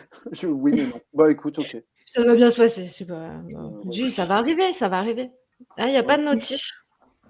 [0.44, 1.00] oui, mais non.
[1.12, 1.82] Bah écoute, ok.
[2.06, 2.88] Ça va bien se passer.
[2.88, 3.14] C'est pas...
[3.14, 5.30] Euh, ça va arriver, ça va arriver.
[5.78, 6.68] Il n'y a pas de notif.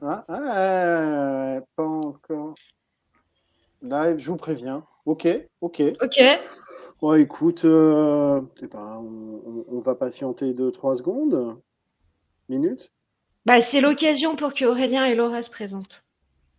[0.00, 2.54] Ah, ah, pas encore.
[3.83, 4.84] Live, je vous préviens.
[5.06, 5.28] Ok,
[5.60, 5.83] ok.
[6.00, 6.20] Ok.
[7.00, 8.40] Bon, écoute, euh,
[8.76, 11.60] on, va patienter 2-3 secondes,
[12.48, 12.92] minutes.
[13.44, 16.04] Bah, c'est l'occasion pour que Aurélien et Laura se présentent.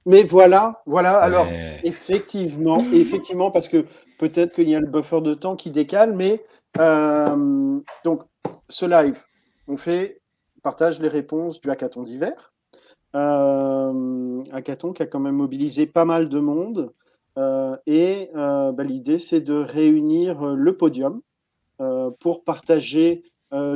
[0.06, 1.18] Mais voilà, voilà.
[1.18, 1.48] Alors,
[1.84, 3.86] effectivement, effectivement, parce que
[4.20, 6.44] peut-être qu'il y a le buffer de temps qui décale, mais
[6.80, 8.24] euh, donc,
[8.70, 9.22] ce live,
[9.68, 10.22] on fait,
[10.62, 12.54] partage les réponses du hackathon d'hiver.
[13.16, 16.94] Euh, hackathon qui a quand même mobilisé pas mal de monde.
[17.38, 21.22] Euh, et bah, l'idée, c'est de réunir le podium
[22.20, 23.24] pour partager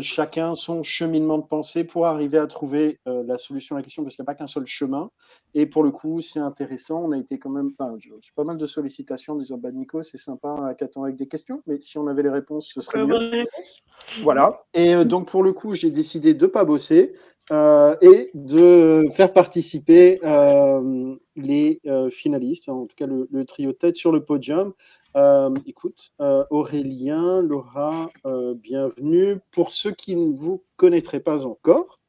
[0.01, 4.15] chacun son cheminement de pensée pour arriver à trouver la solution à la question, parce
[4.15, 5.11] qu'il n'y a pas qu'un seul chemin.
[5.53, 7.03] Et pour le coup, c'est intéressant.
[7.03, 10.17] On a été quand même, enfin, j'ai pas mal de sollicitations des urban Nico, c'est
[10.17, 13.45] sympa, hackathon avec des questions, mais si on avait les réponses, ce serait mieux.
[14.23, 14.63] Voilà.
[14.73, 17.13] Et donc, pour le coup, j'ai décidé de ne pas bosser.
[17.49, 23.95] Euh, et de faire participer euh, les euh, finalistes, en tout cas le, trio tête
[23.95, 24.73] sur le podium.
[25.65, 28.09] Écoute, Aurélien, Laura,
[28.61, 29.37] bienvenue.
[29.51, 31.99] Pour ceux qui ne vous connaîtraient pas encore,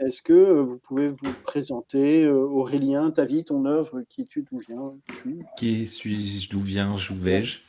[0.00, 5.44] est-ce que vous pouvez vous présenter, Aurélien, ta vie, ton œuvre, qui es-tu, d'où viens-tu?
[5.56, 7.60] Qui suis-je, d'où viens, je vais-je?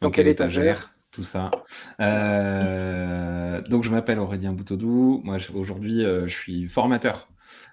[0.00, 1.50] Dans quelle étagère tout ça.
[2.00, 5.20] Euh, donc, je m'appelle Aurélien Boutodou.
[5.24, 7.28] Moi, aujourd'hui, euh, je suis formateur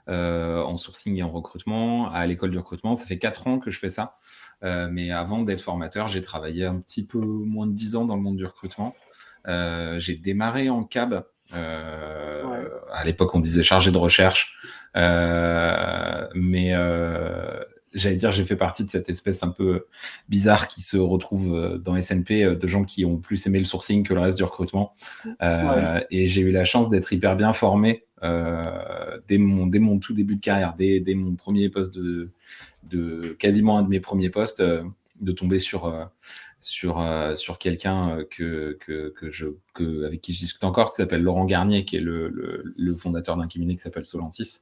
[0.10, 2.96] euh, en sourcing et en recrutement à l'école du recrutement.
[2.96, 4.16] Ça fait quatre ans que je fais ça.
[4.64, 8.22] Mais avant d'être formateur, j'ai travaillé un petit peu moins de dix ans dans le
[8.22, 8.96] monde du recrutement.
[9.46, 11.26] j'ai démarré en cab.
[11.52, 14.58] À l'époque, on disait chargé de recherche.
[14.96, 16.76] mais
[17.94, 19.86] j'allais dire, j'ai fait partie de cette espèce un peu
[20.30, 23.66] bizarre qui se retrouve euh, dans SNP euh, de gens qui ont plus aimé le
[23.66, 24.94] sourcing que le reste du recrutement.
[25.42, 28.06] Euh, et j'ai eu la chance d'être hyper bien formé
[29.28, 32.30] dès, mon, dès mon tout début de carrière, dès, dès mon premier poste de,
[32.92, 36.10] de quasiment un de mes premiers postes, de tomber sur
[36.62, 40.92] sur, euh, sur quelqu'un euh, que, que, que, je, que, avec qui je discute encore,
[40.92, 44.60] qui s'appelle Laurent Garnier, qui est le, le, le fondateur d'un cabinet qui s'appelle Solantis,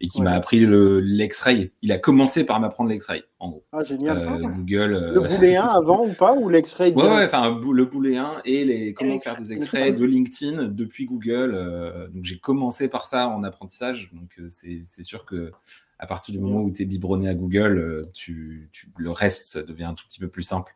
[0.00, 1.70] et qui m'a appris l'X-Ray.
[1.82, 3.64] Il a commencé par m'apprendre l'X-Ray, en gros.
[3.72, 4.16] Ah, génial.
[4.16, 5.12] Euh, Google.
[5.14, 9.20] Le booléen avant ou pas Ou l'X-Ray Ouais, ouais, enfin, le booléen et les, comment
[9.20, 12.08] faire des extraits de LinkedIn depuis Google.
[12.14, 14.10] donc, j'ai commencé par ça en apprentissage.
[14.14, 15.52] Donc, c'est sûr que
[15.98, 19.62] à partir du moment où tu es biberonné à Google, tu, tu, le reste, ça
[19.62, 20.74] devient un tout petit peu plus simple.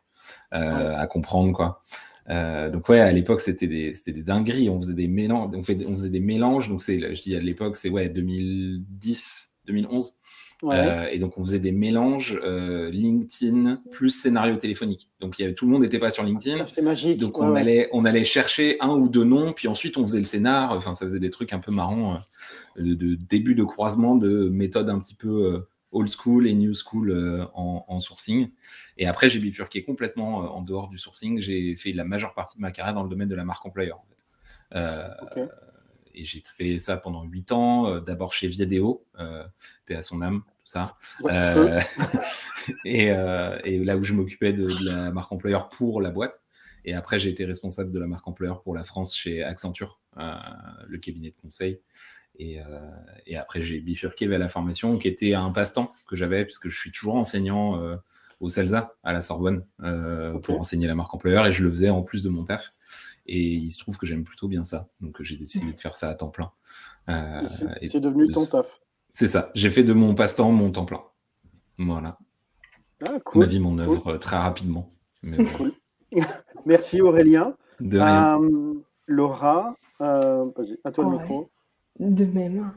[0.53, 1.83] Euh, à comprendre quoi.
[2.29, 4.69] Euh, donc ouais, à l'époque c'était des, des dingueries.
[4.69, 6.69] On faisait des mélanges, on, fait, on faisait des mélanges.
[6.69, 10.13] Donc c'est, je dis à l'époque c'est ouais 2010, 2011.
[10.63, 15.09] Euh, et donc on faisait des mélanges LinkedIn plus scénario téléphonique.
[15.19, 16.59] Donc il y avait, tout le monde n'était pas sur LinkedIn.
[16.61, 17.19] Ah, c'était magique.
[17.19, 20.25] Donc on allait on allait chercher un ou deux noms, puis ensuite on faisait le
[20.25, 20.71] scénar.
[20.71, 22.17] Enfin ça faisait des trucs un peu marrants
[22.77, 27.11] de, de, début de croisement de méthodes un petit peu old school et new school
[27.11, 28.51] euh, en, sourcing.
[28.97, 31.39] Et après, j'ai bifurqué complètement euh, en dehors du sourcing.
[31.39, 34.01] J'ai fait la majeure partie de ma carrière dans le domaine de la marque employeur.
[34.75, 35.07] Euh,
[36.13, 39.05] et j'ai fait ça pendant huit ans, d'abord chez Viadeo,
[39.85, 40.97] paix à son âme, tout ça.
[42.85, 46.41] et, et, là où je m'occupais de, de, la marque employeur pour la boîte.
[46.85, 50.97] Et après, j'ai été responsable de la marque employeur pour la France chez Accenture, le
[50.97, 51.81] cabinet de conseil.
[52.37, 52.63] Et, euh,
[53.25, 56.77] et après, j'ai bifurqué vers la formation, qui était un passe-temps que j'avais, puisque je
[56.77, 57.95] suis toujours enseignant euh,
[58.39, 61.89] au CELSA, à la Sorbonne, euh, pour enseigner la marque employeur, et je le faisais
[61.89, 62.73] en plus de mon taf.
[63.25, 66.09] Et il se trouve que j'aime plutôt bien ça, donc j'ai décidé de faire ça
[66.09, 66.51] à temps plein.
[67.07, 68.67] c'est devenu ton taf.
[69.11, 71.01] C'est ça, j'ai fait de mon passe-temps mon temps plein.
[71.79, 72.19] Voilà.
[73.03, 73.41] Ah, cool.
[73.41, 74.91] Ma vie, mon œuvre, très rapidement.
[75.57, 75.73] Cool.
[76.65, 77.57] Merci Aurélien.
[77.79, 78.39] De rien.
[79.07, 81.49] Laura, vas-y, à toi le micro.
[81.99, 82.73] De même.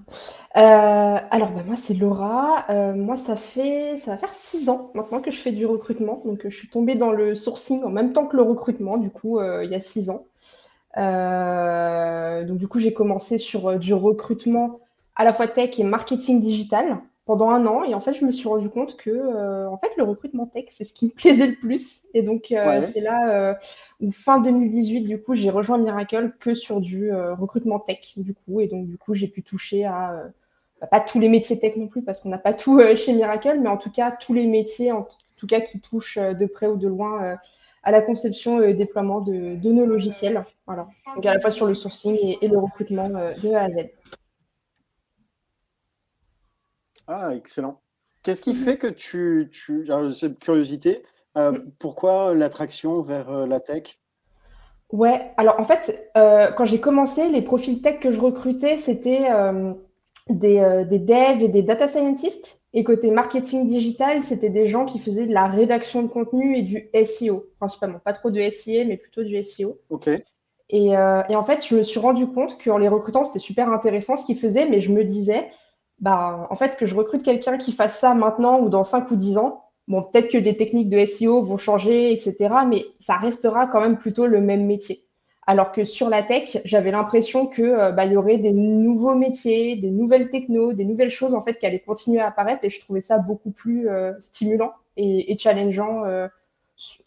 [0.56, 2.64] Euh, alors, bah, moi, c'est Laura.
[2.70, 6.22] Euh, moi, ça fait, ça va faire six ans maintenant que je fais du recrutement.
[6.25, 9.38] Donc, je suis tombée dans le sourcing en même temps que le recrutement, du coup,
[9.38, 10.25] euh, il y a six ans.
[10.96, 14.81] donc, du coup, j'ai commencé sur du recrutement
[15.17, 17.00] à la fois tech et marketing digital
[17.31, 17.85] pendant un an.
[17.85, 20.65] Et en fait, je me suis rendu compte que euh, en fait, le recrutement tech,
[20.71, 22.06] c'est ce qui me plaisait le plus.
[22.12, 23.55] Et donc, euh, c'est là euh,
[24.00, 28.61] où fin 2018, du coup, j'ai rejoint Miracle que sur du recrutement tech, du coup.
[28.61, 30.25] Et donc, du coup, j'ai pu toucher à
[30.81, 33.61] bah, pas tous les métiers tech non plus, parce qu'on n'a pas tout chez Miracle,
[33.62, 35.06] mais en tout cas, tous les métiers, en
[35.37, 37.37] tout cas, qui touchent de près ou de loin
[37.85, 40.43] à la conception et déploiement de, nos logiciels.
[40.67, 40.88] Voilà.
[41.15, 43.76] Donc, à la fois sur le sourcing et, et le recrutement de A à Z.
[47.12, 47.81] Ah, excellent.
[48.23, 51.03] Qu'est-ce qui fait que tu, tu alors, c'est curiosité,
[51.37, 51.73] euh, mmh.
[51.81, 53.99] pourquoi l'attraction vers euh, la tech?
[54.93, 59.29] Ouais, alors en fait, euh, quand j'ai commencé, les profils tech que je recrutais, c'était
[60.29, 62.65] des, des devs et des data scientists.
[62.73, 66.62] Et côté marketing digital, c'était des gens qui faisaient de la rédaction de contenu et
[66.62, 67.99] du SEO, principalement.
[67.99, 69.81] Pas trop de SEA, mais plutôt du SEO.
[69.91, 70.09] OK.
[70.09, 70.97] Et, et,
[71.37, 74.39] en fait, je me suis rendu compte qu'en les recrutant, c'était super intéressant ce qu'ils
[74.39, 75.51] faisaient, mais je me disais,
[76.00, 79.17] bah, en fait, que je recrute quelqu'un qui fasse ça maintenant ou dans 5 ou
[79.17, 82.37] 10 ans, bon, peut-être que les techniques de SEO vont changer, etc.,
[82.67, 85.05] mais ça restera quand même plutôt le même métier.
[85.47, 89.14] Alors que sur la tech, j'avais l'impression que euh, bah, il y aurait des nouveaux
[89.14, 92.70] métiers, des nouvelles technos, des nouvelles choses en fait qui allaient continuer à apparaître, et
[92.70, 96.05] je trouvais ça beaucoup plus euh, stimulant et, challengeant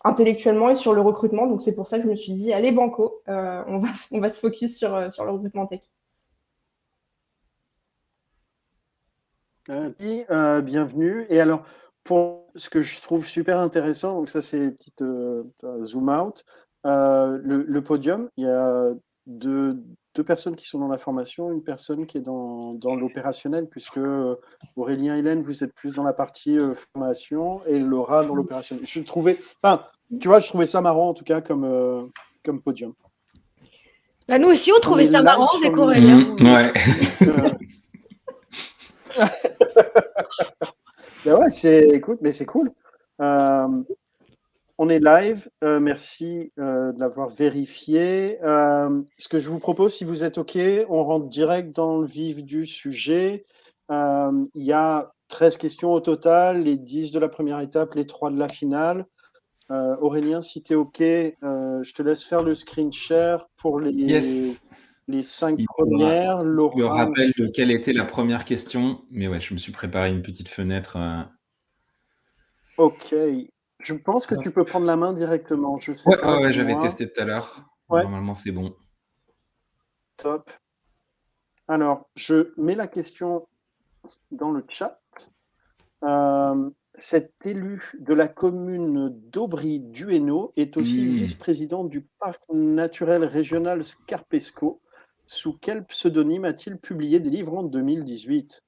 [0.04, 1.48] intellectuellement et sur le recrutement.
[1.48, 4.19] Donc c'est pour ça que je me suis dit, allez banco, euh, on, va, on
[4.19, 5.81] va se focus sur, euh, sur le recrutement tech.
[9.69, 11.25] Euh, bienvenue.
[11.30, 11.63] Et alors,
[12.04, 15.04] pour ce que je trouve super intéressant, donc ça c'est petite
[15.83, 16.44] zoom out,
[16.83, 18.94] le, le, podium, il y a
[19.25, 19.77] deux,
[20.15, 23.98] deux personnes qui sont dans la formation, une personne qui est dans, dans l'opérationnel, puisque
[23.98, 24.36] euh,
[24.75, 28.86] Aurélien et Hélène, vous êtes plus dans la partie euh, formation et Laura dans l'opérationnel.
[28.86, 29.83] Je trouvais, enfin,
[30.19, 32.04] tu vois, je trouvais ça marrant en tout cas comme, euh,
[32.45, 32.94] comme podium.
[34.27, 36.19] Bah, nous aussi, on trouvait ça marrant avec Aurélien.
[36.19, 36.71] Mmh, ouais.
[41.25, 42.71] Ben ouais, c'est, écoute, mais c'est cool.
[44.80, 45.50] On est live.
[45.63, 48.39] Euh, merci euh, de l'avoir vérifié.
[48.44, 50.57] Euh, ce que je vous propose, si vous êtes OK,
[50.89, 53.45] on rentre direct dans le vif du sujet.
[53.89, 58.31] il y a 13 questions au total, les 10 de la première étape, les 3
[58.31, 59.06] de la finale.
[59.69, 64.19] Aurélien, si tu es OK, je te laisse faire le screen share pour les,
[65.08, 66.40] les 5 premières.
[66.42, 70.12] Je me rappelle de quelle était la première question, mais ouais, je me suis préparé
[70.12, 70.98] une petite fenêtre.
[72.78, 73.14] Ok,
[73.80, 75.80] je pense que tu peux prendre la main directement.
[75.80, 77.66] Je sais ouais, j'avais testé tout à l'heure.
[77.90, 78.76] Normalement, c'est bon.
[80.18, 80.50] Top.
[81.68, 83.48] Alors, je mets la question
[84.32, 85.00] dans le chat.
[86.04, 86.70] Euh,
[87.00, 91.14] cet élu de la commune d'Aubry-Duéno est aussi hmm.
[91.14, 94.82] vice-président du parc naturel régional Scarpesco.
[95.33, 98.63] Sous quel pseudonyme a-t-il publié des livres en 2018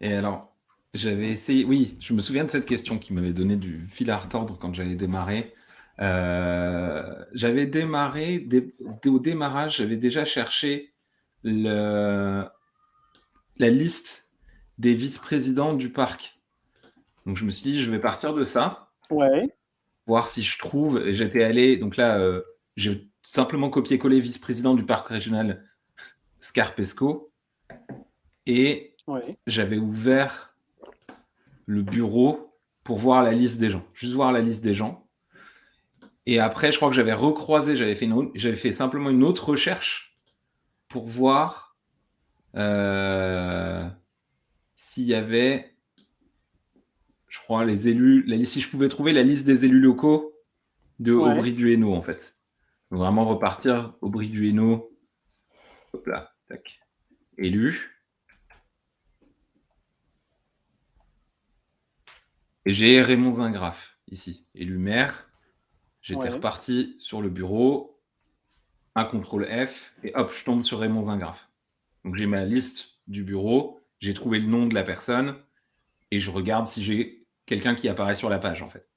[0.00, 0.56] Et alors,
[0.94, 4.16] j'avais essayé, oui, je me souviens de cette question qui m'avait donné du fil à
[4.16, 5.52] retordre quand j'avais démarré.
[6.00, 8.48] Euh, j'avais démarré,
[9.04, 10.94] au démarrage, j'avais déjà cherché
[11.42, 12.46] le,
[13.58, 14.32] la liste
[14.78, 16.40] des vice-présidents du parc.
[17.26, 18.88] Donc je me suis dit, je vais partir de ça.
[19.10, 19.54] Ouais.
[20.06, 21.10] Voir si je trouve.
[21.10, 22.40] J'étais allé, donc là, euh,
[22.76, 25.64] j'ai simplement copié-collé vice-président du parc régional
[26.40, 27.32] Scarpesco.
[28.46, 28.96] Et
[29.46, 30.56] j'avais ouvert
[31.66, 35.06] le bureau pour voir la liste des gens, juste voir la liste des gens.
[36.26, 40.18] Et après, je crois que j'avais recroisé, j'avais fait, j'avais fait simplement une autre recherche
[40.88, 41.76] pour voir
[42.56, 43.88] euh,
[44.76, 45.74] s'il y avait,
[47.28, 50.34] je crois, les élus, la, si je pouvais trouver la liste des élus locaux
[50.98, 52.39] de Aubry du Hainaut, en fait.
[52.90, 54.90] Vraiment repartir Aubry du Hainaut.
[55.92, 56.80] Hop là, tac.
[57.38, 57.96] Élu.
[62.66, 65.28] Et j'ai Raymond Zingraf ici, élu maire.
[66.02, 68.00] J'étais reparti sur le bureau,
[68.94, 71.48] un contrôle F, et hop, je tombe sur Raymond Zingraf.
[72.04, 75.36] Donc j'ai ma liste du bureau, j'ai trouvé le nom de la personne,
[76.10, 78.90] et je regarde si j'ai quelqu'un qui apparaît sur la page, en fait.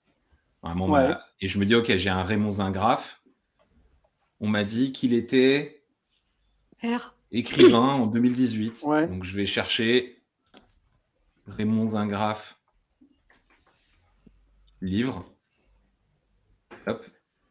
[0.62, 0.98] Vraiment,
[1.42, 3.22] Et je me dis, ok, j'ai un Raymond Zingraf.
[4.40, 5.84] On m'a dit qu'il était
[7.32, 8.84] écrivain en 2018.
[9.10, 10.22] Donc je vais chercher
[11.48, 12.60] Raymond Zingraf
[14.82, 15.26] livre.
[16.86, 17.06] Hop.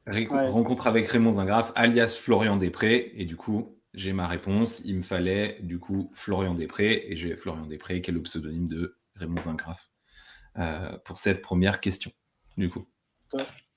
[0.07, 3.13] Rencontre avec Raymond Zingraf, alias Florian Després.
[3.15, 4.81] Et du coup, j'ai ma réponse.
[4.85, 7.05] Il me fallait du coup Florian Després.
[7.09, 9.89] Et j'ai Florian Després, qui est le pseudonyme de Raymond Zingraf,
[10.59, 12.13] euh, pour cette première question.
[12.57, 12.87] Du coup.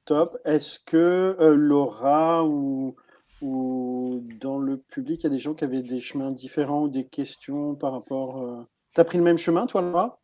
[0.06, 0.38] Top.
[0.46, 2.96] Est-ce que euh, Laura ou,
[3.42, 6.90] ou dans le public, il y a des gens qui avaient des chemins différents ou
[6.90, 8.42] des questions par rapport.
[8.42, 8.68] Euh...
[8.94, 10.20] Tu as pris le même chemin, toi, Laura?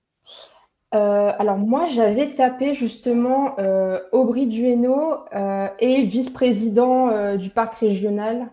[0.93, 8.49] Euh, alors moi, j'avais tapé justement euh, Aubry Dueno euh, et vice-président du parc régional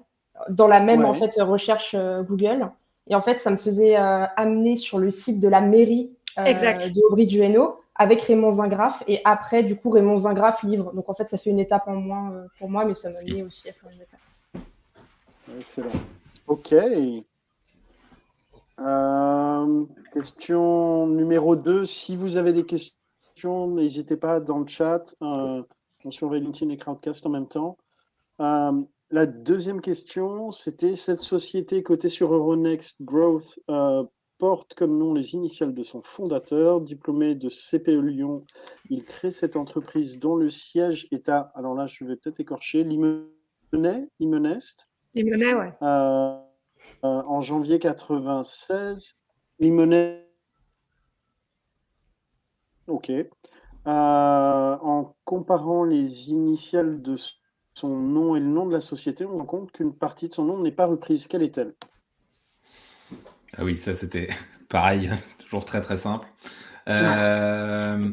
[0.49, 2.70] dans la même en fait recherche Google.
[3.08, 7.77] Et en fait, ça me faisait amener sur le site de la mairie d'Aubry Dueno
[7.99, 10.93] avec Raymond Zingraf et après du coup Raymond Zingraf livre.
[10.95, 13.43] Donc en fait, ça fait une étape en moins pour moi, mais ça m'a amené
[13.43, 14.21] aussi à faire une étape.
[15.61, 15.90] Excellent.
[16.47, 16.75] Ok.
[18.81, 21.85] Euh, question numéro 2.
[21.85, 25.14] Si vous avez des questions, n'hésitez pas dans le chat.
[25.23, 25.62] Euh,
[26.00, 27.76] attention, LinkedIn et Crowdcast en même temps.
[28.40, 28.73] Euh,
[29.11, 34.05] la deuxième question, c'était cette société cotée sur Euronext Growth euh,
[34.38, 38.45] porte comme nom les initiales de son fondateur, diplômé de CPE Lyon.
[38.88, 42.85] Il crée cette entreprise dont le siège est à, alors là je vais peut-être écorcher,
[42.85, 43.28] Limonest
[44.18, 45.73] Limonest Limonest, ouais.
[45.83, 46.38] Euh,
[47.02, 49.16] en janvier 96.
[49.59, 50.25] Limonest.
[52.87, 53.12] Ok.
[53.85, 57.16] en comparant les initiales de
[57.75, 60.45] son nom et le nom de la société, on rend compte qu'une partie de son
[60.45, 61.26] nom n'est pas reprise.
[61.26, 61.75] Quelle est-elle?
[63.57, 64.28] Ah oui, ça c'était
[64.69, 66.26] pareil, toujours très très simple.
[66.88, 68.11] Euh,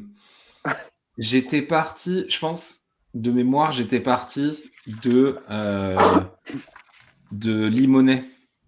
[1.18, 4.64] j'étais parti, je pense, de mémoire, j'étais parti
[5.04, 5.96] de, euh,
[7.32, 8.26] de Limonet,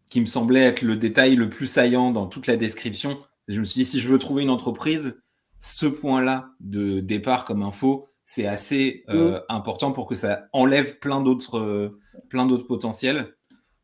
[0.09, 3.19] qui me semblait être le détail le plus saillant dans toute la description.
[3.47, 5.21] Je me suis dit, si je veux trouver une entreprise,
[5.59, 9.43] ce point-là de départ comme info, c'est assez euh, mm.
[9.49, 13.33] important pour que ça enlève plein d'autres euh, plein d'autres potentiels.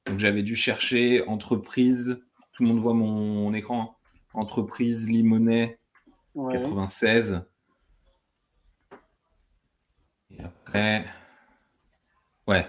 [0.06, 2.22] Donc j'avais dû chercher entreprise,
[2.54, 3.98] tout le monde voit mon, écran,
[4.34, 5.80] entreprise Limonet
[6.36, 7.44] 96.
[10.32, 11.06] Et après,
[12.48, 12.68] ouais,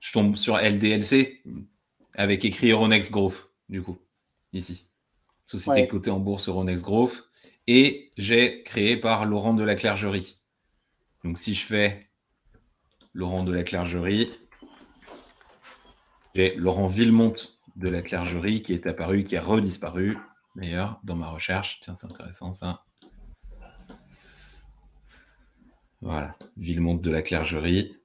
[0.00, 1.42] je tombe sur LDLC
[2.14, 3.98] avec écrit Euronext Growth, du coup,
[4.52, 4.86] ici.
[5.46, 7.30] Société cotée en bourse Euronext Growth.
[7.66, 10.40] Et j'ai créé par Laurent de la Clergerie.
[11.24, 12.08] Donc si je fais
[13.12, 14.30] Laurent de la Clergerie,
[16.34, 20.18] j'ai Laurent Villemonte de la Clergerie qui est apparu, qui a redisparu
[20.56, 21.78] d'ailleurs dans ma recherche.
[21.80, 22.84] Tiens, c'est intéressant ça.
[26.00, 27.96] Voilà, Villemonte de la Clergerie.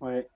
[0.00, 0.28] Ouais.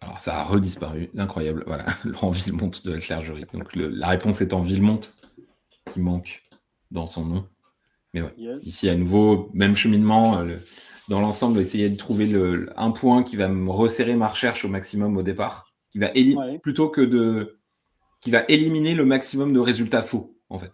[0.00, 1.64] Alors ça a redisparu, incroyable.
[1.66, 3.44] Voilà, Laurent Villemonte de la Clergerie.
[3.52, 5.14] Donc la réponse est en Villemonte
[5.90, 6.42] qui manque
[6.90, 7.48] dans son nom.
[8.14, 10.38] Mais ouais, ici à nouveau, même cheminement.
[10.38, 10.56] Euh,
[11.08, 14.68] dans l'ensemble, essayer de trouver le, un point qui va me resserrer ma recherche au
[14.68, 16.10] maximum au départ, qui va
[16.62, 17.58] plutôt que de,
[18.20, 20.72] qui va éliminer le maximum de résultats faux, en fait.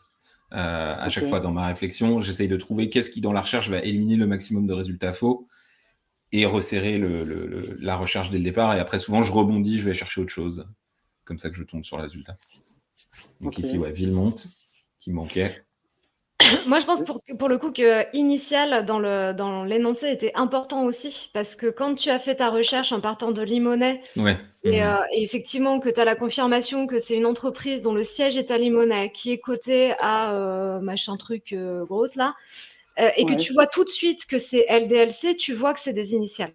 [0.52, 3.68] Euh, à chaque fois dans ma réflexion, j'essaye de trouver qu'est-ce qui dans la recherche
[3.68, 5.48] va éliminer le maximum de résultats faux
[6.30, 8.74] et resserrer le, la recherche dès le départ.
[8.74, 10.66] Et après, souvent, je rebondis, je vais chercher autre chose.
[11.24, 12.36] Comme ça que je tombe sur le résultat.
[13.40, 14.48] Donc ici, ouais, Villemonte
[14.98, 15.64] qui manquait.
[16.66, 20.84] Moi, je pense pour, pour le coup que initial dans le dans l'énoncé était important
[20.84, 24.36] aussi parce que quand tu as fait ta recherche en partant de Limonet ouais.
[24.64, 24.84] et, mmh.
[24.84, 28.36] euh, et, effectivement que tu as la confirmation que c'est une entreprise dont le siège
[28.36, 32.34] est à Limonet, qui est cotée à euh, machin truc euh, grosse là,
[32.98, 35.92] euh, et que tu vois tout de suite que c'est LDLC, tu vois que c'est
[35.92, 36.52] des initiales.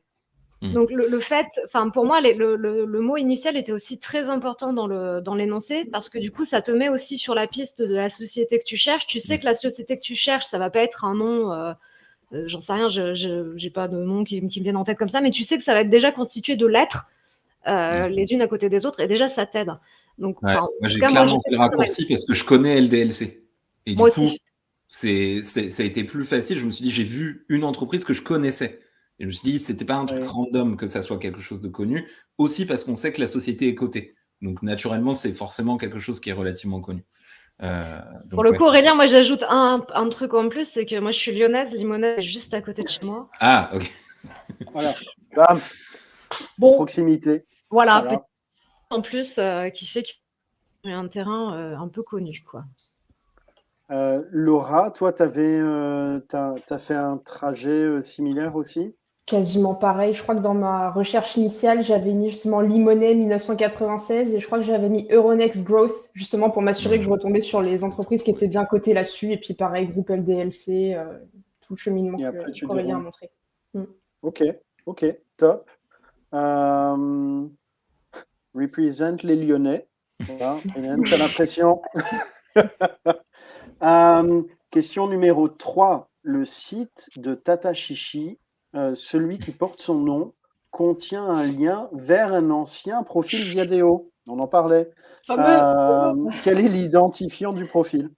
[0.62, 0.74] Mmh.
[0.74, 4.88] Donc le, fait, enfin pour moi, le, le, mot initial était aussi très important dans
[4.88, 7.96] le dans l'énoncé parce que du coup, ça te met aussi sur la piste de
[7.96, 9.08] la société que tu cherches.
[9.08, 9.40] Tu sais mmh.
[9.40, 11.72] que la société que tu cherches, ça va pas être un nom, euh,
[12.34, 14.98] euh, j'en sais rien, je j'ai pas de nom qui, qui, me viennent en tête
[14.98, 17.08] comme ça, mais tu sais que ça va être déjà constitué de lettres
[17.68, 18.12] euh, mmh.
[18.12, 19.72] les unes à côté des autres et déjà ça t'aide.
[20.18, 23.44] Donc moi j'ai clairement fait le raccourci parce que je connais LDLC.
[23.86, 24.42] Et moi du aussi.
[24.90, 26.60] c'est ça a été plus facile.
[26.60, 28.82] Je me suis dit j'ai vu une entreprise que je connaissais.
[29.20, 31.60] Et je me suis dit, c'était pas un truc random que ça soit quelque chose
[31.60, 34.16] de connu, aussi parce qu'on sait que la société est cotée.
[34.42, 37.04] Donc naturellement, c'est forcément quelque chose qui est relativement connu.
[37.62, 38.00] Euh,
[38.32, 41.18] Pour le coup, Aurélien, moi j'ajoute un, un, truc en plus, c'est que moi je
[41.18, 43.30] suis lyonnaise, Limonade est juste à côté de chez moi.
[43.42, 43.92] Ah, ok.
[44.72, 44.96] voilà.
[45.36, 45.60] Bam.
[46.58, 46.76] Bon.
[46.76, 47.46] Proximité.
[47.70, 48.24] Voilà,
[48.90, 50.16] en plus euh, qui fait qu'il
[50.86, 52.44] y a un terrain euh, un peu connu.
[52.50, 52.64] quoi.
[54.32, 58.96] Laura, toi, tu as, as, fait un trajet similaire aussi?
[59.30, 60.14] Quasiment pareil.
[60.14, 64.58] Je crois que dans ma recherche initiale, j'avais mis justement Limonet 1996 et je crois
[64.58, 68.32] que j'avais mis Euronext Growth justement pour m'assurer que je retombais sur les entreprises qui
[68.32, 69.32] étaient bien cotées là-dessus.
[69.32, 71.20] Et puis pareil, groupe LDLC, euh,
[71.62, 73.30] tout le cheminement que Aurélien a montré.
[73.74, 73.84] Mm.
[74.24, 74.44] Ok,
[74.86, 75.06] ok,
[75.38, 75.70] top.
[76.34, 77.48] Euh,
[78.54, 79.88] represent les Lyonnais.
[80.20, 81.82] Voilà, tu as l'impression?
[83.82, 86.10] Euh, question numéro 3.
[86.22, 88.38] Le site de Tata Chichi
[88.76, 90.34] euh, celui qui porte son nom,
[90.70, 94.12] contient un lien vers un ancien profil Viadeo.
[94.28, 94.92] On en parlait.
[95.32, 98.12] Euh, quel est l'identifiant du profil?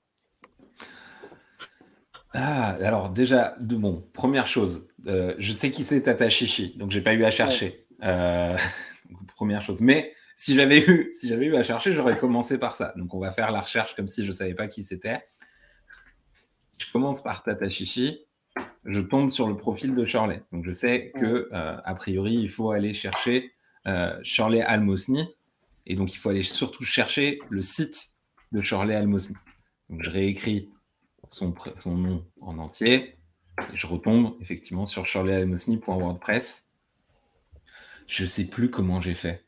[2.33, 6.91] Ah, alors déjà, de bon, première chose, euh, je sais qui c'est Tata Chichi, donc
[6.91, 7.87] j'ai pas eu à chercher.
[9.35, 9.81] première chose.
[9.81, 12.93] Mais si j'avais eu, si j'avais eu à chercher, j'aurais commencé par ça.
[12.97, 15.21] Donc on va faire la recherche comme si je savais pas qui c'était.
[16.77, 18.25] Je commence par Tata Chichi
[18.85, 20.43] je tombe sur le profil de Shirley.
[20.51, 23.53] Donc je sais que euh, a priori il faut aller chercher
[23.87, 25.27] euh, Shirley Almosny
[25.85, 28.09] et donc il faut aller surtout chercher le site
[28.51, 29.35] de Shirley Almosny.
[29.89, 30.69] Donc je réécris
[31.27, 33.15] son, son nom en entier
[33.73, 36.69] et je retombe effectivement sur shirleyalmosny.wordpress.
[38.07, 39.45] Je sais plus comment j'ai fait.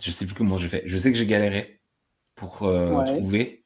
[0.00, 0.82] Je sais plus comment j'ai fait.
[0.86, 1.80] Je sais que j'ai galéré
[2.34, 3.64] pour euh, trouver.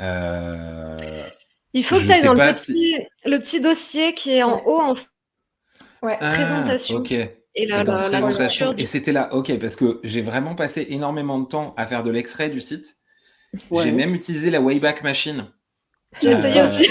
[0.00, 1.28] Euh,
[1.72, 2.96] Il faut que tu ailles dans le petit,
[3.60, 4.94] dossier qui est en haut en
[6.02, 6.16] ouais.
[6.20, 6.96] Ah, présentation.
[6.96, 7.12] Ok.
[7.12, 8.74] Et la, présentation.
[8.76, 12.10] Et c'était là, ok, parce que j'ai vraiment passé énormément de temps à faire de
[12.10, 12.96] l'extrait du site.
[13.72, 15.50] J'ai même utilisé la Wayback Machine.
[16.22, 16.88] J'ai essayé aussi.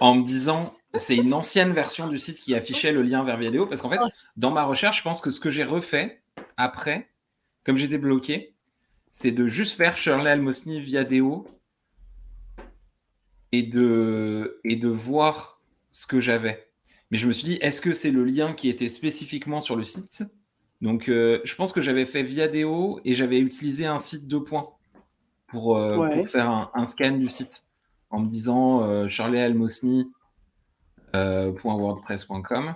[0.00, 3.66] en me disant, c'est une ancienne version du site qui affichait le lien vers vidéo.
[3.66, 4.00] Parce qu'en fait,
[4.36, 6.22] dans ma recherche, je pense que ce que j'ai refait
[6.56, 7.08] après,
[7.64, 8.54] comme j'étais bloqué,
[9.12, 11.46] c'est de juste faire Shirley Almosny Viadeo
[13.56, 16.68] et de, et de voir ce que j'avais.
[17.10, 19.84] Mais je me suis dit, est-ce que c'est le lien qui était spécifiquement sur le
[19.84, 20.24] site?
[20.82, 24.68] Donc, euh, je pense que j'avais fait Viadeo et j'avais utilisé un site de points
[25.46, 27.62] pour, euh, faire un, scan du site
[28.10, 30.10] en me disant euh, Shirley Almosny
[31.14, 32.74] euh, .wordpress.com.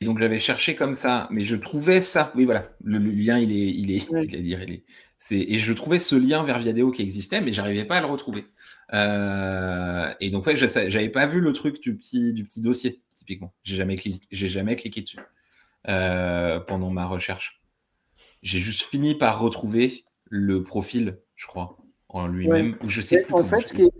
[0.00, 2.32] Et donc j'avais cherché comme ça, mais je trouvais ça.
[2.34, 4.84] Oui, voilà, le, lien il est, il est, il est,
[5.30, 8.46] et je trouvais ce lien vers Viadeo qui existait, mais j'arrivais pas à le retrouver.
[8.92, 13.52] Euh, et donc ouais, j'avais pas vu le truc du petit, du petit dossier typiquement.
[13.64, 15.18] J'ai jamais cliqué, jamais cliqué dessus
[15.88, 17.60] euh, pendant ma recherche.
[18.42, 21.78] J'ai juste fini par retrouver le profil, je crois,
[22.08, 22.76] en lui-même.
[22.84, 23.34] Je sais plus.
[23.34, 23.92] En fait, ce qui est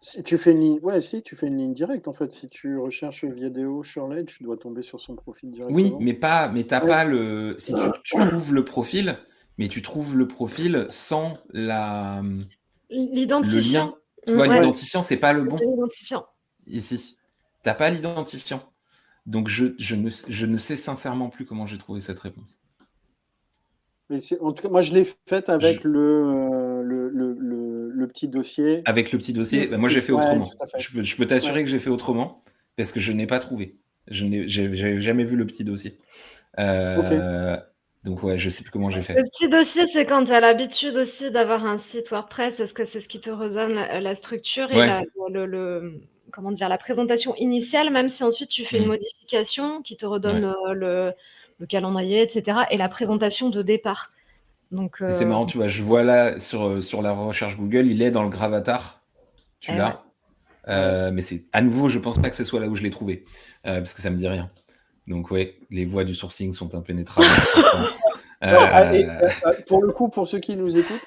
[0.00, 2.48] si tu fais une ligne, ouais, si tu fais une ligne directe en fait, si
[2.48, 5.76] tu recherches Viadeo Shirley, tu dois tomber sur son profil directement.
[5.76, 7.56] Oui, mais pas, mais t'as pas le.
[7.58, 7.72] Si
[8.04, 9.18] tu, trouves le profil,
[9.58, 12.22] mais tu trouves le profil sans la.
[12.90, 13.96] L'identifiant.
[14.26, 15.56] Tu vois, l'identifiant, c'est pas le bon.
[15.56, 16.26] L'identifiant.
[16.66, 17.16] Ici,
[17.62, 18.62] t'as pas l'identifiant.
[19.24, 22.60] Donc je, je, ne, je ne sais sincèrement plus comment j'ai trouvé cette réponse.
[24.08, 28.28] Mais en tout cas, moi je l'ai faite avec le, euh, le, le, le, petit
[28.28, 28.82] dossier.
[28.84, 30.48] Avec le petit dossier, bah, moi j'ai fait autrement.
[30.78, 32.40] je, peux, je peux t'assurer que j'ai fait autrement
[32.76, 33.78] parce que je n'ai pas trouvé.
[34.08, 35.98] Je n'ai jamais vu le petit dossier.
[36.60, 37.56] Euh,
[38.06, 39.14] donc ouais, je sais plus comment j'ai fait.
[39.14, 42.84] Le petit dossier, c'est quand tu as l'habitude aussi d'avoir un site WordPress parce que
[42.84, 46.00] c'est ce qui te redonne la, structure et la, le,
[46.32, 48.88] comment dire, la présentation initiale, même si ensuite tu fais une mmh.
[48.88, 51.12] modification qui te redonne euh, le
[51.58, 52.58] le calendrier, etc.
[52.70, 54.12] et la présentation de départ.
[54.72, 57.86] Donc, C'est euh, marrant, tu vois, je vois là sur, euh, sur la recherche Google,
[57.86, 59.00] il est dans le gravatar.
[59.60, 60.02] Tu eh l'as.
[60.68, 62.90] Euh, mais c'est à nouveau, je pense pas que ce soit là où je l'ai
[62.90, 63.24] trouvé,
[63.62, 64.50] parce que ça me dit rien.
[65.06, 67.28] Donc ouais, les voies du sourcing sont impénétrables.
[69.66, 71.06] pour le coup, pour ceux qui nous écoutent,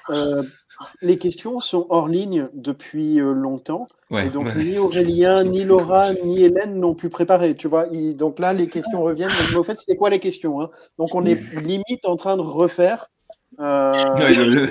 [1.02, 3.86] les questions sont hors ligne depuis euh, longtemps.
[4.12, 7.54] et donc, ni Aurélien, ni Laura, ni Hélène n'ont pu préparer.
[7.54, 9.30] Tu vois donc là, les questions reviennent.
[9.50, 10.70] Mais au fait, c'était quoi les questions hein?
[10.98, 13.10] Donc, on est limite en train de refaire.
[13.58, 14.66] Euh, le,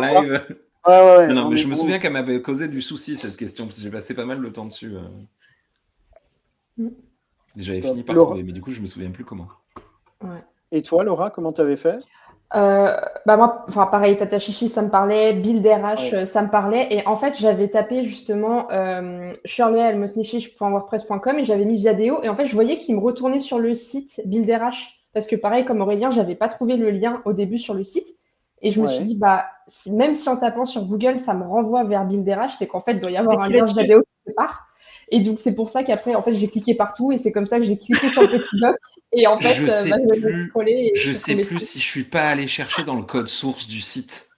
[0.00, 0.42] live.
[0.86, 3.84] Ouais, non, mais je me souviens qu'elle m'avait causé du souci cette question, parce que
[3.84, 4.94] j'ai passé pas mal de temps dessus.
[4.94, 6.84] Euh.
[6.84, 6.88] Mm.
[7.56, 9.48] J'avais fini par trouver, mais du coup, je me souviens plus comment.
[10.72, 11.98] Et toi, Laura, comment tu avais fait?
[12.54, 16.48] Euh, bah moi, enfin pareil, Tata Chichi, ça me parlait, Bill DRH, euh, ça me
[16.48, 16.86] parlait.
[16.90, 22.22] Et en fait, j'avais tapé justement euh, shirley.wordpress.com et j'avais mis Viadeo.
[22.22, 24.92] Et en fait, je voyais qu'il me retournait sur le site Bill DRH.
[25.12, 28.06] Parce que pareil, comme Aurélien, j'avais pas trouvé le lien au début sur le site.
[28.62, 29.46] Et je me suis dit, bah,
[29.90, 32.92] même si en tapant sur Google, ça me renvoie vers Bill DRH, c'est qu'en fait,
[32.92, 34.68] il doit y avoir un lien Viadeo quelque part.
[35.10, 37.58] Et donc, c'est pour ça qu'après, en fait, j'ai cliqué partout et c'est comme ça
[37.58, 38.76] que j'ai cliqué sur le petit doc.
[39.12, 40.50] Et en fait, je sais bah, plus,
[40.94, 44.28] je sais plus si je suis pas allé chercher dans le code source du site.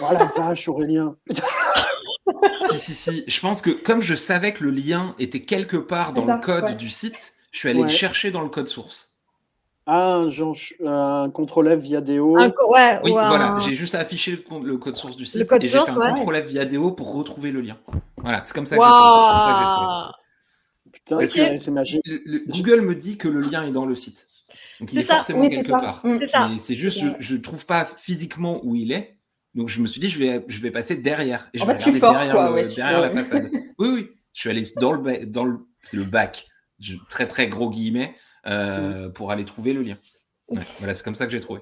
[0.00, 1.16] Oh la vache, Aurélien.
[2.70, 3.24] si, si, si.
[3.26, 6.76] Je pense que comme je savais que le lien était quelque part dans le code
[6.76, 9.11] du site, je suis allé le chercher dans le code source.
[9.86, 12.38] Ah, un, genre, un contrôle F via DO.
[12.38, 16.40] oui, voilà, j'ai juste affiché le, code source du site et j'ai fait un contrôle
[16.40, 17.78] F via DO pour retrouver le lien.
[18.16, 18.88] Voilà, c'est comme ça que j'ai
[19.68, 21.26] trouvé.
[21.26, 22.02] Putain, c'est magique.
[22.48, 24.28] Google me dit que le lien est dans le site.
[24.80, 26.04] Donc il est, forcément quelque part.
[26.04, 26.18] Mm.
[26.50, 29.16] Mais c'est juste, je ne trouve pas physiquement où il est.
[29.54, 31.48] Donc je me suis dit, je vais, je vais passer derrière.
[31.54, 33.50] Et je vais regarder derrière, derrière la façade.
[33.78, 34.08] oui, oui.
[34.32, 35.58] Je suis allé dans le, dans le,
[35.92, 36.48] le bac,
[37.08, 38.14] très très gros guillemets.
[38.46, 39.96] Euh, pour aller trouver le lien.
[40.78, 41.60] voilà, c'est comme ça que j'ai trouvé.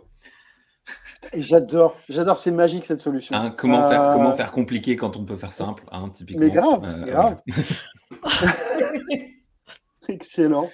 [1.34, 3.36] J'adore, j'adore, c'est magique cette solution.
[3.36, 6.46] Hein, comment, faire, euh, comment faire compliqué quand on peut faire simple, hein, typiquement.
[6.46, 7.42] Mais grave, euh, grave.
[10.08, 10.70] Excellent.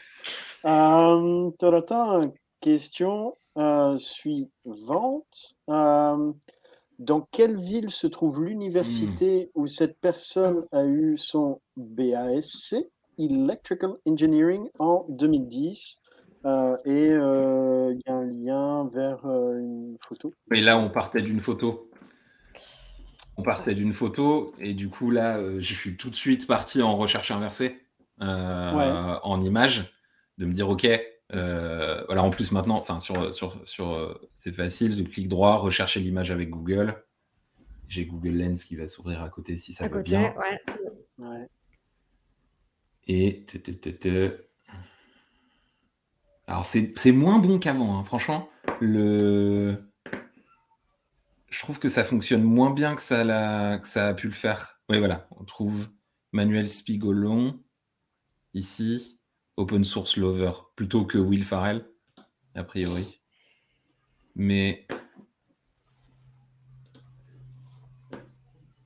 [2.61, 3.37] question
[3.99, 5.57] suivante.
[5.67, 9.61] dans quelle ville se trouve l'université hmm.
[9.61, 12.77] où cette personne a eu son BASC
[13.19, 16.01] Electrical Engineering en 2010.
[16.47, 20.33] Euh, et euh, il y a un lien vers euh, une photo.
[20.49, 21.91] Mais là, on partait d'une photo.
[23.37, 26.97] On partait d'une photo et du coup là, je suis tout de suite parti en
[26.97, 27.83] recherche inversée
[28.19, 29.93] en image,
[30.39, 30.89] de me dire ok,
[31.31, 36.31] voilà, en plus maintenant, enfin sur, sur, sur c'est facile, je clique droit, rechercher l'image
[36.31, 36.97] avec Google.
[37.89, 40.35] J'ai Google Lens qui va s'ouvrir à côté si ça va bien.
[40.39, 40.76] Ouais.
[43.07, 43.47] Et
[46.47, 48.05] alors c'est moins bon qu'avant, hein.
[48.05, 48.49] franchement.
[48.81, 49.77] Je
[51.61, 54.81] trouve que ça fonctionne moins bien que ça, a, que ça a pu le faire.
[54.89, 55.89] Oui, voilà, on trouve
[56.33, 57.61] Manuel Spigolon
[58.55, 59.21] ici,
[59.57, 61.89] Open Source Lover, plutôt que Will Farrell,
[62.55, 63.23] a priori.
[64.35, 64.87] Mais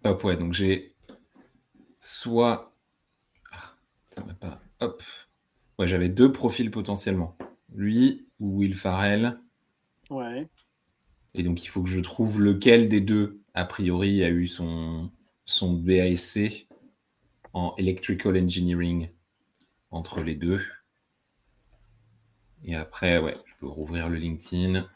[0.04, 0.96] Hop, ouais, donc j'ai
[2.00, 2.69] soit.
[4.20, 4.60] Ça va pas.
[4.80, 5.02] Hop.
[5.78, 7.36] Ouais, j'avais deux profils potentiellement.
[7.74, 9.38] Lui ou Will Farrell.
[10.10, 10.48] Ouais.
[11.34, 15.10] Et donc il faut que je trouve lequel des deux, a priori, a eu son,
[15.44, 16.66] son BASC
[17.52, 19.08] en Electrical Engineering
[19.90, 20.60] entre les deux.
[22.64, 24.88] Et après, ouais, je peux rouvrir le LinkedIn.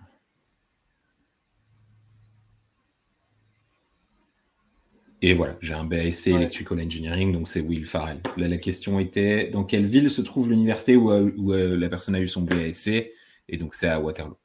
[5.26, 8.20] Et voilà, j'ai un BASC Electrical Engineering, donc c'est Will Farrell.
[8.36, 12.20] Là, la question était dans quelle ville se trouve l'université où, euh, la personne a
[12.20, 13.10] eu son BASC
[13.48, 14.36] Et donc, c'est à Waterloo.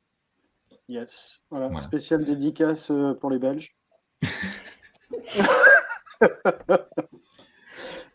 [0.88, 1.84] Yes, voilà, voilà.
[1.84, 3.76] spéciale dédicace euh, pour les Belges.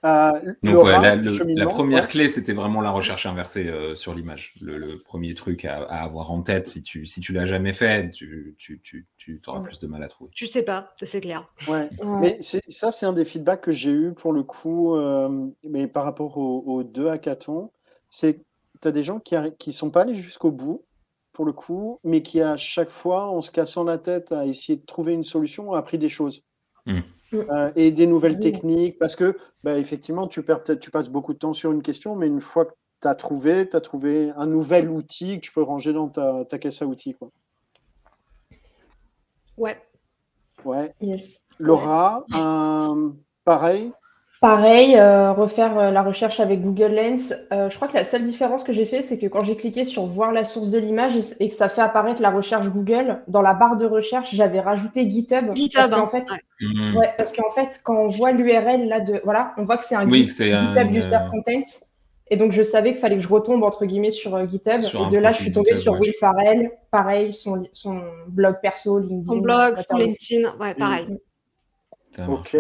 [0.05, 4.53] Euh, Donc, la, première clé, c'était vraiment la recherche inversée euh, sur l'image.
[4.61, 8.55] Le, premier truc à, avoir en tête, si tu si tu l'as jamais fait, tu,
[8.59, 10.31] tu, tu, tu auras plus de mal à trouver.
[10.35, 11.49] Tu sais pas, c'est clair.
[11.69, 11.88] Ouais.
[12.21, 12.38] Mais
[12.69, 16.37] ça, c'est un des feedbacks que j'ai eu pour le coup, euh, mais par rapport
[16.37, 17.71] aux, deux hackathons,
[18.11, 18.40] c'est
[18.83, 20.85] tu as des gens qui ne sont pas allés jusqu'au bout,
[21.33, 24.77] pour le coup, mais qui à chaque fois, en se cassant la tête à essayer
[24.77, 26.45] de trouver une solution, ont appris des choses.
[26.87, 27.01] Mmh.
[27.33, 31.38] Euh, et des nouvelles techniques, parce que bah, effectivement, tu, perds, tu passes beaucoup de
[31.38, 34.47] temps sur une question, mais une fois que tu as trouvé, tu as trouvé un
[34.47, 37.14] nouvel outil que tu peux ranger dans ta, ta caisse à outils.
[37.14, 37.31] Quoi.
[39.57, 39.81] Ouais.
[40.64, 40.94] Ouais.
[41.59, 42.25] Laura,
[43.44, 43.92] pareil,
[44.44, 47.33] Pareil, euh, refaire euh, la recherche avec Google Lens.
[47.50, 49.87] Euh, je crois que la seule différence que j'ai fait, c'est que quand j'ai cliqué
[49.87, 53.40] sur voir la source de l'image et, que ça fait apparaître la recherche Google, dans
[53.40, 55.54] la barre de recherche, j'avais rajouté GitHub.
[55.54, 56.26] GitHub, parce qu'en fait,
[56.61, 56.94] mmh.
[56.94, 59.94] ouais, parce qu'en fait, quand on voit l'URL là de, voilà, on voit que c'est
[59.94, 61.64] un GitHub User Content.
[62.28, 64.83] Et donc, je savais qu'il fallait que je retombe entre guillemets sur GitHub.
[64.83, 66.70] et de là, je suis tombée sur Will Farrell.
[66.90, 69.24] Pareil, son, son blog perso, LinkedIn.
[69.24, 71.18] Son blog, son LinkedIn, ouais, pareil.
[72.28, 72.59] Ok.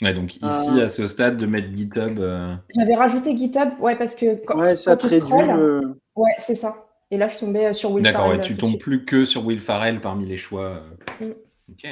[0.00, 2.20] Ouais, donc ici, à ce stade, de mettre GitHub.
[2.20, 6.86] Euh, J'avais rajouté GitHub, ouais, parce que quand, ouais, ça tu scroll, ouais, c'est ça.
[7.10, 8.20] Et là, je tombais euh, sur Will Farrell.
[8.20, 10.84] D'accord, ouais, tu tombes plus que sur Will Farrell parmi les choix.
[11.22, 11.26] Euh.
[11.26, 11.34] Mm.
[11.72, 11.86] Ok.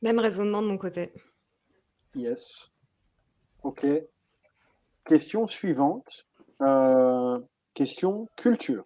[0.00, 1.12] Même raisonnement de mon côté.
[2.14, 2.70] Yes.
[3.62, 3.86] Ok.
[5.06, 6.26] Question suivante.
[7.74, 8.84] question culture.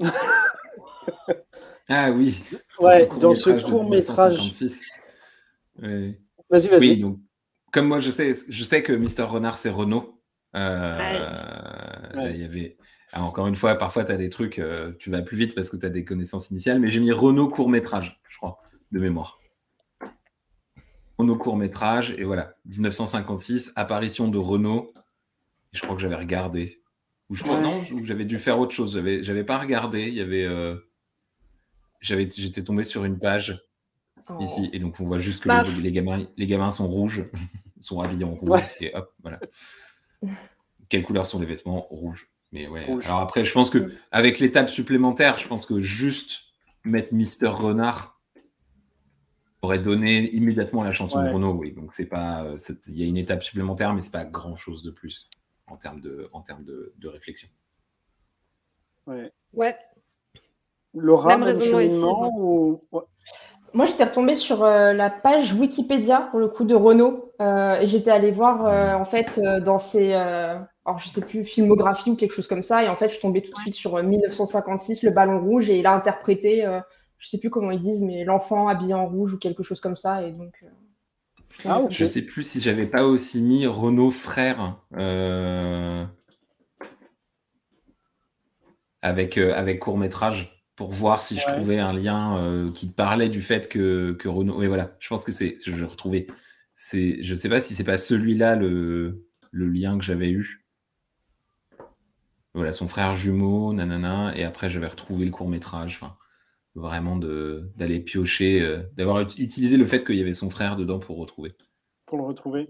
[1.88, 2.42] ah oui.
[2.78, 4.50] Ouais, dans ce court métrage.
[5.80, 6.16] Oui.
[6.50, 6.80] Vas-y, vas-y.
[6.80, 7.18] Oui, donc,
[7.72, 10.22] comme moi, je sais, je sais que Mister Renard, c'est Renault.
[10.54, 10.98] Euh,
[12.30, 12.76] il y avait.
[13.14, 15.76] encore une fois, parfois, tu as des trucs, euh, tu vas plus vite parce que
[15.76, 18.58] tu as des connaissances initiales, mais j'ai mis Renault court-métrage, je crois,
[18.92, 19.38] de mémoire.
[21.18, 24.92] Renault court-métrage, et voilà, 1956, apparition de Renault.
[25.72, 26.82] Et je crois que j'avais regardé.
[27.30, 28.94] Ou je crois, non, j'avais dû faire autre chose.
[28.94, 30.08] J'avais, j'avais pas regardé.
[30.08, 30.44] Il y avait.
[30.44, 30.76] Euh,
[32.00, 33.62] j'avais, j'étais tombé sur une page
[34.40, 37.24] Ici, et donc on voit juste que bah, les, gamins, les gamins sont rouges,
[37.80, 39.40] sont habillés en rouge, et hop, voilà.
[40.88, 41.86] Quelle couleur sont les vêtements?
[41.90, 42.28] Rouge.
[42.52, 42.84] Mais ouais.
[43.06, 46.52] Alors après, je pense que avec l'étape supplémentaire, je pense que juste
[46.84, 48.20] mettre Mister Renard
[49.62, 51.54] aurait donné immédiatement la chanson de Renault.
[51.54, 52.46] Oui, donc c'est pas,
[52.88, 55.30] il y a une étape supplémentaire, mais c'est pas grand chose de plus
[55.66, 57.48] en termes de, en termes de, de réflexion.
[59.06, 59.32] Ouais.
[59.52, 59.76] Ouais.
[60.94, 61.92] Laura, même, même
[62.36, 62.84] ou...
[63.74, 67.86] Moi, j'étais retombée sur euh, la page Wikipédia pour le coup de Renault euh, et
[67.86, 72.34] j'étais allée voir euh, en fait dans ses, alors je sais plus filmographie ou quelque
[72.34, 75.10] chose comme ça et en fait je suis tombée tout de suite sur 1956 le
[75.10, 76.66] ballon rouge et il a interprété,
[77.18, 79.96] je sais plus comment ils disent mais l'enfant habillé en rouge ou quelque chose comme
[79.96, 80.64] ça et donc.
[81.64, 84.76] ah, Je sais plus si j'avais pas aussi mis Renault frère
[89.00, 93.40] avec avec court métrage pour voir si je trouvais un lien euh, qui parlait du
[93.40, 94.58] fait que, que Renault.
[94.58, 95.58] Oui, voilà, je pense que c'est.
[95.64, 96.26] Je retrouvais.
[96.74, 100.66] C'est, je sais pas si c'est pas celui-là le, le lien que j'avais eu.
[102.54, 106.00] Voilà, son frère jumeau, nanana, et après j'avais retrouvé le court métrage.
[106.02, 106.16] Enfin,
[106.74, 111.16] vraiment d'aller piocher, euh, d'avoir utilisé le fait qu'il y avait son frère dedans pour
[111.16, 111.54] retrouver.
[112.06, 112.68] pour le retrouver.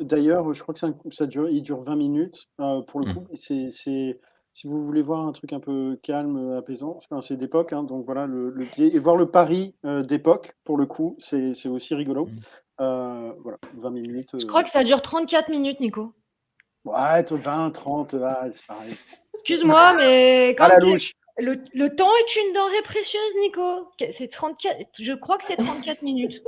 [0.00, 0.80] D'ailleurs, je crois que
[1.12, 3.14] ça dure, il dure 20 minutes euh, pour le mmh.
[3.14, 3.26] coup.
[3.34, 4.18] C'est,
[4.54, 8.26] si vous voulez voir un truc un peu calme, apaisant, c'est d'époque, hein, donc voilà,
[8.26, 12.26] le, et voir le Paris euh, d'époque, pour le coup, c'est aussi rigolo.
[12.26, 12.38] Mmh.
[12.80, 14.30] Euh, voilà, 20 minutes.
[14.38, 16.14] Je crois que ça dure 34 minutes, Nico.
[16.84, 18.10] Ouais, 20, 30,
[18.52, 18.94] c'est pareil.
[19.34, 20.68] Excuse-moi, mais quand
[21.36, 23.90] le, le, temps est une denrée précieuse, Nico.
[24.12, 26.40] C'est 34, je crois que c'est 34 minutes.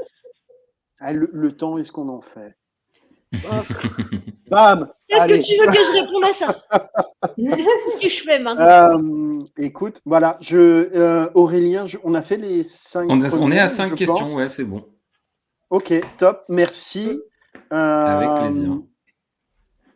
[1.00, 2.56] Ah, le, temps est ce qu'on en fait.
[4.48, 6.62] Bam Est-ce que tu veux que je réponde à ça?
[7.36, 8.98] C'est ce que je fais maintenant.
[8.98, 13.68] Euh, écoute, voilà, je, euh, Aurélien, on a fait les 5 On, on est à
[13.68, 14.84] 5 questions, ouais, c'est bon.
[15.70, 17.20] Ok, top, merci.
[17.70, 18.82] Avec euh, plaisir.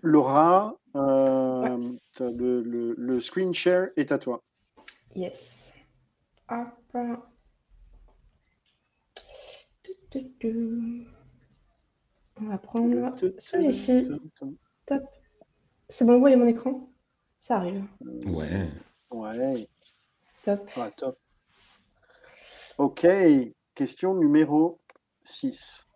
[0.03, 4.43] Laura, le, le, screen share est à toi.
[5.15, 5.75] Yes.
[6.49, 6.69] Hop.
[12.41, 14.09] On va prendre celui-ci.
[14.91, 15.03] Top.
[15.89, 16.91] C'est bon, vous voyez mon écran
[17.41, 17.85] Ça arrive.
[18.27, 18.69] Ouais.
[19.13, 19.69] Ouais.
[20.43, 20.69] Top.
[20.97, 21.17] top.
[22.77, 23.07] Ok.
[23.77, 24.81] Question numéro
[25.23, 25.87] 6.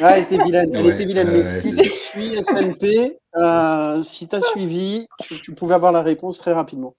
[0.00, 0.74] Ah, elle était vilaine.
[0.74, 1.30] Elle était vilaine.
[1.30, 6.38] Mais si tu suis SNP, euh, si tu as suivi, tu, pouvais avoir la réponse
[6.38, 6.94] très rapidement.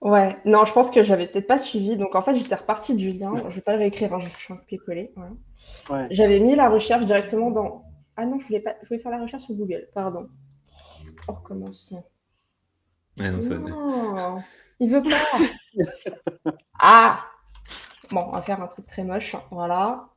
[0.00, 1.96] Ouais, non, je pense que j'avais peut-être pas suivi.
[1.96, 3.32] Donc en fait, j'étais repartie du lien.
[3.48, 5.12] Je vais pas le réécrire, hein, je suis un peu collé.
[6.10, 7.84] J'avais mis la recherche directement dans.
[8.16, 8.76] Ah non, je voulais pas.
[8.82, 9.88] Je voulais faire la recherche sur Google.
[9.94, 10.28] Pardon.
[11.28, 11.94] On recommence
[13.16, 14.42] non,
[14.80, 16.52] il veut pas.
[16.80, 17.24] ah
[18.10, 19.36] Bon, on va faire un truc très moche.
[19.50, 20.08] Voilà.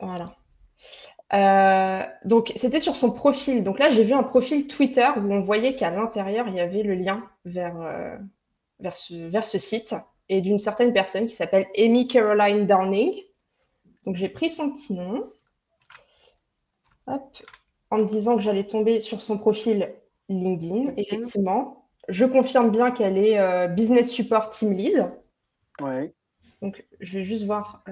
[0.00, 0.26] Voilà.
[1.32, 3.62] Euh, donc, c'était sur son profil.
[3.62, 6.82] Donc là, j'ai vu un profil Twitter où on voyait qu'à l'intérieur, il y avait
[6.82, 8.16] le lien vers, euh,
[8.80, 9.94] vers, ce, vers ce site
[10.28, 13.12] et d'une certaine personne qui s'appelle Amy Caroline Downing.
[14.06, 15.30] Donc, j'ai pris son petit nom.
[17.06, 17.36] Hop,
[17.90, 19.92] en me disant que j'allais tomber sur son profil
[20.28, 21.88] LinkedIn, effectivement.
[22.08, 25.10] Je confirme bien qu'elle est euh, Business Support Team Lead.
[25.80, 26.12] Ouais.
[26.62, 27.82] Donc, je vais juste voir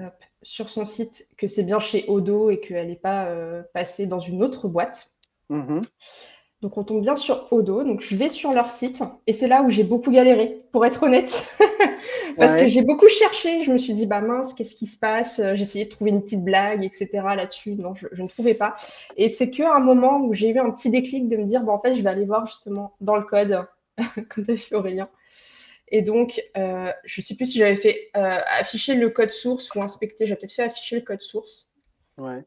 [0.43, 4.19] sur son site que c'est bien chez Odo et qu'elle n'est pas euh, passée dans
[4.19, 5.11] une autre boîte.
[5.49, 5.83] Mm-hmm.
[6.61, 7.83] Donc, on tombe bien sur Odo.
[7.83, 11.03] Donc, je vais sur leur site et c'est là où j'ai beaucoup galéré, pour être
[11.03, 11.55] honnête.
[12.37, 13.63] Parce que j'ai beaucoup cherché.
[13.63, 15.41] Je me suis dit, bah mince, qu'est-ce qui se passe?
[15.55, 17.09] J'ai essayé de trouver une petite blague, etc.
[17.35, 17.75] là-dessus.
[17.75, 18.77] Non, je, ne trouvais pas.
[19.17, 21.73] Et c'est qu'à un moment où j'ai eu un petit déclic de me dire, bah,
[21.73, 23.65] en fait, je vais aller voir justement dans le code,
[24.29, 25.09] comme tu as fait Aurélien.
[25.91, 29.73] Et donc, euh, je ne sais plus si j'avais fait euh, afficher le code source
[29.73, 30.25] ou inspecter.
[30.25, 31.71] J'ai peut-être fait afficher le code source.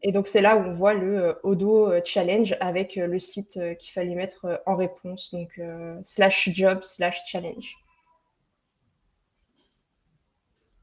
[0.02, 3.58] Et donc, c'est là où on voit le euh, Odo Challenge avec euh, le site
[3.78, 5.60] qu'il fallait mettre en réponse, donc
[6.02, 7.76] slash job slash challenge.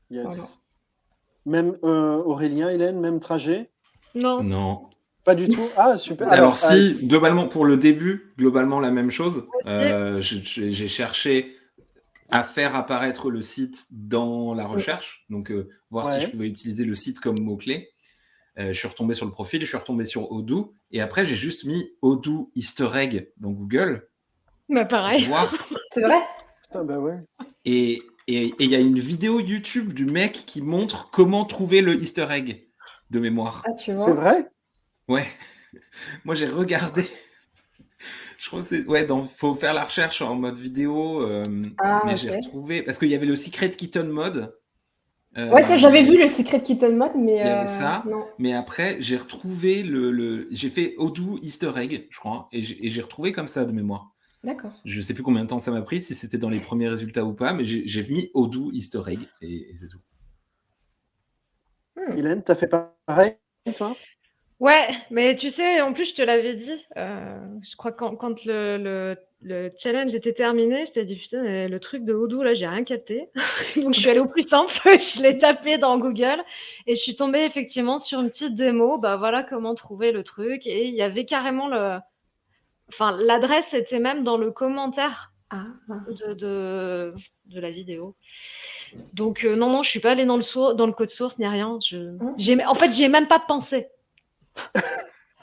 [0.10, 0.60] Yes.
[1.46, 3.70] Même Aurélien, Hélène, même trajet?
[4.16, 4.42] Non.
[4.44, 4.90] Non.
[5.24, 5.70] Pas du tout?
[5.78, 6.32] Ah, super.
[6.32, 9.48] Alors, si, globalement, pour le début, globalement la même chose.
[9.68, 11.59] J'ai cherché
[12.32, 15.52] à faire apparaître le site dans la recherche, donc
[15.90, 17.90] voir si je pouvais utiliser le site comme mot-clé.
[18.60, 21.36] Euh, je suis retombé sur le profil, je suis retombé sur Odoo, et après j'ai
[21.36, 24.10] juste mis Odoo Easter egg dans Google.
[24.68, 25.30] Bah pareil.
[25.94, 26.22] C'est vrai?
[26.74, 27.20] Bah ouais.
[27.66, 32.28] Et il y a une vidéo YouTube du mec qui montre comment trouver le Easter
[32.30, 32.68] egg
[33.10, 33.64] de mémoire.
[33.66, 34.48] Ah, c'est vrai?
[35.08, 35.26] Ouais.
[36.26, 37.08] Moi j'ai regardé.
[38.40, 38.86] Je crois que c'est.
[38.86, 41.22] Ouais, donc faut faire la recherche en mode vidéo.
[41.22, 42.82] Euh, ah, mais j'ai retrouvé.
[42.82, 44.56] Parce qu'il y avait le Secret Kitten mode.
[45.38, 47.34] Euh, ouais, ça, j'avais vu le Secret Kitten Mode, mais.
[47.34, 48.04] Il y avait euh, ça.
[48.40, 50.48] Mais après, j'ai retrouvé le.
[50.52, 54.12] J'ai fait Odoo Easter Egg, je crois, et j'ai retrouvé comme ça de mémoire.
[54.44, 54.72] D'accord.
[54.86, 57.26] Je sais plus combien de temps ça m'a pris, si c'était dans les premiers résultats
[57.26, 60.00] ou pas, mais j'ai mis Odoo Easter Egg, et, c'est tout.
[61.96, 62.18] Hmm.
[62.18, 62.70] Hélène, t'as fait
[63.06, 63.36] pareil,
[63.76, 63.96] toi?
[64.60, 66.86] Ouais, mais tu sais, en plus, je te l'avais dit.
[66.98, 69.16] Euh, je crois que quand, le,
[69.78, 73.30] challenge était terminé, je t'ai dit, putain, le truc de Odoo, là, j'ai rien capté.
[73.78, 74.74] Donc, je suis allée au plus simple.
[74.84, 76.44] je l'ai tapé dans Google
[76.88, 78.98] et je suis tombée effectivement sur une petite démo.
[78.98, 80.68] Bah, voilà comment trouver le truc.
[80.68, 82.00] Et il y avait carrément le.
[82.90, 85.68] Enfin, l'adresse était même dans le commentaire ah.
[86.10, 88.16] de, de, la vidéo.
[89.14, 91.48] Donc, euh, non, non, je suis pas allée dans le, dans le code source ni
[91.48, 91.80] rien.
[91.88, 92.68] Je, hein?
[92.68, 93.88] en fait, j'y ai même pas pensé.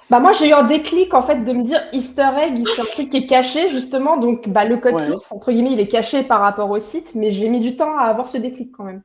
[0.09, 2.85] Bah moi j'ai eu un déclic en fait de me dire Easter egg c'est un
[2.85, 6.23] truc qui est caché justement donc bah, le code source entre guillemets il est caché
[6.23, 9.03] par rapport au site mais j'ai mis du temps à avoir ce déclic quand même.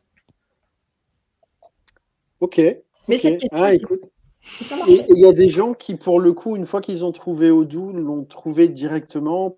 [2.41, 2.60] Ok
[3.08, 3.17] Mais
[3.52, 4.12] ah, écoute.
[4.88, 7.52] Et il y a des gens qui, pour le coup, une fois qu'ils ont trouvé
[7.52, 9.58] Odoo, l'ont trouvé directement.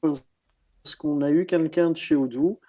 [0.00, 2.60] Parce qu'on a eu quelqu'un de chez Odoo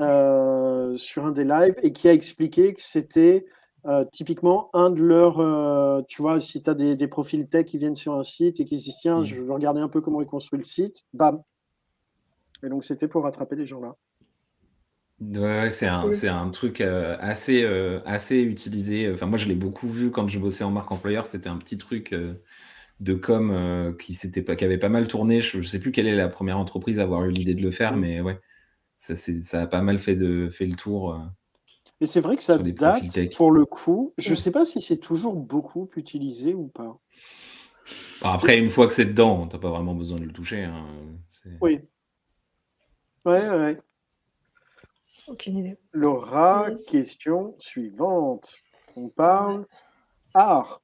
[0.00, 3.46] euh, sur un des lives et qui a expliqué que c'était
[3.88, 5.40] euh, typiquement un de leurs.
[5.40, 8.60] Euh, tu vois, si tu as des, des, profils tech qui viennent sur un site
[8.60, 9.24] et qui se disent tiens, mmh.
[9.24, 11.42] je veux regarder un peu comment ils construisent le site, bam.
[12.62, 13.96] Et donc, c'était pour rattraper les gens-là.
[15.20, 17.64] Ouais, c'est un, c'est un truc assez,
[18.04, 19.10] assez utilisé.
[19.10, 21.26] Enfin, moi, je l'ai beaucoup vu quand je bossais en marque employeur.
[21.26, 22.14] C'était un petit truc
[23.00, 25.40] de com qui, s'était pas, qui avait pas mal tourné.
[25.40, 27.70] Je ne sais plus quelle est la première entreprise à avoir eu l'idée de le
[27.70, 28.00] faire, mmh.
[28.00, 28.38] mais ouais,
[28.98, 31.20] ça, ça a pas mal fait, de, fait le tour.
[32.00, 34.14] Et c'est vrai que ça date, pour le coup.
[34.18, 36.98] Je ne sais pas si c'est toujours beaucoup utilisé ou pas.
[38.22, 40.64] Bah, après, une fois que c'est dedans, tu n'as pas vraiment besoin de le toucher.
[40.64, 40.86] Hein.
[41.60, 41.80] Oui.
[43.24, 43.80] Ouais, ouais.
[45.26, 45.76] Aucune idée.
[45.92, 48.56] Laura, question suivante.
[48.96, 49.66] On parle
[50.34, 50.80] art.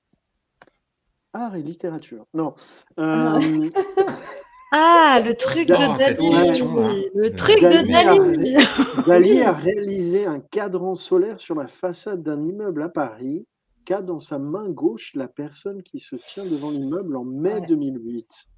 [1.32, 2.26] Art et littérature.
[2.34, 2.54] Non.
[2.96, 3.70] Ah, euh,
[4.76, 7.08] ah le truc de Dali.
[7.14, 8.56] Le truc de Dali.
[8.56, 9.02] A...
[9.02, 13.46] Dali a réalisé un cadran solaire sur la façade d'un immeuble à Paris
[13.84, 18.48] qu'a dans sa main gauche la personne qui se tient devant l'immeuble en mai 2008.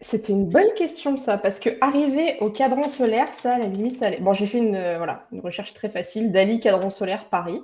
[0.00, 3.96] C'était une bonne question ça, parce que arriver au cadran solaire, ça, à la limite,
[3.96, 4.20] ça allait.
[4.20, 7.60] Bon, j'ai fait une, euh, voilà, une recherche très facile, Dali cadran solaire Paris.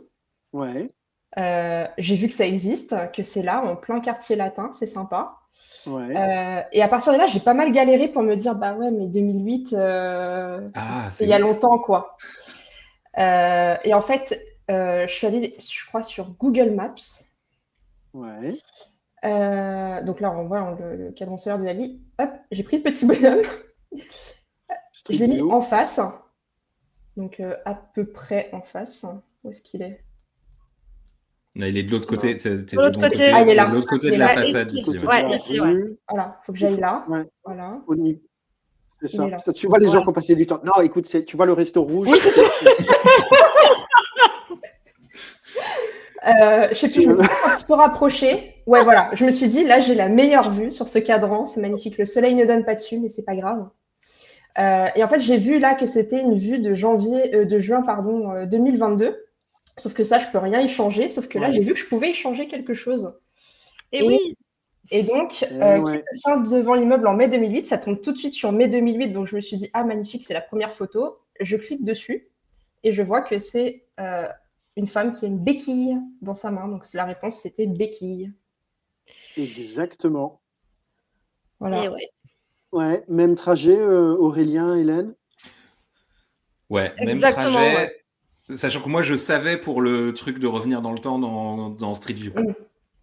[0.52, 0.87] Ouais.
[1.38, 5.38] Euh, j'ai vu que ça existe, que c'est là, en plein quartier latin, c'est sympa.
[5.87, 6.16] Ouais.
[6.16, 8.90] Euh, et à partir de là, j'ai pas mal galéré pour me dire, bah ouais,
[8.90, 10.61] mais 2008, ah,
[11.11, 12.16] c'est il y a longtemps, quoi.
[13.16, 16.94] et en fait, je suis allée, je crois, sur Google Maps.
[18.16, 18.55] Ouais.
[19.24, 22.00] Euh, donc là, on voit le, cadran solaire de la vie.
[22.18, 23.42] Hop, j'ai pris le petit bonhomme.
[25.11, 26.00] je l'ai mis en face.
[27.16, 29.05] Donc euh, à peu près en face.
[29.44, 30.02] Où est-ce qu'il est,
[31.59, 32.35] Il est de l'autre côté.
[32.35, 33.31] de l'autre côté.
[33.33, 33.71] Ah, il est là.
[33.71, 34.99] De l'autre côté de la façade ici.
[34.99, 35.75] Ouais, ici, ouais.
[36.09, 37.05] Voilà, faut que j'aille là.
[37.45, 37.81] Voilà.
[39.01, 39.53] C'est ça.
[39.55, 40.61] Tu vois les gens qui ont passé du temps.
[40.64, 42.09] Non, écoute, tu vois le resto rouge.
[46.27, 48.57] Euh, je sais plus, je me suis un petit peu rapprochée.
[48.66, 49.11] Ouais, voilà.
[49.12, 51.45] Je me suis dit, là, j'ai la meilleure vue sur ce cadran.
[51.45, 51.99] C'est magnifique.
[51.99, 53.69] Le soleil ne donne pas dessus, mais c'est pas grave.
[54.59, 57.61] Euh, et en fait, j'ai vu là que c'était une vue de janvier, euh, de
[57.61, 59.16] juin, pardon, 2022.
[59.78, 61.08] Sauf que ça, je peux rien y changer.
[61.08, 63.18] Sauf que là, j'ai vu que je pouvais y changer quelque chose.
[63.92, 64.36] Et, oui.
[64.90, 68.34] Et donc, qui se tient devant l'immeuble en mai 2008, ça tombe tout de suite
[68.34, 69.10] sur mai 2008.
[69.10, 71.18] Donc, je me suis dit, ah, magnifique, c'est la première photo.
[71.40, 72.28] Je clique dessus
[72.82, 73.84] et je vois que c'est
[74.76, 76.68] une femme qui a une béquille dans sa main.
[76.68, 78.32] Donc la réponse, c'était béquille.
[79.36, 80.40] Exactement.
[81.58, 81.90] Voilà.
[82.72, 83.04] ouais.
[83.08, 85.14] même trajet, euh, Aurélien, Hélène?
[86.68, 88.04] Ouais, même trajet.
[88.54, 92.14] Sachant que moi, je savais pour le truc de revenir dans le temps dans, Street
[92.14, 92.32] View.
[92.35, 92.54] Mm.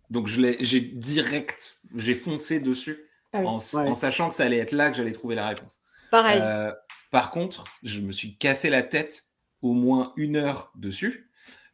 [0.10, 3.00] Donc j'ai direct, j'ai foncé dessus
[3.34, 5.80] ah en, sachant que ça allait être là que j'allais trouver la réponse.
[6.12, 6.40] Pareil.
[6.42, 6.72] Euh,
[7.10, 9.24] par contre, je me suis cassé la tête
[9.64, 11.32] au moins une heure dessus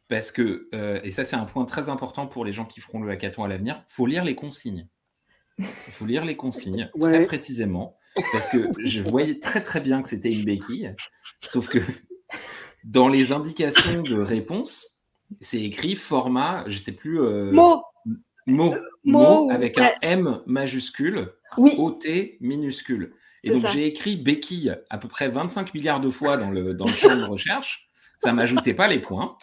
[0.08, 3.00] parce que, euh, et ça c'est un point très important pour les gens qui feront
[3.00, 4.88] le hackathon à l'avenir, il faut lire les consignes.
[5.58, 7.96] Il faut lire les consignes très précisément,
[8.32, 10.94] parce que je voyais très très bien que c'était une béquille,
[11.42, 11.78] sauf que
[12.84, 15.04] dans les indications de réponse,
[15.40, 17.20] c'est écrit format, je ne sais plus...
[17.20, 17.82] Euh, mot.
[18.46, 22.06] Mot, mot, avec un M majuscule, OT
[22.40, 23.12] minuscule.
[23.44, 26.86] Et donc j'ai écrit béquille à peu près 25 milliards de fois dans le, dans
[26.86, 27.88] le champ de recherche.
[28.18, 29.38] Ça m'ajoutait pas les points.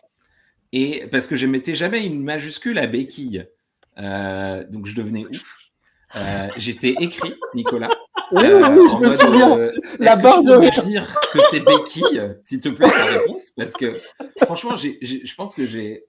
[0.74, 3.48] Et parce que je mettais jamais une majuscule à béquille.
[3.98, 5.58] Euh, donc je devenais ouf.
[6.16, 7.90] Euh, j'étais écrit, Nicolas.
[8.32, 9.72] Oui, oui, euh, je me souviens.
[10.00, 13.52] la barre de me dire que c'est béquille, s'il te plaît, ta réponse?
[13.56, 14.00] Parce que
[14.44, 16.06] franchement, je pense que j'ai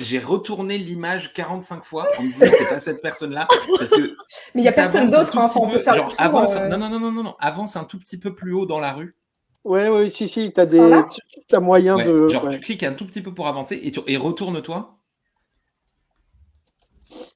[0.00, 3.48] j'ai retourné l'image 45 fois en me disant c'est pas cette personne-là
[3.78, 4.12] parce que mais
[4.56, 7.10] il n'y a personne d'autre hein, on peut faire genre, avance, non, non non non
[7.10, 9.16] non non avance un tout petit peu plus haut dans la rue
[9.64, 10.80] Ouais, ouais, si, si, tu as, des...
[11.52, 12.28] as moyen de.
[12.28, 14.99] Genre, tu cliques un tout petit peu pour avancer et, et retourne-toi.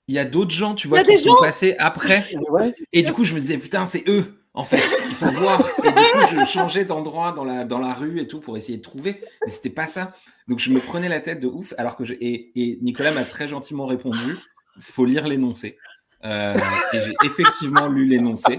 [0.08, 2.30] Il y a d'autres gens, tu vois, qui sont passés après.
[2.92, 5.60] Et du coup, je me disais, putain, c'est eux, en fait, qu'il faut voir.
[5.82, 8.78] Et du coup, je changeais d'endroit dans la, dans la rue et tout pour essayer
[8.78, 9.20] de trouver.
[9.46, 10.14] Mais c'était pas ça.
[10.46, 11.72] Donc, je me prenais la tête de ouf.
[11.78, 14.36] Alors que et, et, Nicolas m'a très gentiment répondu
[14.78, 15.78] faut lire l'énoncé.
[16.24, 16.54] Euh,
[16.92, 18.58] et j'ai effectivement lu l'énoncé.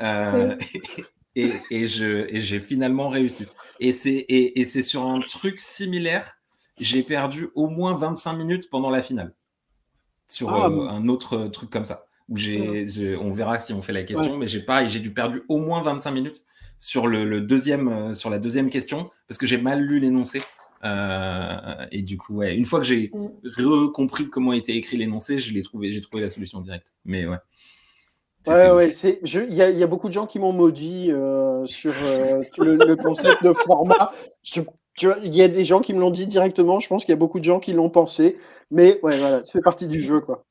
[0.00, 0.56] Euh,
[1.34, 3.46] et, j'ai finalement réussi.
[3.80, 6.34] Et c'est sur un truc similaire,
[6.78, 9.34] j'ai perdu au moins 25 minutes pendant la finale.
[10.28, 12.04] Sur ah, euh, un autre truc comme ça.
[12.28, 15.36] Où j'ai, on verra si on fait la question, mais j'ai pas, j'ai dû perdre
[15.48, 16.44] au moins 25 minutes
[16.78, 20.42] sur, le, deuxième, euh, sur la deuxième question, parce que j'ai mal lu l'énoncé.
[20.84, 23.92] et du coup, ouais, une fois que j'ai mm.
[23.92, 26.92] compris comment était écrit l'énoncé, je l'ai trouvé, j'ai trouvé la solution directe.
[27.06, 27.38] Mais ouais.
[28.46, 31.06] Ouais, ouais, c'est, il y, a beaucoup de gens qui m'ont maudit
[31.64, 31.92] sur
[32.58, 34.12] le, concept de format.
[34.98, 36.80] Tu vois, il y a des gens qui me l'ont dit directement.
[36.80, 38.36] Je pense qu'il y a beaucoup de gens qui l'ont pensé.
[38.70, 40.44] Mais ouais, voilà, ça fait partie du jeu, quoi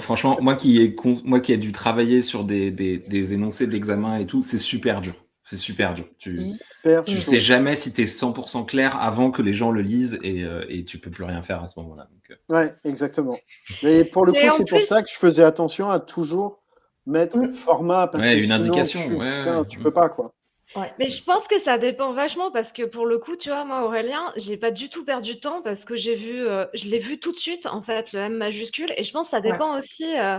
[0.00, 4.26] franchement, moi qui, ai, moi qui ai dû travailler sur des, des, énoncés d'examen et
[4.26, 5.14] tout, c'est super dur.
[5.42, 6.06] C'est super dur.
[6.18, 6.54] Tu
[6.84, 10.42] ne sais jamais si tu es 100% clair avant que les gens le lisent et,
[10.42, 12.08] euh, et tu peux plus rien faire à ce moment-là.
[12.30, 12.34] Euh.
[12.48, 13.36] Ouais, exactement.
[13.84, 16.62] Mais pour le coup, c'est pour ça que je faisais attention à toujours
[17.06, 17.54] mettre mm.
[17.54, 18.08] format.
[18.08, 19.00] Parce ouais, une indication.
[19.06, 20.34] Tu, ouais, tu peux pas, quoi.
[20.98, 23.84] Mais je pense que ça dépend vachement parce que pour le coup, tu vois, moi,
[23.84, 26.98] Aurélien, j'ai pas du tout perdu de temps parce que j'ai vu, euh, je l'ai
[26.98, 28.92] vu tout de suite, en fait, le M majuscule.
[28.96, 30.38] Et je pense que ça dépend aussi, euh,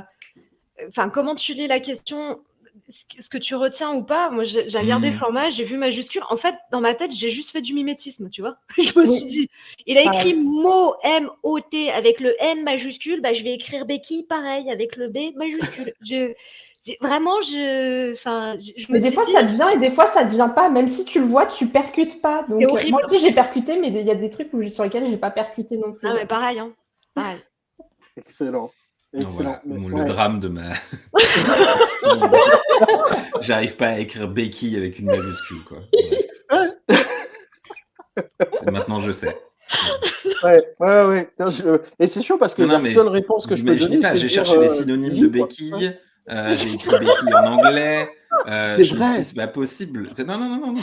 [0.87, 2.39] enfin, comment tu lis la question,
[2.89, 4.29] ce que tu retiens ou pas.
[4.29, 5.19] Moi, j'ai regardé le mmh.
[5.19, 6.23] format, j'ai vu majuscule.
[6.29, 8.57] En fait, dans ma tête, j'ai juste fait du mimétisme, tu vois.
[8.77, 9.49] je me suis dit,
[9.85, 14.69] il a écrit mot M-O-T avec le M majuscule, bah, je vais écrire Becky pareil
[14.69, 15.93] avec le B majuscule.
[16.05, 16.33] je
[17.01, 18.13] Vraiment, je.
[18.13, 18.55] Enfin,
[18.89, 20.69] mais des fois, ça devient et des fois, ça devient pas.
[20.69, 22.45] Même si tu le vois, tu percutes pas.
[22.49, 25.17] Donc, euh, moi aussi, j'ai percuté, mais il y a des trucs sur lesquels j'ai
[25.17, 26.07] pas percuté non plus.
[26.07, 26.59] Ah, mais pareil.
[26.59, 26.71] Hein.
[27.13, 27.37] pareil.
[28.17, 28.71] Excellent.
[29.13, 29.59] Excellent.
[29.65, 30.73] Le drame de ma.
[33.41, 35.79] J'arrive pas à écrire Becky avec une majuscule, quoi.
[38.71, 39.37] Maintenant, je sais.
[40.43, 41.29] Ouais, ouais, ouais.
[41.99, 44.17] Et c'est chaud parce que la seule réponse que je peux donner, c'est.
[44.17, 45.71] J'ai cherché les euh, synonymes de Becky.
[46.29, 48.09] Euh, j'ai écrit Becky en anglais.
[48.47, 49.23] Euh, c'est vrai.
[49.23, 50.11] C'est pas possible.
[50.19, 50.81] Non, non, non, non.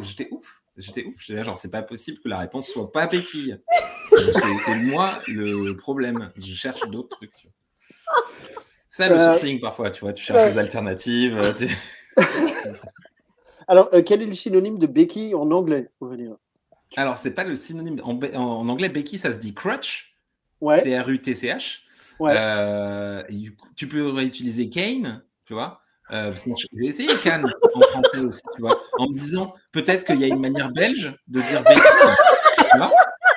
[0.00, 0.62] J'étais ouf.
[0.76, 1.14] J'étais ouf.
[1.18, 3.54] J'étais genre, c'est pas possible que la réponse soit pas Becky.
[4.10, 6.32] C'est moi le problème.
[6.36, 7.48] Je cherche d'autres trucs.
[8.88, 10.14] C'est ça le euh, sourcing parfois, tu vois.
[10.14, 11.54] Tu cherches des alternatives.
[13.68, 15.90] Alors, quel est le synonyme de Becky en anglais,
[16.96, 18.00] Alors, c'est pas le synonyme.
[18.02, 20.14] En, en, anglais, Becky, ça se dit crutch.
[20.60, 20.80] Ouais.
[20.80, 20.94] C'est
[22.20, 23.22] Euh,
[23.74, 25.80] tu peux réutiliser Kane, tu vois.
[26.12, 26.32] Euh,
[26.72, 27.44] j'ai essayé Kane
[27.74, 31.12] en français aussi, tu vois, en me disant peut-être qu'il y a une manière belge
[31.26, 32.92] de dire tu vois,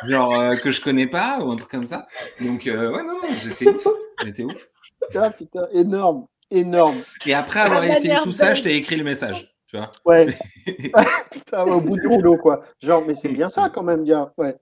[0.05, 2.07] genre euh, que je connais pas ou un truc comme ça.
[2.39, 3.87] Donc ouais, non, j'étais ouf,
[4.23, 4.69] j'étais ouf.
[5.15, 6.97] Ah putain, énorme, énorme.
[7.25, 9.89] Et après avoir essayé tout ça, je t'ai écrit le message, tu vois.
[10.05, 10.27] Ouais.
[11.31, 12.61] putain, au bout du rouleau, quoi.
[12.79, 14.31] Genre, mais c'est bien ça quand même, bien.
[14.37, 14.55] Ouais.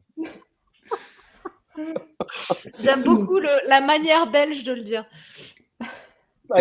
[2.80, 5.05] J'aime beaucoup la manière belge de le dire.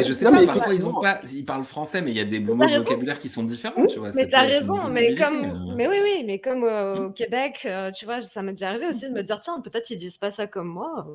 [0.04, 2.40] je sais pas, parfois ils, ont pas, ils parlent français, mais il y a des
[2.40, 4.10] mots de vocabulaire qui sont différents, tu vois.
[4.14, 5.74] Mais t'as raison, mais comme, euh.
[5.76, 8.88] mais oui, oui, mais comme euh, au Québec, euh, tu vois, ça m'est déjà arrivé
[8.88, 11.06] aussi de me dire, tiens, peut-être ils disent pas ça comme moi.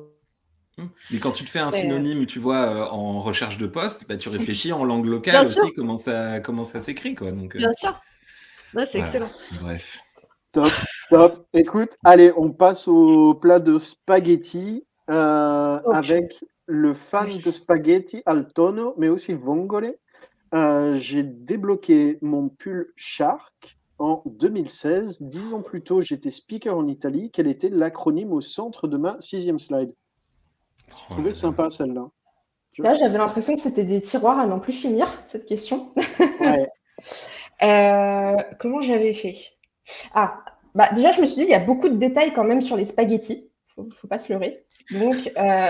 [0.78, 0.88] Hum.
[1.10, 4.30] Mais quand tu te fais un synonyme, tu vois, en recherche de poste, bah, tu
[4.30, 7.30] réfléchis en langue locale aussi comment ça, comment ça s'écrit, quoi.
[7.30, 8.00] Donc, Bien sûr.
[8.86, 9.30] c'est excellent.
[9.60, 10.02] Bref.
[10.52, 10.70] Top.
[11.08, 11.46] Top.
[11.54, 18.46] Écoute, allez, on passe au plat de spaghetti euh, avec le fan de spaghetti al
[18.48, 19.94] tono, mais aussi vongole.
[20.54, 25.22] Euh, j'ai débloqué mon pull Shark en 2016.
[25.22, 27.30] Dix ans plus tôt, j'étais speaker en Italie.
[27.32, 29.94] Quel était l'acronyme au centre de ma sixième slide?
[30.88, 32.08] Je trouvais sympa celle-là.
[32.78, 35.92] Là, j'avais l'impression que c'était des tiroirs à n'en plus finir, cette question.
[36.40, 36.68] Ouais.
[37.62, 39.36] Euh, comment j'avais fait?
[40.14, 40.38] Ah,
[40.74, 42.76] bah, déjà, je me suis dit, il y a beaucoup de détails quand même sur
[42.76, 43.48] les spaghettis.
[43.74, 44.64] Faut, faut pas se leurrer.
[44.90, 45.66] Donc, euh...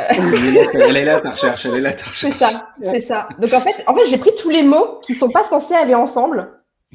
[0.74, 1.66] elle est là, ta recherche.
[1.66, 2.34] Elle est là, ta recherche.
[2.38, 3.28] C'est ça, c'est ça.
[3.38, 5.94] Donc, en fait, en fait j'ai pris tous les mots qui sont pas censés aller
[5.94, 6.50] ensemble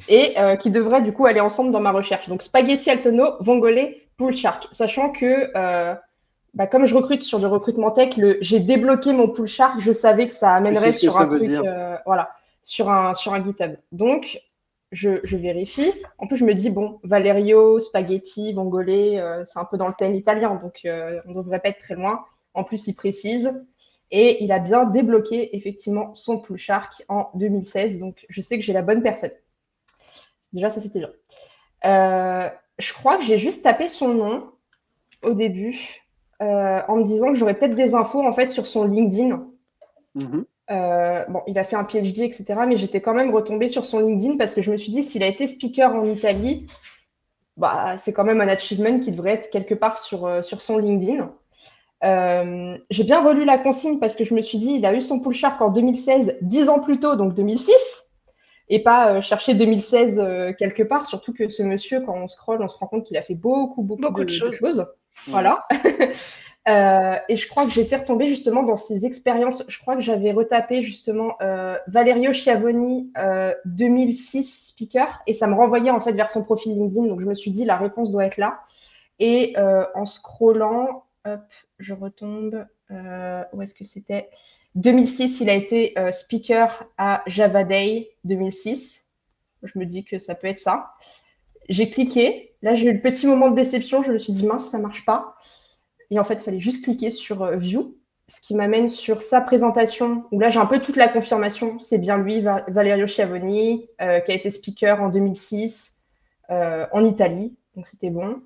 [0.08, 2.28] et euh, qui devraient du coup aller ensemble dans ma recherche.
[2.28, 4.68] Donc, spaghetti altono, vongole, pool shark.
[4.72, 5.94] Sachant que, euh,
[6.54, 9.92] bah, comme je recrute sur du recrutement tech, le j'ai débloqué mon pool shark, je
[9.92, 12.30] savais que ça amènerait sur un truc, euh, voilà,
[12.62, 13.76] sur un, sur un GitHub.
[13.92, 14.40] Donc,
[14.92, 15.92] je, vérifie.
[16.18, 19.94] En plus, je me dis, bon, Valerio, spaghetti, vongole, euh, c'est un peu dans le
[19.94, 22.24] thème italien, donc euh, on ne devrait pas être très loin.
[22.54, 23.66] En plus, il précise.
[24.10, 28.64] Et il a bien débloqué effectivement son pull shark en 2016, donc je sais que
[28.64, 29.32] j'ai la bonne personne.
[30.54, 31.10] Déjà, ça c'était bien.
[31.84, 34.50] Euh, je crois que j'ai juste tapé son nom
[35.22, 36.06] au début
[36.40, 39.46] en me disant que j'aurais peut-être des infos en fait sur son LinkedIn.
[40.16, 40.44] Mm-hmm.
[40.70, 42.44] Euh, bon, il a fait un PhD, etc.
[42.66, 45.22] Mais j'étais quand même retombée sur son LinkedIn parce que je me suis dit, s'il
[45.22, 46.66] a été speaker en Italie,
[47.56, 50.78] bah, c'est quand même un achievement qui devrait être quelque part sur, euh, sur son
[50.78, 51.30] LinkedIn.
[52.04, 55.00] Euh, j'ai bien relu la consigne parce que je me suis dit, il a eu
[55.00, 57.74] son pull shark en 2016, dix ans plus tôt, donc 2006,
[58.68, 61.06] et pas chercher 2016 quelque part.
[61.06, 63.82] Surtout que ce monsieur, quand on scrolle, on se rend compte qu'il a fait beaucoup,
[63.82, 64.86] beaucoup, de, choses.
[65.26, 65.66] Voilà.
[66.66, 69.64] Euh, et je crois que j'étais retombée justement dans ces expériences.
[69.68, 73.10] Je crois que j'avais retapé justement euh, Valerio Schiavoni
[73.64, 77.06] 2006 euh, speaker et ça me renvoyait en fait vers son profil LinkedIn.
[77.06, 78.60] Donc je me suis dit la réponse doit être là.
[79.18, 81.40] Et en scrollant, hop,
[81.78, 82.66] je retombe.
[82.90, 84.28] où est-ce que c'était?
[84.76, 89.10] 2006, il a été speaker à Java Day 2006.
[89.64, 90.92] Je me dis que ça peut être ça.
[91.68, 92.54] J'ai cliqué.
[92.62, 94.04] Là, j'ai eu le petit moment de déception.
[94.04, 95.34] Je me suis dit, mince, ça marche pas.
[96.10, 97.98] Et en fait, il fallait juste cliquer sur View
[98.28, 101.98] ce qui m'amène sur sa présentation, où là j'ai un peu toute la confirmation, c'est
[101.98, 106.04] bien lui, Valerio Schiavoni, euh, qui a été speaker en 2006
[106.50, 108.42] euh, en Italie, donc c'était bon.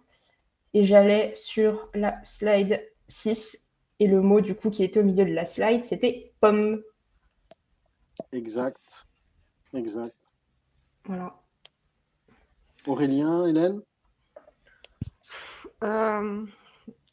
[0.73, 5.25] Et j'allais sur la slide 6, et le mot du coup qui était au milieu
[5.25, 6.83] de la slide, c'était pomme.
[8.31, 9.09] Exact,
[9.75, 10.33] exact.
[11.07, 11.35] Voilà.
[12.87, 13.81] Aurélien, Hélène?
[15.83, 16.47] Euh,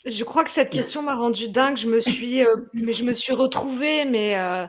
[0.05, 1.77] je crois que cette question m'a rendu dingue.
[1.77, 4.65] Je me suis, euh, je me suis retrouvée, mais euh,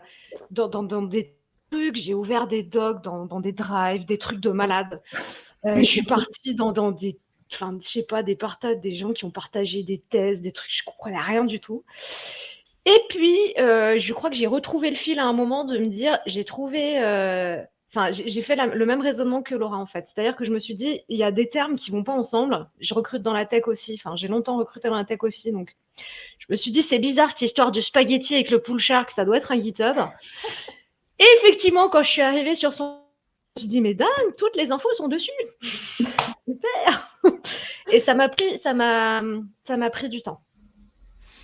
[0.51, 0.69] dans,
[1.03, 1.35] des
[1.71, 1.97] trucs.
[1.97, 5.03] J'ai ouvert des docs dans, des drives, des trucs de malade.
[5.65, 7.19] Euh, je suis partie dans, dans des,
[7.53, 10.73] enfin, je sais pas, des partages, des gens qui ont partagé des thèses, des trucs.
[10.73, 11.85] Je comprenais rien du tout.
[12.87, 16.19] Et puis, je crois que j'ai retrouvé le fil à un moment de me dire,
[16.27, 16.99] j'ai trouvé
[17.93, 20.07] Enfin, j'ai fait le même raisonnement que Laura en fait.
[20.07, 22.69] C'est-à-dire que je me suis dit, il y a des termes qui vont pas ensemble.
[22.81, 23.95] Je recrute dans la tech aussi.
[23.95, 25.75] Enfin, j'ai longtemps recruté dans la tech aussi, donc
[26.39, 29.11] je me suis dit, c'est bizarre cette histoire du spaghetti avec le pool shark.
[29.11, 29.97] Ça doit être un GitHub.
[31.19, 33.01] Et effectivement, quand je suis arrivée sur son,
[33.57, 35.31] je me suis dit, mais dingue, toutes les infos sont dessus.
[35.61, 37.19] Super.
[37.91, 39.21] Et ça m'a pris, ça m'a,
[39.65, 40.41] ça m'a pris du temps.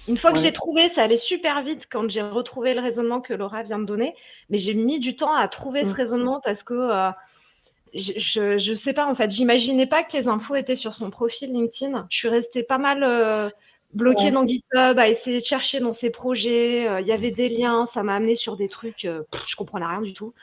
[0.09, 3.35] Une fois que j'ai trouvé, ça allait super vite quand j'ai retrouvé le raisonnement que
[3.35, 4.15] Laura vient de donner,
[4.51, 5.93] mais j'ai mis du temps à trouver ce mm.
[5.93, 7.11] raisonnement parce que euh,
[7.95, 11.53] je ne sais pas, en fait, j'imaginais pas que les infos étaient sur son profil
[11.53, 12.07] LinkedIn.
[12.11, 13.49] Je suis restée pas mal euh,
[13.95, 16.87] bloquée dans GitHub à essayer de chercher dans ses projets.
[16.89, 20.03] Euh, il y avait des liens, ça m'a amené sur des trucs, je comprenais rien
[20.03, 20.35] du tout.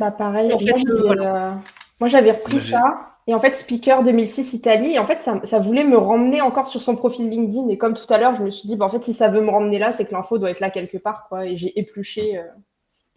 [0.00, 1.60] Bah pareil, en fait, moi
[2.06, 5.98] j'avais repris ça et en fait, Speaker 2006 Italie, et en fait, ça, voulait me
[5.98, 7.68] ramener encore sur son profil LinkedIn.
[7.68, 9.42] Et comme tout à l'heure, je me suis dit, bah, en fait, si ça veut
[9.42, 11.26] me ramener là, c'est que l'info doit être là quelque part.
[11.28, 12.44] Quoi, et j'ai épluché euh,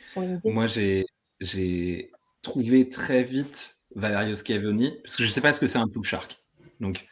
[0.06, 0.54] son LinkedIn.
[0.54, 2.12] Moi, j'ai
[2.42, 5.88] trouvé très vite Valerio Schiavoni, parce que je ne sais pas ce que c'est un
[5.88, 6.40] pull shark.
[6.82, 7.08] Donc,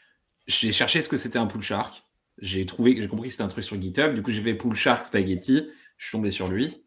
[0.48, 2.04] j'ai cherché ce que c'était un pull shark.
[2.42, 4.14] J'ai trouvé, j'ai compris que c'était un truc sur GitHub.
[4.14, 5.70] Du coup, j'ai fait pull shark spaghetti.
[5.96, 6.84] Je suis tombé sur lui.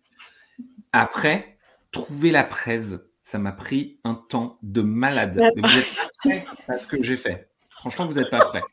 [0.93, 1.57] Après,
[1.91, 2.97] trouver la presse
[3.33, 5.41] ça m'a pris un temps de malade.
[5.57, 7.49] vous n'êtes pas prêts à ce que j'ai fait.
[7.71, 8.63] Franchement, vous n'êtes pas prêts.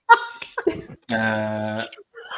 [1.11, 1.81] Euh,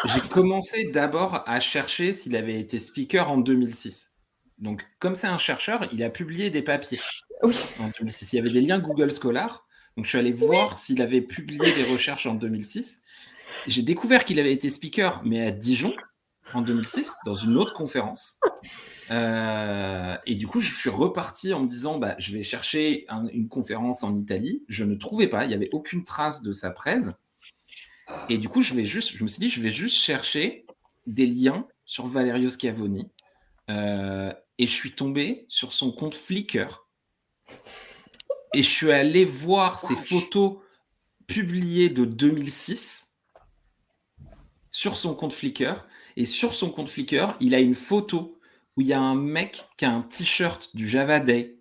[0.05, 4.13] j'ai commencé d'abord à chercher s'il avait été speaker en 2006.
[4.59, 7.01] Donc, comme c'est un chercheur, il a publié des papiers
[7.43, 7.53] oui.
[7.79, 8.31] en 2006.
[8.31, 9.65] Il y avait des liens Google Scholar.
[9.97, 13.03] Donc, je suis allé voir s'il avait publié des recherches en 2006.
[13.67, 15.93] J'ai découvert qu'il avait été speaker, mais à Dijon,
[16.53, 18.39] en 2006, dans une autre conférence.
[19.11, 23.49] Euh, et du coup, je suis reparti en me disant, bah, je vais chercher une
[23.49, 24.63] conférence en Italie.
[24.69, 27.11] Je ne trouvais pas, il n'y avait aucune trace de sa presse.
[28.29, 30.65] Et du coup, je, vais juste, je me suis dit, je vais juste chercher
[31.07, 33.09] des liens sur Valerio Schiavoni.
[33.69, 36.87] Euh, et je suis tombé sur son compte Flickr.
[38.53, 40.57] Et je suis allé voir ses photos
[41.27, 43.17] publiées de 2006
[44.69, 45.85] sur son compte Flickr.
[46.15, 48.33] Et sur son compte Flickr, il a une photo
[48.77, 51.57] où il y a un mec qui a un t-shirt du Java Day.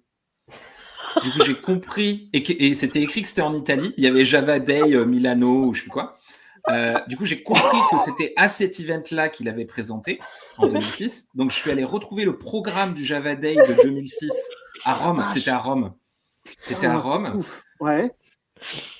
[1.24, 3.92] Du coup, j'ai compris, et, c'était écrit que c'était en Italie.
[3.96, 6.18] Il y avait Java Day euh, Milano ou je sais plus quoi.
[6.68, 10.20] Euh, du coup, j'ai compris que c'était à cet event-là qu'il avait présenté
[10.58, 11.30] en 2006.
[11.34, 14.30] Donc, je suis allé retrouver le programme du Java Day de 2006
[14.84, 15.26] à Rome.
[15.32, 15.94] C'était à Rome.
[16.62, 17.42] C'était à Rome.
[17.80, 18.12] Ouais.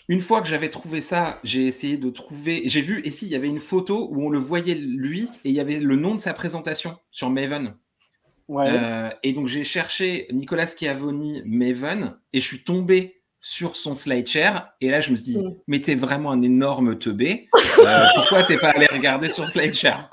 [0.08, 2.62] Une fois que j'avais trouvé ça, j'ai essayé de trouver.
[2.64, 5.50] J'ai vu, et si, il y avait une photo où on le voyait lui, et
[5.50, 7.74] il y avait le nom de sa présentation sur Maven.
[8.58, 14.74] Euh, et donc j'ai cherché Nicolas Schiavoni Maven et je suis tombé sur son SlideShare
[14.80, 15.56] et là je me suis dit mm.
[15.66, 17.48] mais t'es vraiment un énorme teubé.
[17.78, 20.10] Euh, pourquoi t'es pas allé regarder sur SlideShare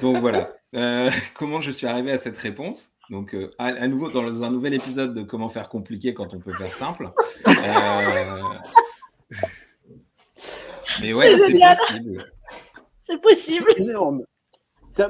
[0.00, 0.52] donc voilà.
[0.74, 2.92] Euh, comment je suis arrivé à cette réponse?
[3.10, 6.74] Donc à, nouveau dans un nouvel épisode de comment faire compliqué quand on peut faire
[6.74, 7.10] simple.
[11.00, 12.32] Mais ouais c'est possible.
[13.06, 13.72] C'est possible.
[13.76, 14.24] Énorme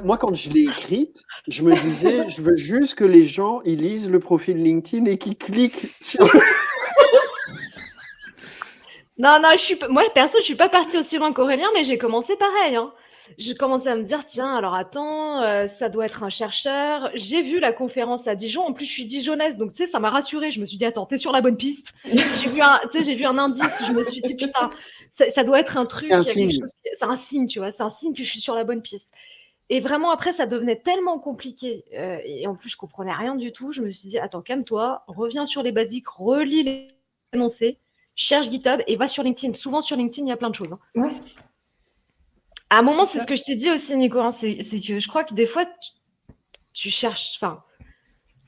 [0.03, 3.79] moi, quand je l'ai écrite, je me disais, je veux juste que les gens ils
[3.79, 6.23] lisent le profil LinkedIn et qu'ils cliquent sur.
[9.17, 11.97] non, non, je suis, moi, perso, je suis pas partie aussi loin qu'Aurélien, mais j'ai
[11.97, 12.75] commencé pareil.
[12.75, 12.93] Hein.
[13.37, 17.09] J'ai commencé à me dire, tiens, alors attends, euh, ça doit être un chercheur.
[17.15, 18.63] J'ai vu la conférence à Dijon.
[18.63, 20.51] En plus, je suis dijonnaise, donc tu sais, ça m'a rassurée.
[20.51, 21.93] Je me suis dit, attends, t'es sur la bonne piste.
[22.05, 23.63] j'ai vu un, j'ai vu un indice.
[23.87, 24.69] Je me suis dit, putain,
[25.11, 26.07] ça, doit être un truc.
[26.07, 26.59] C'est un signe.
[26.95, 27.71] C'est un signe, tu vois.
[27.71, 29.09] C'est un signe que je suis sur la bonne piste.
[29.73, 31.83] Et vraiment, après, ça devenait tellement compliqué.
[31.95, 33.73] Euh, et en plus, je comprenais rien du tout.
[33.73, 36.87] Je me suis dit, attends, calme-toi, reviens sur les basiques, relis les
[37.33, 37.79] énoncés.
[38.13, 39.55] cherche GitHub et va sur LinkedIn.
[39.55, 40.71] Souvent sur LinkedIn, il y a plein de choses.
[40.95, 41.09] Hein.
[42.69, 44.19] À un moment, c'est ce que je t'ai dit aussi, Nico.
[44.19, 45.65] Hein, c'est que je crois que des fois,
[46.73, 47.31] tu, cherches.
[47.37, 47.63] Enfin,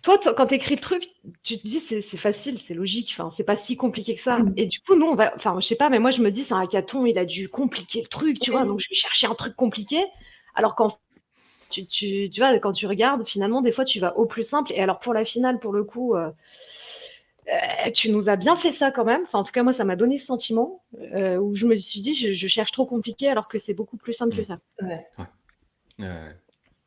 [0.04, 1.10] toi, quand tu écris le truc,
[1.42, 3.16] tu te dis c'est facile, c'est logique.
[3.18, 4.38] Enfin, c'est pas si compliqué que ça.
[4.38, 4.54] Mm.
[4.58, 5.34] Et du coup, nous, on va.
[5.36, 7.50] Enfin, je sais pas, mais moi, je me dis, c'est un hackathon, il a dû
[7.50, 8.64] compliquer le truc, tu vois.
[8.64, 10.06] Donc, je vais chercher un truc compliqué.
[10.54, 10.90] Alors qu'en
[11.70, 14.72] tu, tu, tu, vois, quand tu regardes, finalement, des fois, tu vas au plus simple.
[14.74, 16.30] Et alors, pour la finale, pour le coup, euh,
[17.48, 19.22] euh, tu nous as bien fait ça quand même.
[19.24, 22.02] Enfin, en tout cas, moi, ça m'a donné ce sentiment euh, où je me suis
[22.02, 24.58] dit, je, cherche trop compliqué alors que c'est beaucoup plus simple que ça.
[24.82, 25.06] Ouais.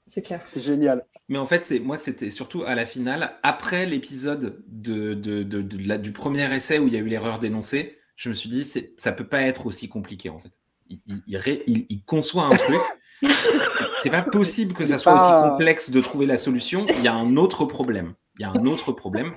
[0.09, 0.41] C'est clair.
[0.45, 1.05] C'est génial.
[1.29, 5.87] Mais en fait, c'est moi, c'était surtout à la finale, après l'épisode de, de, de,
[5.87, 8.64] la, du premier essai où il y a eu l'erreur dénoncée, je me suis dit,
[8.64, 10.51] ça peut pas être aussi compliqué en fait.
[10.89, 12.81] Il, il, il conçoit un truc.
[13.99, 16.87] C'est pas possible que ça soit aussi complexe de trouver la solution.
[16.89, 18.14] Il y a un autre problème.
[18.39, 19.35] Il y a un autre problème.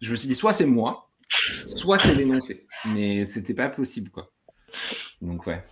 [0.00, 1.10] Je me suis dit, soit c'est moi,
[1.66, 2.66] soit c'est l'énoncé.
[2.86, 4.30] Mais c'était pas possible, quoi.
[5.20, 5.62] Donc, ouais.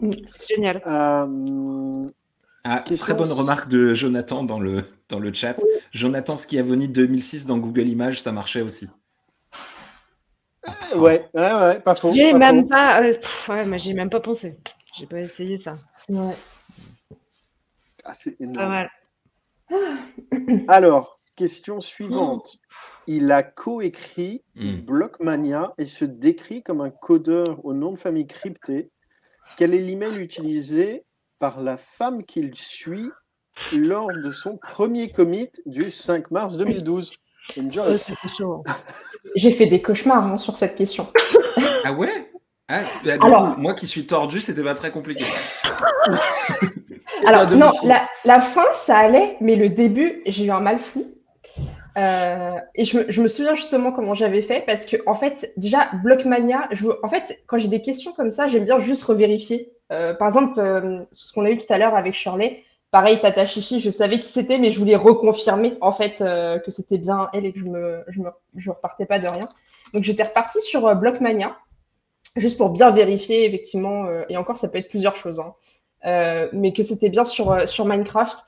[0.00, 0.82] C'est génial.
[0.86, 2.08] Euh...
[2.64, 5.56] Ah, très bonne remarque de Jonathan dans le, dans le chat.
[5.92, 8.88] Jonathan Schiavoni 2006 dans Google Images, ça marchait aussi.
[10.66, 12.12] Euh, ouais, ouais, ouais, pas faux.
[12.12, 13.14] J'ai même pas, euh,
[13.48, 14.58] ouais, mais j'ai même pas pensé.
[14.98, 15.76] J'ai pas essayé ça.
[16.08, 16.34] Ouais.
[18.08, 18.86] Ah, c'est énorme.
[20.68, 22.58] Alors, question suivante.
[23.08, 24.76] Il a coécrit hmm.
[24.76, 28.90] Blockmania et se décrit comme un codeur au nom de famille crypté.
[29.56, 31.04] Quel est l'email utilisé
[31.40, 33.10] par la femme qu'il suit
[33.74, 37.12] lors de son premier commit du 5 mars 2012
[39.34, 41.12] J'ai fait des cauchemars hein, sur cette question.
[41.84, 42.30] Ah ouais?
[42.68, 45.24] Ah, bah, Alors, moi qui suis tordu, c'était pas très compliqué.
[47.24, 47.70] Alors, non,
[48.24, 51.12] la, fin, ça allait, mais le début, j'ai eu un mal fou.
[51.96, 56.68] Euh, et je me, souviens justement comment j'avais fait parce que, en fait, déjà, Blockmania,
[56.72, 59.72] je, en fait, quand j'ai des questions comme ça, j'aime bien juste revérifier.
[59.92, 63.46] Euh, par exemple, euh, ce qu'on a eu tout à l'heure avec Shirley, pareil, Tata
[63.46, 67.46] Chichi, je savais qui c'était, mais je voulais reconfirmer, en fait, que c'était bien elle
[67.46, 69.48] et que je me, je me je repartais pas de rien.
[69.94, 71.56] Donc, j'étais repartie sur Blockmania,
[72.36, 75.40] juste pour bien vérifier, effectivement, et encore, ça peut être plusieurs choses.
[75.40, 75.54] Hein.
[76.06, 78.38] Euh, mais que c'était bien sur, euh, sur Minecraft.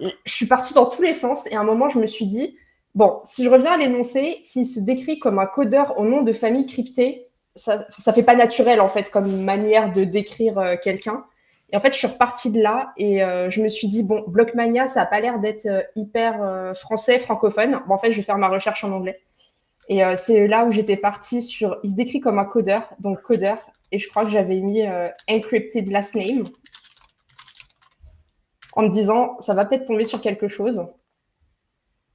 [0.00, 2.56] Je suis partie dans tous les sens et à un moment, je me suis dit,
[2.96, 6.32] bon, si je reviens à l'énoncé, s'il se décrit comme un codeur au nom de
[6.32, 11.24] famille cryptée, ça ne fait pas naturel en fait comme manière de décrire euh, quelqu'un.
[11.72, 14.86] Et en fait, je suis repartie de là et je me suis dit, bon, Blockmania,
[14.86, 17.80] ça n'a pas l'air d'être hyper français, francophone.
[17.88, 19.20] Bon, en fait, je vais faire ma recherche en anglais.
[19.88, 23.58] Et c'est là où j'étais partie sur, il se décrit comme un codeur, donc codeur.
[23.90, 24.84] Et je crois que j'avais mis
[25.28, 26.44] encrypted last name
[28.76, 30.86] en me disant ça va peut-être tomber sur quelque chose.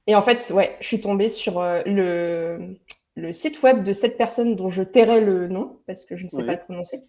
[0.06, 2.76] Et en fait, ouais, je suis tombée sur euh, le,
[3.16, 6.28] le, site web de cette personne dont je tairai le nom parce que je ne
[6.28, 7.02] sais pas le prononcer.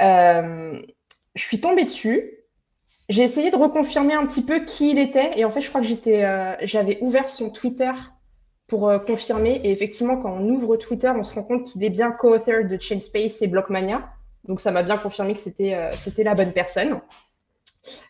[0.00, 0.82] Euh,
[1.34, 2.38] je suis tombée dessus.
[3.08, 5.80] J'ai essayé de reconfirmer un petit peu qui il était et en fait, je crois
[5.80, 7.92] que j'étais, euh, j'avais ouvert son Twitter
[8.66, 9.60] pour confirmer.
[9.64, 12.78] Et effectivement, quand on ouvre Twitter, on se rend compte qu'il est bien co-author de
[12.80, 14.08] Chainspace et Blockmania.
[14.44, 17.00] Donc, ça m'a bien confirmé que c'était, c'était la bonne personne.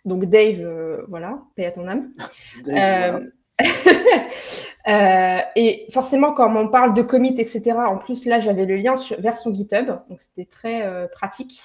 [0.05, 2.13] Donc Dave, euh, voilà, paix à ton âme.
[2.69, 3.21] Euh,
[4.89, 8.95] euh, et forcément, quand on parle de commit, etc., en plus, là, j'avais le lien
[9.19, 11.61] vers son GitHub, donc c'était très pratique.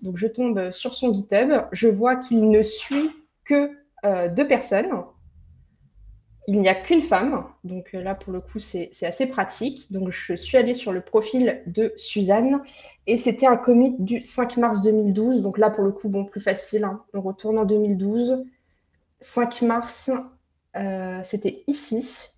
[0.00, 3.10] Donc je tombe sur son GitHub, je vois qu'il ne suit
[3.44, 3.70] que
[4.28, 5.04] deux personnes
[6.48, 9.90] il n'y a qu'une femme, donc euh, là pour le coup c'est assez pratique.
[9.90, 12.62] Donc je suis allée sur le profil de Suzanne
[13.06, 15.42] et c'était un commit du 5 mars 2012.
[15.42, 17.02] Donc là pour le coup, bon, plus facile, hein.
[17.14, 18.44] on retourne en 2012.
[19.18, 20.10] 5 mars,
[20.76, 22.30] euh, c'était ici.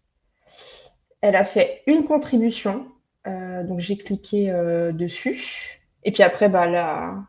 [1.21, 2.87] Elle a fait une contribution,
[3.27, 4.51] euh, donc j'ai cliqué
[4.95, 5.83] dessus.
[6.05, 7.25] Et puis après, bah, la,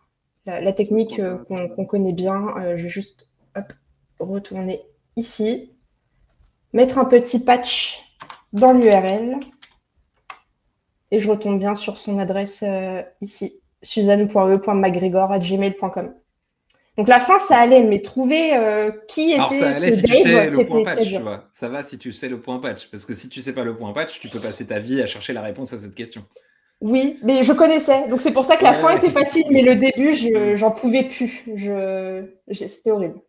[0.46, 3.28] la, technique qu'on connaît bien, je vais juste
[4.20, 4.82] retourner
[5.16, 5.74] ici
[6.74, 8.04] mettre un petit patch
[8.54, 9.40] dans l'URL
[11.12, 16.14] et je retombe bien sur son adresse euh, ici, suzanne.e.macgregor.gmail.com.
[16.98, 20.18] Donc la fin, ça allait, mais trouver euh, qui était Alors ça allait si tu
[20.18, 21.46] sais le point patch, tu vois.
[21.54, 23.78] Ça va si tu sais le point patch, parce que si tu sais pas le
[23.78, 26.26] point patch, tu peux passer ta vie à chercher la réponse à cette question.
[26.82, 29.76] Oui, mais je connaissais, donc c'est pour ça que la fin était facile, mais le
[29.76, 30.14] début,
[30.58, 31.44] j'en pouvais plus.
[31.56, 32.24] Je...
[32.52, 33.20] C'était horrible.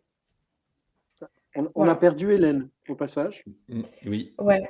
[1.75, 3.43] On, a perdu Hélène au passage.
[3.69, 4.33] Mm, oui.
[4.39, 4.69] Ouais.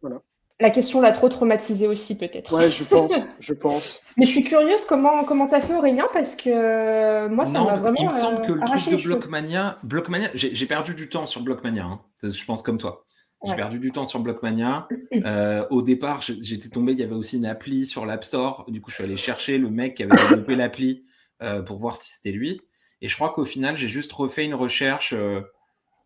[0.00, 0.22] Voilà.
[0.60, 2.54] La question l'a trop traumatisée aussi, peut-être.
[2.54, 4.02] Ouais, je pense, je pense.
[4.18, 7.76] Mais je suis curieuse comment comment t'as fait Aurélien parce que euh, moi ça m'a
[7.76, 7.96] vraiment.
[7.98, 11.84] Il me semble que le truc de Blockmania, Blockmania, j'ai perdu du temps sur Blockmania.
[11.84, 12.00] Hein.
[12.22, 13.06] Je pense comme toi.
[13.46, 14.86] J'ai perdu du temps sur Blockmania.
[15.26, 18.64] Euh, au départ, j'étais tombé, il y avait aussi une appli sur l'App Store.
[18.68, 21.04] Du coup, je suis allé chercher le mec qui avait développé l'appli
[21.42, 22.60] euh, pour voir si c'était lui.
[23.02, 25.14] Et je crois qu'au final, j'ai juste refait une recherche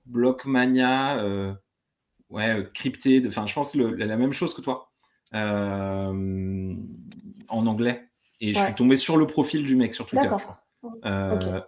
[0.07, 1.57] euh, Blockmania,
[2.30, 3.22] ouais, crypté.
[3.26, 4.90] Enfin, je pense la même chose que toi
[5.32, 6.07] en
[7.48, 8.09] anglais.
[8.40, 10.30] Et je suis tombé sur le profil du mec sur Twitter.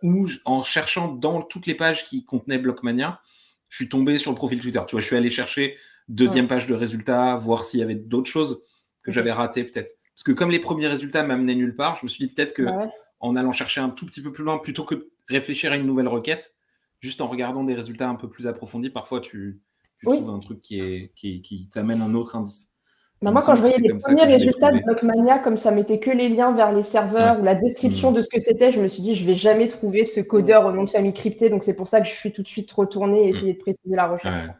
[0.02, 3.20] Ou en cherchant dans toutes les pages qui contenaient Blockmania,
[3.68, 4.80] je suis tombé sur le profil Twitter.
[4.86, 5.76] Tu vois, je suis allé chercher
[6.08, 8.64] deuxième page de résultats, voir s'il y avait d'autres choses
[9.02, 9.92] que j'avais ratées peut-être.
[10.14, 12.62] Parce que comme les premiers résultats m'amenaient nulle part, je me suis dit peut-être que
[12.62, 15.76] bah en allant chercher un tout petit peu plus loin, plutôt que de réfléchir à
[15.76, 16.55] une nouvelle requête,
[17.00, 19.60] juste en regardant des résultats un peu plus approfondis, parfois tu,
[20.02, 22.76] trouves un truc qui, est, qui, qui t'amène un autre indice.
[23.22, 26.28] Bah, moi, quand je voyais les premiers résultats de Blockmania, comme ça mettait que les
[26.28, 28.14] liens vers les serveurs ou la description mmh.
[28.14, 30.72] de ce que c'était, je me suis dit, je vais jamais trouver ce codeur au
[30.72, 31.48] nom de famille crypté.
[31.48, 33.96] Donc, c'est pour ça que je suis tout de suite retourné et essayer de préciser
[33.96, 34.48] la recherche.
[34.48, 34.54] Ouais.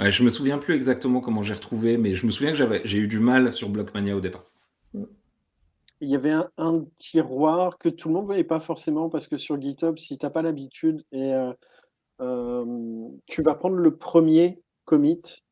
[0.00, 2.80] Ouais, je me souviens plus exactement comment j'ai retrouvé, mais je me souviens que j'avais,
[2.84, 4.44] j'ai eu du mal sur Blockmania au départ.
[4.94, 9.36] Il y avait un, tiroir que tout le monde ne voyait pas forcément parce que
[9.36, 11.52] sur GitHub, si tu n'as pas l'habitude et euh,
[12.18, 15.42] tu vas prendre le premier commit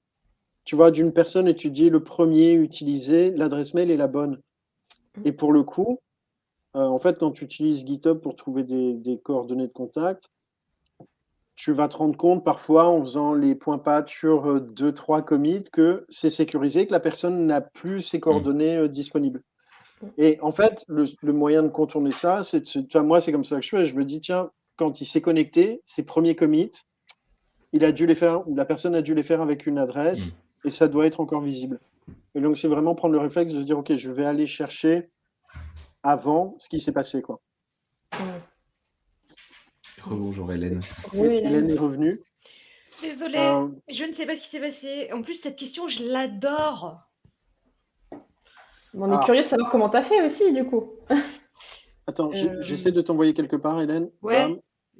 [0.71, 4.41] tu vois, d'une personne et tu dis le premier utilisé, l'adresse mail est la bonne.
[5.17, 5.23] Mmh.
[5.25, 5.99] Et pour le coup,
[6.77, 10.29] euh, en fait, quand tu utilises GitHub pour trouver des, coordonnées de contact,
[11.57, 15.23] tu vas te rendre compte parfois en faisant les points patch sur euh, deux, trois
[15.23, 18.21] commits que c'est sécurisé, que la personne n'a plus ses mmh.
[18.21, 19.43] coordonnées euh, disponibles.
[20.03, 20.07] Mmh.
[20.19, 23.63] Et en fait, le, moyen de contourner ça, c'est de moi, c'est comme ça que
[23.63, 23.85] je fais.
[23.87, 24.51] Je me dis, tiens,
[24.81, 26.73] quand il s'est connecté, ses premiers commits,
[27.75, 30.71] il a dû les faire, la personne a dû les faire avec une adresse et
[30.71, 31.79] ça doit être encore visible.
[32.35, 35.11] Et donc, c'est vraiment prendre le réflexe de se dire, OK, je vais aller chercher
[36.03, 37.21] avant ce qui s'est passé.
[37.21, 37.43] Quoi.
[40.07, 40.81] Bonjour Hélène.
[41.13, 41.69] Hélène.
[41.69, 42.19] est revenue.
[43.03, 45.11] Désolée, euh, je ne sais pas ce qui s'est passé.
[45.13, 47.03] En plus, cette question, je l'adore.
[48.95, 49.23] On est ah.
[49.27, 50.91] curieux de savoir comment tu as fait aussi, du coup.
[52.07, 54.11] Attends, euh, j'essaie de t'envoyer quelque part, Hélène.
[54.23, 54.59] Ouais.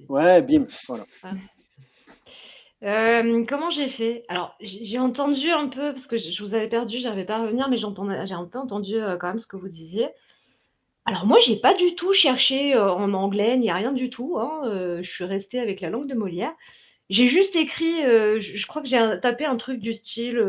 [0.09, 0.67] Ouais, bim.
[0.89, 1.05] Voilà.
[1.23, 1.33] Ah.
[2.83, 4.25] Euh, comment j'ai fait?
[4.29, 7.69] Alors, j'ai entendu un peu, parce que je vous avais perdu, j'arrivais pas à revenir,
[7.69, 10.09] mais j'ai un peu entendu, euh, quand même ce que vous disiez.
[11.05, 14.63] Alors moi, j'ai pas du tout cherché, euh, en anglais, ni rien du tout, hein,
[15.03, 16.55] je suis restée avec la langue de Molière.
[17.11, 20.43] J'ai juste écrit, je crois que j'ai tapé un truc du style,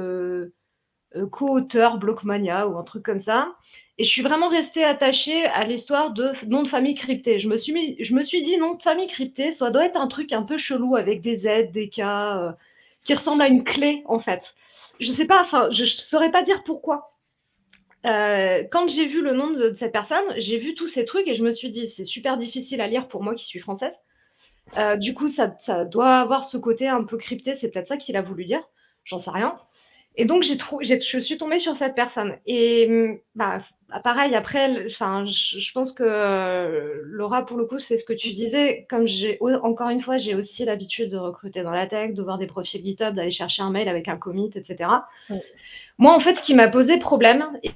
[1.32, 3.56] co-auteur Blockmania ou un truc comme ça
[4.02, 7.38] et je suis vraiment restée attachée à l'histoire de nom de famille crypté.
[7.38, 10.08] Je me suis, je me suis dit nom de famille crypté, ça doit être un
[10.08, 12.52] truc un peu chelou avec des Z, des K, euh,
[13.04, 14.56] qui ressemble à une clé en fait.
[15.00, 17.14] Je sais pas, enfin, je, ne saurais pas dire pourquoi.
[18.08, 21.36] Euh, quand j'ai vu le nom de, cette personne, j'ai vu tous ces trucs et
[21.36, 24.00] je me suis dit c'est super difficile à lire pour moi qui suis française.
[24.80, 27.98] Euh, du coup, ça, ça, doit avoir ce côté un peu crypté, c'est peut-être ça
[27.98, 28.68] qu'il a voulu dire,
[29.04, 29.60] j'en sais rien.
[30.16, 30.58] Et donc, j'ai
[31.00, 32.38] je suis tombée sur cette personne.
[32.46, 33.60] Et hum, bah,
[34.00, 38.32] pareil, après, enfin, je, pense que euh, Laura, pour le coup, c'est ce que tu
[38.32, 38.86] disais.
[38.90, 42.38] Comme j'ai, encore une fois, j'ai aussi l'habitude de recruter dans la tech, de voir
[42.38, 44.90] des profils GitHub, d'aller chercher un mail avec un commit, etc.
[45.98, 47.72] Moi, en fait, ce qui m'a posé problème, et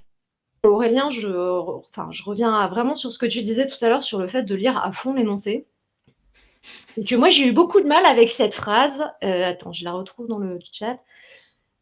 [0.63, 4.19] Aurélien, je, enfin, je reviens vraiment sur ce que tu disais tout à l'heure sur
[4.19, 5.65] le fait de lire à fond l'énoncé.
[6.97, 9.03] Et que moi, j'ai eu beaucoup de mal avec cette phrase.
[9.23, 10.97] Euh, attends, je la retrouve dans le chat.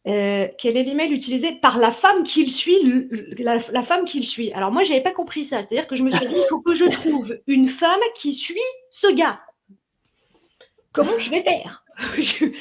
[0.06, 4.52] Euh, quel est l'email utilisé par la femme qu'il suit, la, femme qu'il suit?
[4.52, 5.62] Alors moi, j'avais pas compris ça.
[5.62, 8.58] C'est-à-dire que je me suis dit, il faut que je trouve une femme qui suit
[8.90, 9.40] ce gars.
[10.92, 11.84] Comment je vais faire?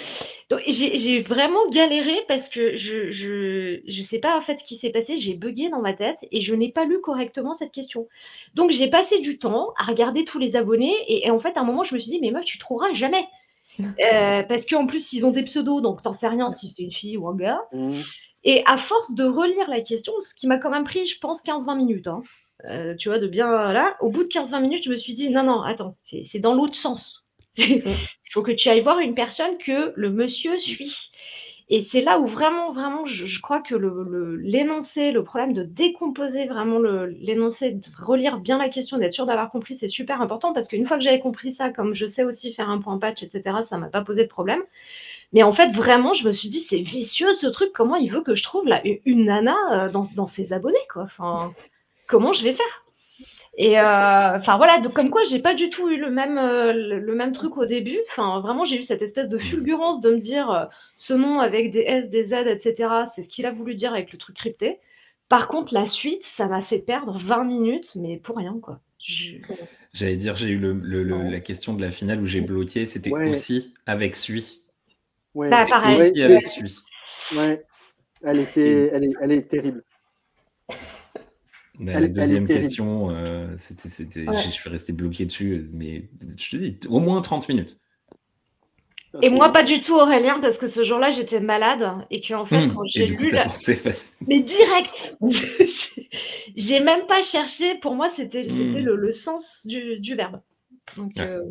[0.68, 5.18] J'ai vraiment galéré parce que je, je, sais pas en fait ce qui s'est passé.
[5.18, 8.08] J'ai bugué dans ma tête et je n'ai pas lu correctement cette question.
[8.54, 11.62] Donc j'ai passé du temps à regarder tous les abonnés et, et, en fait à
[11.62, 13.26] un moment je me suis dit mais meuf tu trouveras jamais.
[13.80, 16.92] Euh, parce qu'en plus, ils ont des pseudos, donc t'en sais rien si c'est une
[16.92, 17.62] fille ou un gars.
[17.72, 17.92] Mmh.
[18.44, 21.44] Et à force de relire la question, ce qui m'a quand même pris, je pense,
[21.44, 22.22] 15-20 minutes, hein,
[22.70, 25.30] euh, tu vois, de bien là, au bout de 15-20 minutes, je me suis dit,
[25.30, 27.26] non, non, attends, c'est dans l'autre sens.
[27.58, 27.98] Il
[28.32, 31.12] faut que tu ailles voir une personne que le monsieur suit.
[31.70, 36.80] Et c'est là où vraiment, vraiment, je, crois que l'énoncé, le, problème de décomposer vraiment
[36.80, 40.86] l'énoncé, de relire bien la question, d'être sûr d'avoir compris, c'est super important parce qu'une
[40.86, 43.78] fois que j'avais compris ça, comme je sais aussi faire un point patch, etc., ça
[43.78, 44.62] m'a pas posé de problème.
[45.32, 48.22] Mais en fait, vraiment, je me suis dit, c'est vicieux ce truc, comment il veut
[48.22, 51.04] que je trouve là, une nana euh, dans, dans ses abonnés, quoi.
[51.04, 51.54] Enfin,
[52.08, 52.83] comment je vais faire?
[53.56, 56.74] Et euh, enfin voilà, donc comme quoi j'ai pas du tout eu le même, euh,
[56.74, 58.00] le, même truc au début.
[58.10, 61.72] Enfin vraiment j'ai eu cette espèce de fulgurance de me dire euh, ce nom avec
[61.72, 62.90] des S, des Z, etc.
[63.14, 64.80] C'est ce qu'il a voulu dire avec le truc crypté.
[65.30, 68.80] Par contre la suite, ça m'a fait perdre 20 minutes, mais pour rien quoi.
[69.94, 73.74] J'allais dire j'ai eu le, la question de la finale où j'ai bloqué, c'était aussi
[73.86, 74.64] avec Sui.
[75.36, 75.50] Ouais.
[75.50, 75.96] Bah, pareil.
[75.96, 76.80] Aussi avec Sui.
[77.36, 77.64] Ouais.
[78.24, 79.84] Elle était, elle est, elle est terrible.
[81.80, 86.80] La deuxième question, euh, c'était, c'était, je suis resté bloqué dessus, mais je te dis,
[86.88, 87.80] au moins 30 minutes.
[89.22, 92.46] Et moi, pas du tout, Aurélien, parce que ce jour-là, j'étais malade et que en
[92.46, 92.74] fait, hmm.
[92.74, 93.46] quand j'ai lu, la...
[94.28, 95.16] mais direct,
[96.56, 97.76] j'ai même pas cherché.
[97.76, 98.86] Pour moi, c'était c'était hmm.
[98.86, 100.42] le, sens du, du verbe.
[100.98, 101.44] Donc, euh,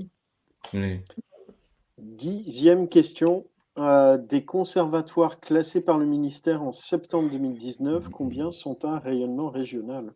[1.99, 3.47] Dixième question.
[3.79, 10.13] Euh, des conservatoires classés par le ministère en septembre 2019, combien sont un rayonnement régional?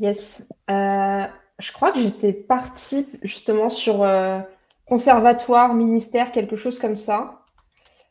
[0.00, 0.48] Yes.
[0.70, 1.26] Euh,
[1.58, 4.40] je crois que j'étais partie justement sur euh,
[4.86, 7.42] conservatoire, ministère, quelque chose comme ça.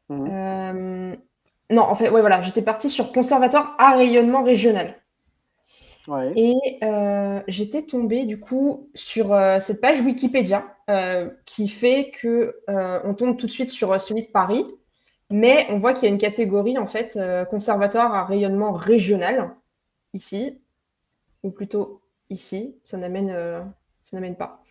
[0.07, 1.15] Mmh.
[1.71, 4.95] non, en fait, ouais, voilà, j'étais partie sur conservatoire à rayonnement régional.
[6.35, 12.55] Et euh, j'étais tombée du coup sur euh, cette page Wikipédia euh, qui fait que
[12.67, 14.65] on tombe tout de suite sur celui de Paris,
[15.29, 17.19] mais on voit qu'il y a une catégorie en fait
[17.49, 19.55] conservatoire à rayonnement régional
[20.13, 20.61] ici,
[21.43, 22.77] ou plutôt ici.
[22.83, 23.29] Ça n'amène,
[24.03, 24.63] ça n'amène pas.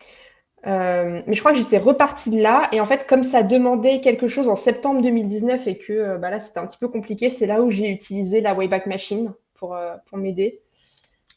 [0.63, 4.27] mais je crois que j'étais repartie de là et en fait comme ça demandait quelque
[4.27, 7.61] chose en septembre 2019 et que bah là c'était un petit peu compliqué, c'est là
[7.61, 10.61] où j'ai utilisé la Wayback Machine pour, pour m'aider.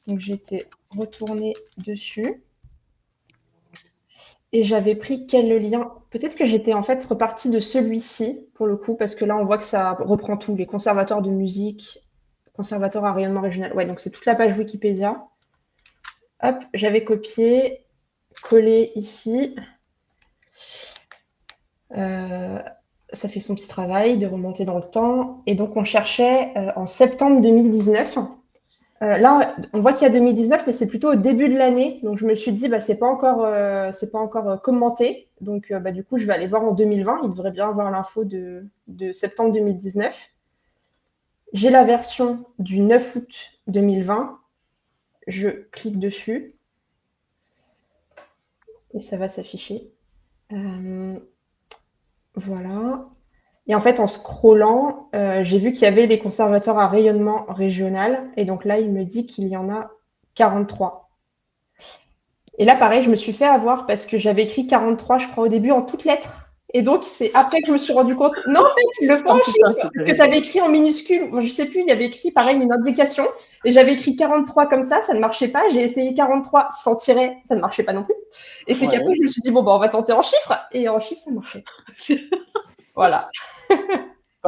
[0.08, 0.66] Donc j'étais
[0.96, 2.42] retournée dessus.
[4.52, 8.76] Et j'avais pris quel lien Peut-être que j'étais en fait repartie de celui-ci, pour le
[8.76, 12.02] coup, parce que là, on voit que ça reprend tout, les conservateurs de musique,
[12.54, 13.74] conservatoire à rayonnement régional.
[13.74, 15.22] Ouais, donc c'est toute la page Wikipédia.
[16.42, 17.84] Hop, j'avais copié,
[18.42, 19.54] collé ici.
[21.94, 22.58] Euh,
[23.12, 25.42] ça fait son petit travail de remonter dans le temps.
[25.46, 28.18] Et donc, on cherchait euh, en septembre 2019
[29.00, 32.00] euh, là, on voit qu'il y a 2019, mais c'est plutôt au début de l'année.
[32.02, 35.28] Donc, je me suis dit, bah, c'est pas encore, euh, euh, commenté.
[35.40, 37.20] Donc, bah, du coup, je vais aller voir en 2020.
[37.24, 38.66] Il devrait bien avoir l'info de,
[39.12, 40.30] septembre 2019.
[41.52, 44.38] J'ai la version du 9 août 2020.
[45.28, 46.54] Je clique dessus.
[48.94, 49.92] Et ça va s'afficher.
[52.34, 53.08] voilà.
[53.68, 57.44] Et en fait, en scrollant, euh, j'ai vu qu'il y avait les conservateurs à rayonnement
[57.48, 58.30] régional.
[58.36, 59.90] Et donc là, il me dit qu'il y en a
[60.34, 61.10] 43.
[62.58, 65.44] Et là, pareil, je me suis fait avoir parce que j'avais écrit 43, je crois,
[65.44, 66.48] au début en toutes lettres.
[66.74, 68.34] Et donc, c'est après que je me suis rendu compte.
[68.46, 69.56] Non, en fait, le font en chiffres.
[69.62, 71.30] Parce que tu avais écrit en minuscule.
[71.40, 73.26] je sais plus, il y avait écrit, pareil, une indication.
[73.64, 75.62] Et j'avais écrit 43 comme ça, ça ne marchait pas.
[75.70, 78.14] J'ai essayé 43 sans tirer, ça ne marchait pas non plus.
[78.66, 80.58] Et c'est qu'après, je me suis dit, bon, bah, on va tenter en chiffres.
[80.72, 81.64] Et en chiffres, ça marchait.
[82.94, 83.30] voilà.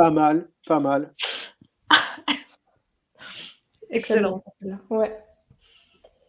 [0.00, 1.12] Pas mal, pas mal.
[3.90, 4.42] Excellent.
[4.88, 5.14] Ouais.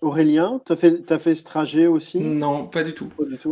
[0.01, 2.19] Aurélien, tu as fait, as fait ce trajet aussi?
[2.19, 3.09] Non, pas du tout.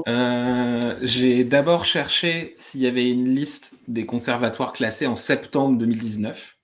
[0.09, 6.57] Euh, j'ai d'abord cherché s'il y avait une liste des conservatoires classés en septembre 2019.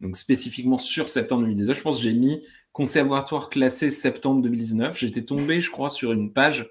[0.00, 1.76] Donc spécifiquement sur septembre 2019.
[1.76, 4.96] Je pense que j'ai mis conservatoire classé septembre 2019.
[4.96, 6.70] J'étais tombé, je crois, sur une page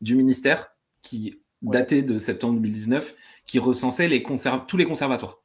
[0.00, 0.68] du ministère
[1.02, 4.24] qui datait de septembre 2019 qui recensait les
[4.66, 5.39] tous les conservatoires,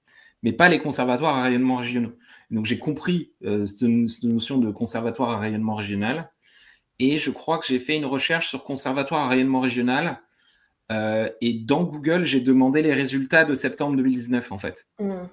[0.46, 2.14] mais pas les conservatoires à rayonnement régionaux.
[2.52, 3.90] Donc j'ai compris euh, cette,
[4.24, 6.32] notion de conservatoire à rayonnement régional,
[7.00, 10.22] et je crois que j'ai fait une recherche sur conservatoire à rayonnement régional,
[10.92, 14.88] euh, et dans Google, j'ai demandé les résultats de septembre 2019 en fait.
[15.00, 15.24] Mmh.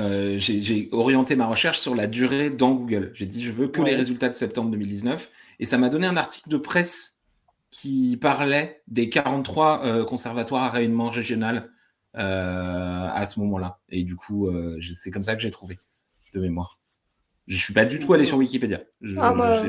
[0.00, 3.10] Euh, j'ai orienté ma recherche sur la durée dans Google.
[3.14, 5.28] J'ai dit je veux que les résultats de septembre 2019,
[5.58, 7.24] et ça m'a donné un article de presse
[7.70, 11.72] qui parlait des 43 euh, conservatoires à rayonnement régional
[12.14, 13.78] à ce moment-là.
[13.88, 15.76] Et du coup, euh, c'est comme ça que j'ai trouvé
[16.34, 16.78] de mémoire.
[17.46, 18.80] Je suis pas du tout allé sur Wikipédia.
[19.18, 19.62] ah, moi,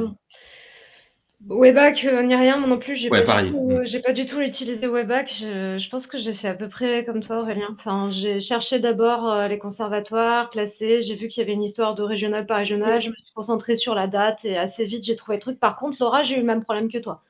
[1.47, 2.97] Webac, ni rien, moi non plus.
[2.97, 5.33] J'ai ouais, pas, pas, du tout utilisé Webac.
[5.39, 7.69] Je, je, pense que j'ai fait à peu près comme toi, Aurélien.
[7.71, 11.01] Enfin, j'ai cherché d'abord les conservatoires classés.
[11.01, 13.01] J'ai vu qu'il y avait une histoire de régional par régional.
[13.01, 15.59] Je me suis concentrée sur la date et assez vite, j'ai trouvé le truc.
[15.61, 17.21] Par contre, Laura, j'ai eu le même problème que toi.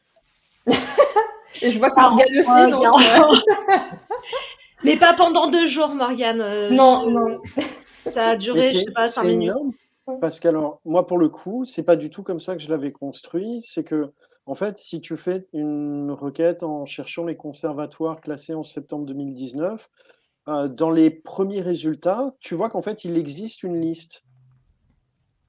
[1.61, 2.95] Et je vois que Morgane aussi, donc.
[4.83, 6.41] Mais pas pendant deux jours, Morgane.
[6.41, 7.41] Euh, non, non.
[8.05, 9.49] Ça a duré, je sais pas, cinq minutes.
[9.49, 9.73] Énorme,
[10.21, 10.47] parce que,
[10.85, 13.61] moi, pour le coup, c'est pas du tout comme ça que je l'avais construit.
[13.63, 14.11] C'est que,
[14.45, 19.89] en fait, si tu fais une requête en cherchant les conservatoires classés en septembre 2019,
[20.47, 24.23] euh, dans les premiers résultats, tu vois qu'en fait, il existe une liste.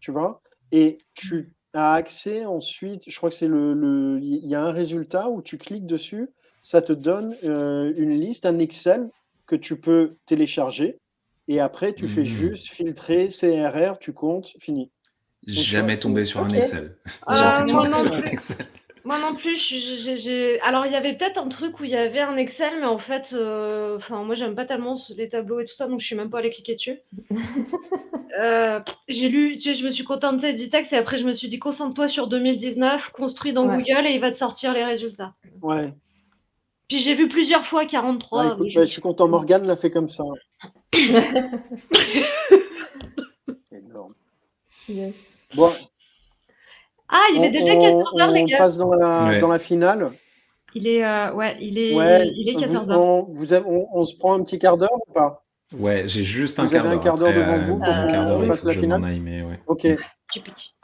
[0.01, 0.43] Tu vois?
[0.73, 5.31] Et tu a accès ensuite, je crois que c'est le, il y a un résultat
[5.31, 9.09] où tu cliques dessus, ça te donne euh, une liste, un Excel
[9.51, 10.97] que tu peux télécharger
[11.49, 12.27] et après tu fais mmh.
[12.27, 14.91] juste filtrer CRR, tu comptes, fini.
[15.45, 16.97] Jamais tombé sur un Excel.
[17.27, 18.67] Ah, Jamais tombé sur un Excel.
[19.05, 22.21] Moi non plus, j'ai alors il y avait peut-être un truc où il y avait
[22.21, 25.75] un Excel, mais en fait, euh, enfin moi j'aime pas tellement les tableaux et tout
[25.75, 26.99] ça, donc je suis même pas allée cliquer dessus.
[28.39, 31.49] Euh, j'ai lu, tu sais, je me suis contentée d'e-text et après je me suis
[31.49, 35.35] dit concentre-toi sur 2019, construis dans Google et il va te sortir les résultats.
[35.61, 35.93] Ouais.
[36.91, 38.57] Puis j'ai vu plusieurs fois 43.
[38.57, 38.85] Bah, je...
[38.85, 40.25] suis content, Morgane l'a fait comme ça.
[43.73, 44.15] Énorme.
[44.89, 45.15] Yes.
[45.55, 45.73] Bon,
[47.11, 48.57] ah, il est déjà 14h, les gars.
[48.57, 50.13] On passe dans la, dans la finale.
[50.75, 51.91] Il est, euh, ouais, il est,
[52.37, 52.95] il est 14h.
[52.95, 55.45] On, vous on, se prend un petit quart d'heure ou pas?
[55.77, 56.85] Ouais, j'ai juste un quart d'heure.
[56.85, 59.59] Vous avez un quart d'heure devant vous pour euh, qu'on fasse la finale aille, ouais.
[59.67, 59.83] Ok.
[60.29, 60.75] Petit petit.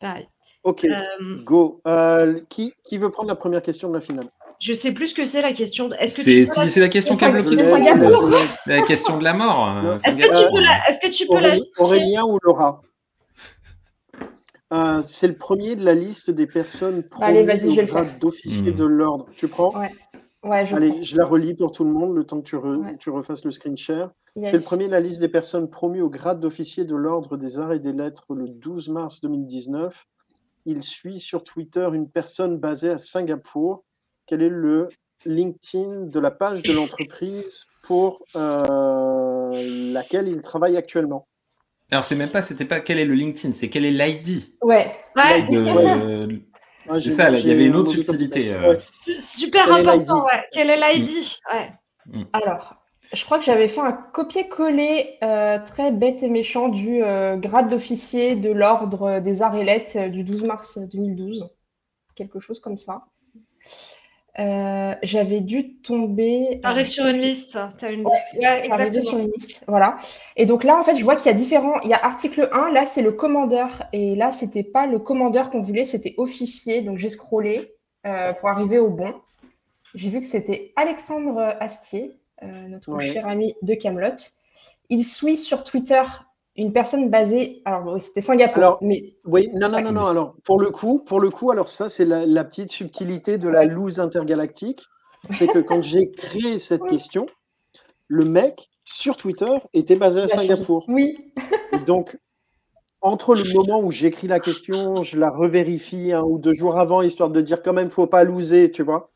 [0.00, 0.28] Pareil.
[0.64, 1.80] Ok, euh, go.
[1.86, 4.28] Euh, qui, qui veut prendre la première question de la finale?
[4.60, 5.90] Je sais plus ce que c'est la question.
[5.92, 7.56] Est-ce que c'est c'est la question qui a bloqué
[8.66, 9.94] La question de la mort.
[10.04, 12.82] Est-ce que, tu peux la, est-ce que tu peux la Aurélien ou Laura?
[14.72, 18.76] Euh, c'est le premier de la liste des personnes promues au grade d'officier hmm.
[18.76, 19.26] de l'ordre.
[19.36, 19.72] Tu prends?
[20.42, 20.66] Ouais.
[20.66, 22.56] je Allez, je la relis pour tout le monde le temps que tu,
[22.98, 24.10] tu refasses le screen share.
[24.34, 27.58] C'est le premier de la liste des personnes promues au grade d'officier de l'ordre des
[27.58, 30.06] arts et des lettres le 12 mars 2019.
[30.66, 33.84] Il suit sur Twitter une personne basée à Singapour.
[34.26, 34.88] Quel est le
[35.24, 41.26] LinkedIn de la page de l'entreprise pour euh, laquelle il travaille actuellement?
[41.92, 44.56] Alors, c'est même pas, c'était pas quel est le LinkedIn, c'est quel est l'ID.
[44.60, 44.92] Ouais.
[45.14, 45.46] ouais.
[47.00, 48.52] c'est ça, il y avait une autre subtilité.
[48.52, 48.76] Euh.
[49.20, 50.44] Super important, ouais.
[50.52, 51.54] Quel est l'ID mm.
[51.54, 51.72] ouais.
[52.06, 52.24] Mm.
[52.32, 52.74] Alors,
[53.12, 57.68] je crois que j'avais fait un copier-coller euh, très bête et méchant du euh, grade
[57.68, 61.48] d'officier de l'ordre des arts et lettres du 12 mars 2012.
[62.16, 63.04] Quelque chose comme ça.
[64.38, 66.60] Euh, j'avais dû tomber.
[66.62, 67.56] Arrive sur une liste.
[67.56, 69.02] As une liste.
[69.02, 69.64] sur une liste.
[69.66, 69.98] Voilà.
[70.36, 71.80] Et donc là, en fait, je vois qu'il y a différents.
[71.80, 73.84] Il y a article 1, là, c'est le commandeur.
[73.92, 76.82] Et là, c'était pas le commandeur qu'on voulait, c'était officier.
[76.82, 77.72] Donc j'ai scrollé
[78.06, 79.14] euh, pour arriver au bon.
[79.94, 82.12] J'ai vu que c'était Alexandre Astier,
[82.42, 84.16] euh, notre cher ami de Camelot.
[84.90, 86.02] Il suit sur Twitter
[86.56, 87.62] une personne basée.
[87.64, 88.56] Alors, c'était Singapour.
[88.58, 89.14] Alors, mais...
[89.24, 90.04] Oui, non, non, non, non.
[90.06, 93.64] Alors, pour le coup, pour le coup, alors ça, c'est la, petite subtilité de la
[93.64, 94.82] loose intergalactique.
[95.30, 97.26] C'est que quand j'ai créé cette question,
[98.08, 100.84] le mec sur Twitter était basé à Singapour.
[100.88, 101.32] Oui.
[101.86, 102.16] donc,
[103.00, 107.02] entre le moment où j'écris la question, je la revérifie un ou deux jours avant,
[107.02, 109.10] histoire de dire quand même, faut pas loser, tu vois.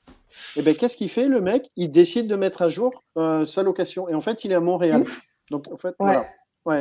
[0.56, 1.68] Et eh bien, qu'est-ce qu'il fait, le mec?
[1.76, 4.08] Il décide de mettre à jour euh, sa location.
[4.08, 5.04] Et en fait, il est à Montréal.
[5.50, 6.26] Donc, en fait, voilà.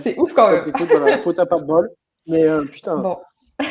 [0.02, 0.68] C'est ouf quand même.
[0.68, 1.90] Écoute, voilà, faute à pas de bol.
[2.28, 2.98] Mais euh, putain.
[2.98, 3.18] Bon.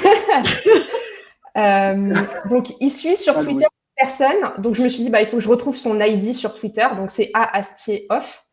[1.57, 2.15] euh,
[2.51, 4.53] donc, il suit sur ah, Twitter personne.
[4.59, 6.87] Donc, je me suis dit, bah, il faut que je retrouve son ID sur Twitter.
[6.97, 8.45] Donc, c'est A Astier Off.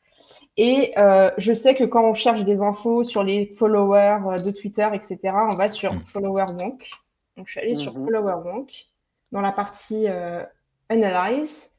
[0.58, 4.88] Et euh, je sais que quand on cherche des infos sur les followers de Twitter,
[4.94, 6.04] etc., on va sur mm.
[6.06, 6.90] Follower Wonk.
[7.38, 8.06] Donc, je suis allée sur mm-hmm.
[8.06, 8.86] Follower Wonk
[9.32, 10.44] dans la partie euh,
[10.90, 11.72] Analyze.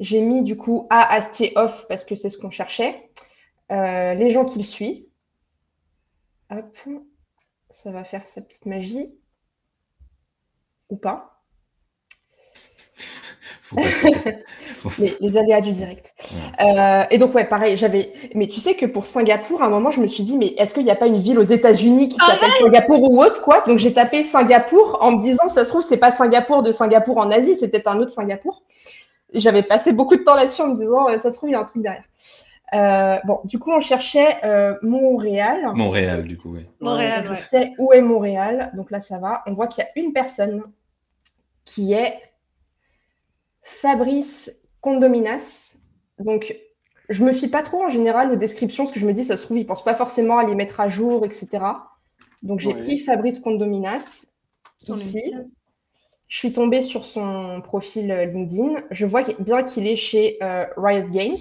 [0.00, 3.10] J'ai mis du coup A Astier Off parce que c'est ce qu'on cherchait.
[3.70, 5.04] Euh, les gens qui le suivent.
[6.50, 6.78] Hop,
[7.70, 9.14] ça va faire sa petite magie.
[10.88, 11.34] Ou pas.
[14.98, 16.14] les, aléas du direct.
[16.60, 18.12] Euh, et donc, ouais, pareil, j'avais.
[18.34, 20.72] Mais tu sais que pour Singapour, à un moment, je me suis dit, mais est-ce
[20.72, 23.62] qu'il n'y a pas une ville aux États-Unis qui ah s'appelle Singapour ou autre, quoi?
[23.66, 27.18] Donc, j'ai tapé Singapour en me disant, ça se trouve, c'est pas Singapour de Singapour
[27.18, 28.62] en Asie, c'est peut-être un autre Singapour.
[29.34, 31.60] J'avais passé beaucoup de temps là-dessus en me disant, ça se trouve, il y a
[31.60, 32.04] un truc derrière.
[32.74, 35.70] Euh, bon, du coup, on cherchait euh, Montréal.
[35.74, 36.66] Montréal, du coup, oui.
[36.80, 39.42] Montréal, je sais où est Montréal, donc là, ça va.
[39.46, 40.62] On voit qu'il y a une personne
[41.64, 42.14] qui est
[43.62, 45.76] Fabrice Condominas.
[46.18, 46.56] Donc,
[47.08, 49.36] je me fie pas trop en général aux descriptions, parce que je me dis, ça
[49.36, 51.64] se trouve, il pense pas forcément à les mettre à jour, etc.
[52.42, 54.26] Donc, j'ai pris Fabrice Condominas
[54.88, 55.34] ici.
[56.28, 58.82] Je suis tombée sur son profil LinkedIn.
[58.90, 61.38] Je vois bien qu'il est chez euh, Riot Games.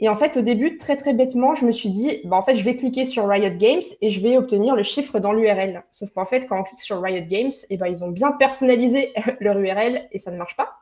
[0.00, 2.54] Et en fait, au début, très très bêtement, je me suis dit, bah, en fait,
[2.54, 5.82] je vais cliquer sur Riot Games et je vais obtenir le chiffre dans l'URL.
[5.90, 8.30] Sauf qu'en fait, quand on clique sur Riot Games, et eh ben, ils ont bien
[8.32, 10.76] personnalisé leur URL et ça ne marche pas.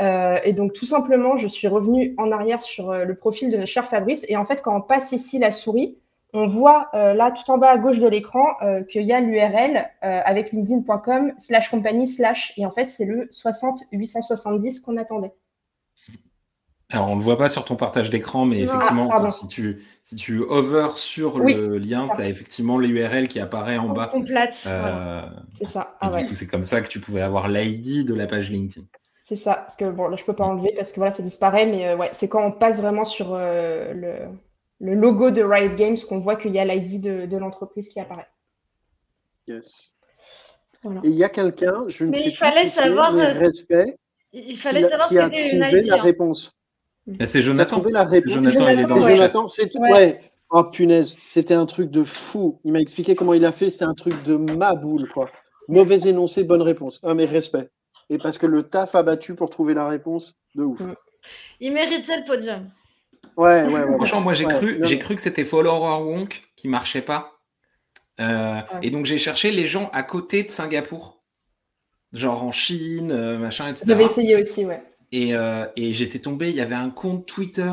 [0.00, 3.56] Euh, et donc, tout simplement, je suis revenue en arrière sur euh, le profil de
[3.56, 4.26] notre cher Fabrice.
[4.28, 5.98] Et en fait, quand on passe ici la souris,
[6.34, 8.44] on voit euh, là, tout en bas à gauche de l'écran,
[8.90, 12.52] qu'il y a l'URL avec linkedin.com slash company slash.
[12.58, 15.32] Et en fait, c'est le 60870 qu'on attendait.
[16.90, 20.14] Alors, on ne le voit pas sur ton partage d'écran, mais effectivement, si, tu, si
[20.14, 24.06] tu hover sur le lien, tu as effectivement l'URL qui apparaît en bas.
[24.06, 24.54] Complète.
[24.66, 25.22] Euh,
[25.58, 25.96] c'est ça.
[26.00, 28.86] Ah, du coup, c'est comme ça que tu pouvais avoir l'ID de la page LinkedIn.
[29.24, 29.54] C'est ça.
[29.54, 31.88] Parce que bon, là, je ne peux pas enlever parce que voilà, ça disparaît, mais
[31.88, 34.14] euh, ouais, c'est quand on passe vraiment sur euh, le,
[34.78, 37.98] le, logo de Riot Games qu'on voit qu'il y a l'ID de, de l'entreprise qui
[37.98, 38.28] apparaît.
[39.48, 39.92] Yes.
[41.02, 43.98] Et il y a quelqu'un, je ne mais sais il fallait savoir, mais respect,
[44.32, 46.56] il fallait savoir qui a trouvé la réponse.
[47.24, 47.76] C'est Jonathan.
[47.76, 48.32] trouvé la réponse.
[48.32, 50.20] Jonathan, il est dans C'est Jonathan, c'est ouais.
[50.50, 52.60] Oh punaise, c'était un truc de fou.
[52.64, 55.28] Il m'a expliqué comment il a fait, c'était un truc de ma boule, quoi.
[55.68, 57.00] Mauvais énoncé, bonne réponse.
[57.02, 57.68] Ah, mais respect.
[58.10, 60.80] Et parce que le taf a battu pour trouver la réponse, de ouf.
[60.80, 60.94] Mm.
[61.60, 62.70] Il méritait le podium.
[63.36, 63.94] Ouais, ouais, ouais.
[63.96, 67.32] Franchement, moi, j'ai cru, j'ai cru que c'était Follower Wonk qui marchait pas.
[68.20, 71.20] Euh, et donc, j'ai cherché les gens à côté de Singapour.
[72.12, 73.84] Genre en Chine, euh, machin, etc.
[73.88, 74.80] J'avais essayé aussi, ouais.
[75.12, 77.72] Et, euh, et j'étais tombé, il y avait un compte Twitter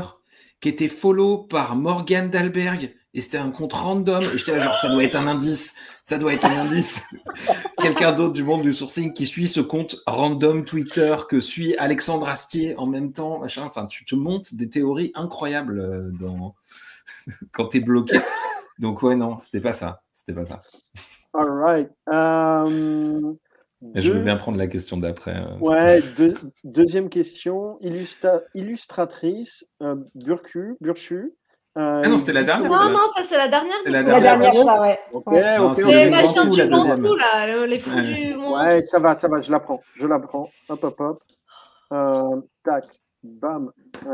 [0.59, 4.77] qui était follow par Morgan Dalberg et c'était un compte random et j'étais là genre
[4.77, 7.13] ça doit être un indice, ça doit être un indice.
[7.81, 12.27] Quelqu'un d'autre du monde du sourcing qui suit ce compte random Twitter que suit Alexandre
[12.27, 13.63] Astier en même temps, machin.
[13.65, 16.55] Enfin, tu te montes des théories incroyables euh, dans
[17.51, 18.19] quand tu es bloqué.
[18.79, 20.61] Donc ouais non, c'était pas ça, c'était pas ça.
[21.33, 21.91] All right.
[22.07, 23.37] Um...
[23.95, 25.35] Je veux bien prendre la question d'après.
[25.35, 26.01] Euh, ouais,
[26.63, 27.79] deuxième question.
[27.81, 31.33] illustratrice, euh, Burcu, Burchu.
[31.75, 32.69] Euh, ah non, c'était la dernière.
[32.69, 33.77] Non, non, ça c'est la dernière.
[33.83, 34.99] C'est la, dernière, ça, ouais.
[35.11, 35.75] Ok, ok.
[35.75, 38.59] C'est machin du Bantou, là, les fous du monde.
[38.59, 39.81] Ouais, ça va, ça va, je la prends.
[39.95, 40.49] Je la prends.
[40.69, 41.19] Hop, hop, hop.
[41.91, 42.85] Euh, tac,
[43.23, 43.71] bam.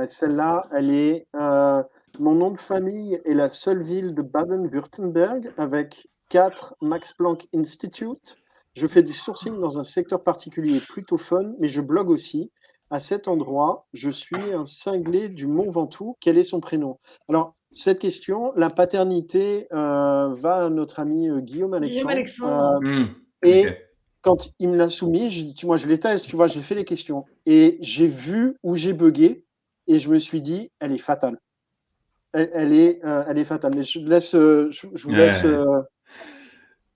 [0.07, 1.27] Celle-là, elle est.
[1.33, 8.37] mon nom de famille est la seule ville de Baden-Württemberg avec 4 Max Planck Institute.
[8.75, 12.51] Je fais du sourcing dans un secteur particulier plutôt fun, mais je blogue aussi.
[12.91, 16.17] À cet endroit, je suis un cinglé du Mont Ventoux.
[16.19, 16.99] Quel est son prénom?
[17.27, 22.79] Alors, cette question, la paternité euh, va à notre ami euh, Guillaume Alexandre.
[22.83, 23.07] Euh, hmm,
[23.43, 23.67] et
[24.21, 26.85] quand il me l'a soumis, je dis, moi, je l'ai tu vois, j'ai fait les
[26.85, 27.25] questions.
[27.45, 29.45] Et j'ai vu où j'ai bugué
[29.85, 31.37] et je me suis dit, elle est fatale.
[32.33, 33.73] Elle, est, elle est fatale.
[33.75, 35.43] Mais je, laisse, je, vous laisse.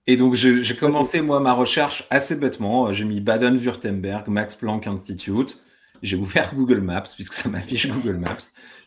[0.06, 2.92] Et donc, j'ai commencé, moi, ma recherche assez bêtement.
[2.92, 5.62] J'ai mis Baden-Württemberg, Max Planck Institute.
[6.02, 8.36] J'ai ouvert Google Maps, puisque ça m'affiche Google Maps.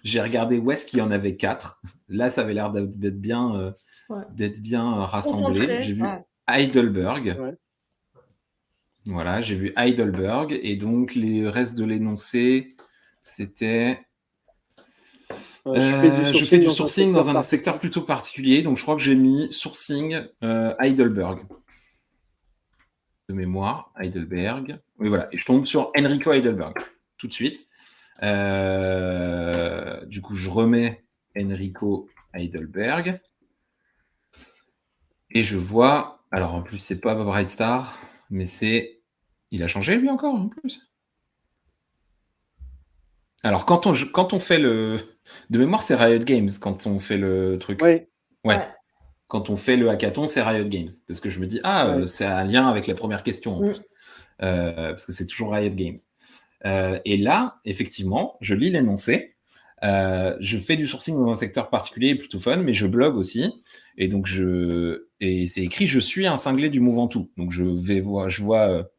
[0.03, 1.81] J'ai regardé où est-ce qu'il y en avait quatre.
[2.07, 3.71] Là, ça avait l'air d'être bien, euh,
[4.31, 5.81] d'être bien euh, rassemblé.
[5.81, 6.05] J'ai vu
[6.47, 7.57] Heidelberg.
[9.07, 10.59] Voilà, j'ai vu Heidelberg.
[10.61, 12.75] Et donc, les restes de l'énoncé,
[13.23, 14.06] c'était
[15.75, 19.51] je fais du sourcing, dans, un, secteur plutôt particulier, donc je crois que j'ai mis
[19.51, 21.39] sourcing euh, Heidelberg.
[23.29, 24.79] De mémoire, Heidelberg.
[24.99, 25.27] Oui, voilà.
[25.31, 26.77] Et je tombe sur Enrico Heidelberg
[27.17, 27.67] tout de suite.
[28.23, 31.03] Euh, du coup, je remets
[31.37, 33.19] Enrico Heidelberg.
[35.31, 36.23] Et je vois.
[36.31, 37.99] Alors, en plus, c'est pas Bright Star,
[38.29, 39.01] mais c'est.
[39.51, 40.86] Il a changé lui encore en plus?
[43.43, 44.99] Alors, quand on, quand on fait le.
[45.49, 47.81] De mémoire, c'est Riot Games quand on fait le truc.
[47.81, 48.01] Oui.
[48.43, 48.61] Ouais.
[49.27, 50.89] Quand on fait le hackathon, c'est Riot Games.
[51.07, 53.61] Parce que je me dis, ah, euh, c'est un lien avec la première question en
[53.61, 53.69] mm.
[53.69, 53.85] plus.
[54.41, 55.97] Euh, parce que c'est toujours Riot Games.
[56.65, 59.35] Euh, et là, effectivement, je lis l'énoncé.
[59.83, 63.51] je fais du sourcing dans un secteur particulier, plutôt fun, mais je blogue aussi.
[63.97, 65.07] Et donc, je.
[65.19, 67.29] Et c'est écrit, je suis un cinglé du mouvement tout.
[67.35, 68.89] Donc, je vais voir, je vois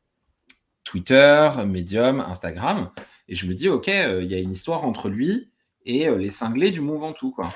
[0.85, 2.91] Twitter, Medium, Instagram.
[3.29, 5.51] Et je me dis, OK, euh, il y a une histoire entre lui
[5.85, 7.31] et euh, les cinglés du Mont Ventoux.
[7.31, 7.51] Quoi.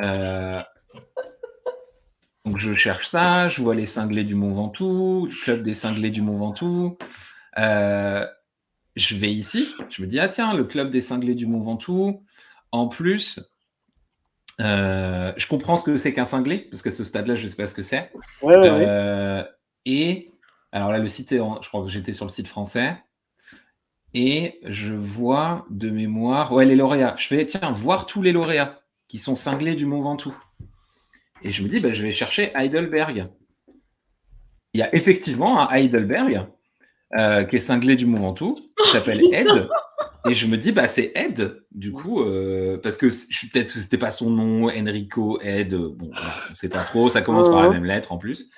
[0.00, 0.60] Euh,
[2.44, 6.10] donc je cherche ça, je vois les cinglés du Mont Ventoux, le club des cinglés
[6.10, 6.96] du Mont Ventoux.
[7.56, 12.22] je vais ici, je me dis, ah tiens, le club des cinglés du Mont Ventoux.
[12.72, 13.40] En plus,
[14.58, 17.66] je comprends ce que c'est qu'un cinglé, parce qu'à ce stade-là, je ne sais pas
[17.66, 18.10] ce que c'est.
[19.86, 20.30] Et
[20.72, 22.96] alors là, le site est, je crois que j'étais sur le site français
[24.14, 27.16] et je vois de mémoire, ouais, les lauréats.
[27.18, 28.78] Je fais, tiens, voir tous les lauréats
[29.08, 30.36] qui sont cinglés du Mont Ventoux.
[31.42, 33.26] Et je me dis, bah, je vais chercher Heidelberg.
[34.72, 36.46] Il y a effectivement un Heidelberg
[37.18, 39.68] euh, qui est cinglé du Mont Ventoux, qui s'appelle Ed.
[40.26, 43.98] Et je me dis, bah, c'est Ed, du coup, euh, parce que peut-être que c'était
[43.98, 47.68] pas son nom, Enrico, Ed, bon, on ne sait pas trop, ça commence par la
[47.68, 48.50] même lettre en plus.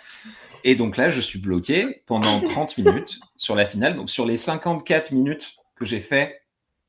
[0.67, 3.95] Et donc là, je suis bloqué pendant 30 minutes sur la finale.
[3.95, 6.43] Donc sur les 54 minutes que j'ai fait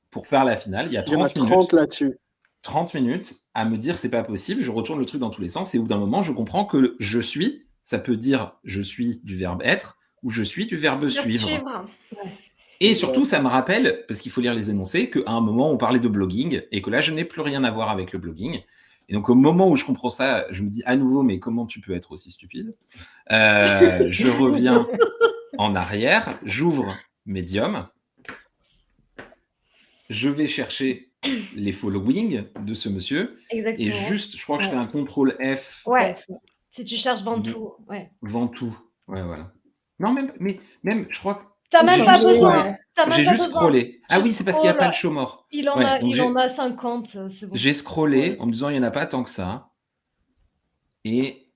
[0.10, 1.72] pour faire la finale, il y a 30 minutes.
[1.72, 2.18] là-dessus.
[2.64, 5.50] 30 minutes à me dire c'est pas possible, je retourne le truc dans tous les
[5.50, 8.82] sens et au bout d'un moment, je comprends que je suis, ça peut dire je
[8.82, 11.48] suis du verbe être ou je suis du verbe suivre.
[12.80, 15.78] Et surtout, ça me rappelle, parce qu'il faut lire les énoncés, qu'à un moment, on
[15.78, 18.62] parlait de blogging et que là, je n'ai plus rien à voir avec le blogging.
[19.10, 21.66] Et donc, au moment où je comprends ça, je me dis à nouveau, mais comment
[21.66, 22.76] tu peux être aussi stupide
[23.32, 24.88] euh, Je reviens
[25.58, 27.88] en arrière, j'ouvre Medium,
[30.10, 31.12] je vais chercher
[31.56, 33.40] les followings de ce monsieur.
[33.52, 35.84] Et juste, je crois que je fais un contrôle F.
[35.86, 36.16] Ouais,
[36.72, 37.74] si tu cherches Ventoux.
[37.88, 38.10] Ouais.
[38.22, 38.78] Ventoux,
[39.08, 39.52] ouais, voilà.
[40.00, 41.44] Non, même, mais même, je crois que.
[41.70, 42.76] T'as même pas besoin.
[43.12, 44.02] J'ai juste scrollé.
[44.10, 45.48] Ah oui, c'est parce qu'il n'y a pas le show mort.
[45.52, 47.18] Il en, a, il en a 50.
[47.18, 47.30] Bon.
[47.54, 49.70] J'ai scrollé en me disant il n'y en a pas tant que ça.
[51.04, 51.52] Et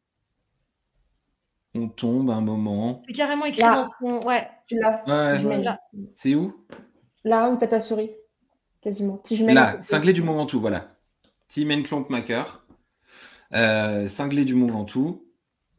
[1.73, 3.01] on tombe un moment.
[3.07, 4.19] C'est carrément écrit dans son.
[4.25, 4.47] Ouais.
[4.67, 5.03] Tu l'as.
[5.07, 5.75] Ouais.
[6.13, 6.65] C'est où?
[7.23, 8.11] Là où tu as ta souris.
[8.81, 9.21] Quasiment.
[9.47, 10.95] Là, cinglé du moment tout, voilà.
[11.47, 12.65] Tim Klomp Maker.
[13.53, 15.25] Euh, cinglé du moment tout.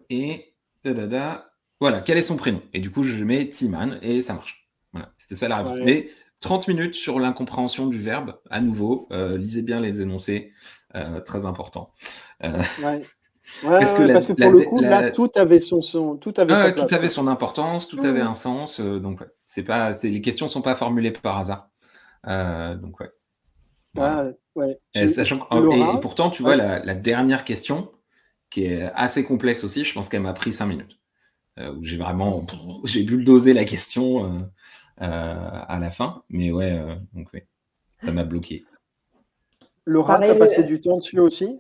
[0.09, 0.55] Et.
[0.85, 1.52] Da, da, da,
[1.83, 2.63] voilà, quel est son prénom?
[2.73, 4.69] Et du coup, je mets Timan et ça marche.
[4.93, 5.79] Voilà, c'était ça la réponse.
[5.85, 10.53] Mais 30 minutes sur l'incompréhension du verbe, à nouveau, euh, lisez bien les énoncés,
[10.95, 11.93] euh, très important.
[12.45, 13.01] Euh, ouais.
[13.65, 17.09] parce, que pour le coup, là, tout avait son, son tout avait, ah tout avait
[17.09, 18.79] son importance, tout avait un sens.
[18.79, 21.69] donc, c'est pas, les questions sont pas formulées par hasard.
[22.25, 23.11] donc, ouais.
[23.99, 24.79] Ah, ouais.
[24.95, 27.91] Et, sachant et, pourtant, tu vois, la, la, dernière question,
[28.51, 31.02] qui est assez complexe aussi, je pense qu'elle m'a pris 5 minutes.
[31.59, 32.47] Euh, où j'ai vraiment
[32.85, 34.39] j'ai bulldozé la question euh,
[35.03, 36.23] euh, à la fin.
[36.31, 36.81] Mais ouais,
[37.15, 37.29] donc
[38.03, 38.65] ça m'a bloqué.
[39.85, 41.59] Laura, tu as passé du temps dessus aussi?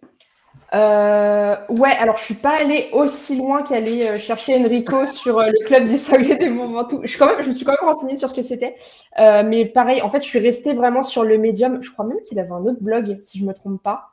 [0.74, 5.88] Euh, ouais, alors je suis pas allée aussi loin qu'aller chercher Enrico sur le club
[5.88, 7.00] du sanglier des Momentou.
[7.04, 8.76] Je, quand même, je me suis quand même renseignée sur ce que c'était.
[9.18, 11.82] mais pareil, en fait, je suis restée vraiment sur le médium.
[11.82, 14.11] Je crois même qu'il avait un autre blog, si je me trompe pas.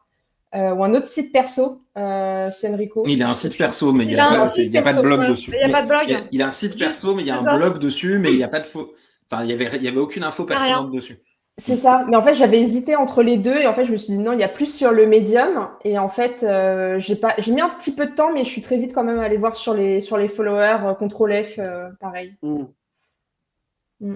[0.55, 3.03] Euh, ou un autre site perso, euh, c'est Enrico.
[3.07, 4.25] Il a un site perso, mais il n'y a,
[4.81, 5.53] pas, de blog dessus.
[5.53, 6.27] Il, a pas de blog.
[6.31, 8.43] Il, a, un site perso, mais il y a un blog dessus, mais il n'y
[8.43, 8.91] a pas de faux.
[9.31, 11.19] Enfin, il n'y avait, il y avait aucune info pertinente dessus.
[11.59, 13.97] C'est ça, mais en fait j'avais hésité entre les deux et en fait je me
[13.97, 17.17] suis dit non, il y a plus sur le médium et en fait euh, j'ai
[17.17, 19.19] pas, j'ai mis un petit peu de temps mais je suis très vite quand même
[19.19, 21.59] allé voir sur les sur les followers, contrôle F,
[21.99, 22.37] pareil.
[22.43, 22.63] Mm.
[23.99, 24.15] Mm.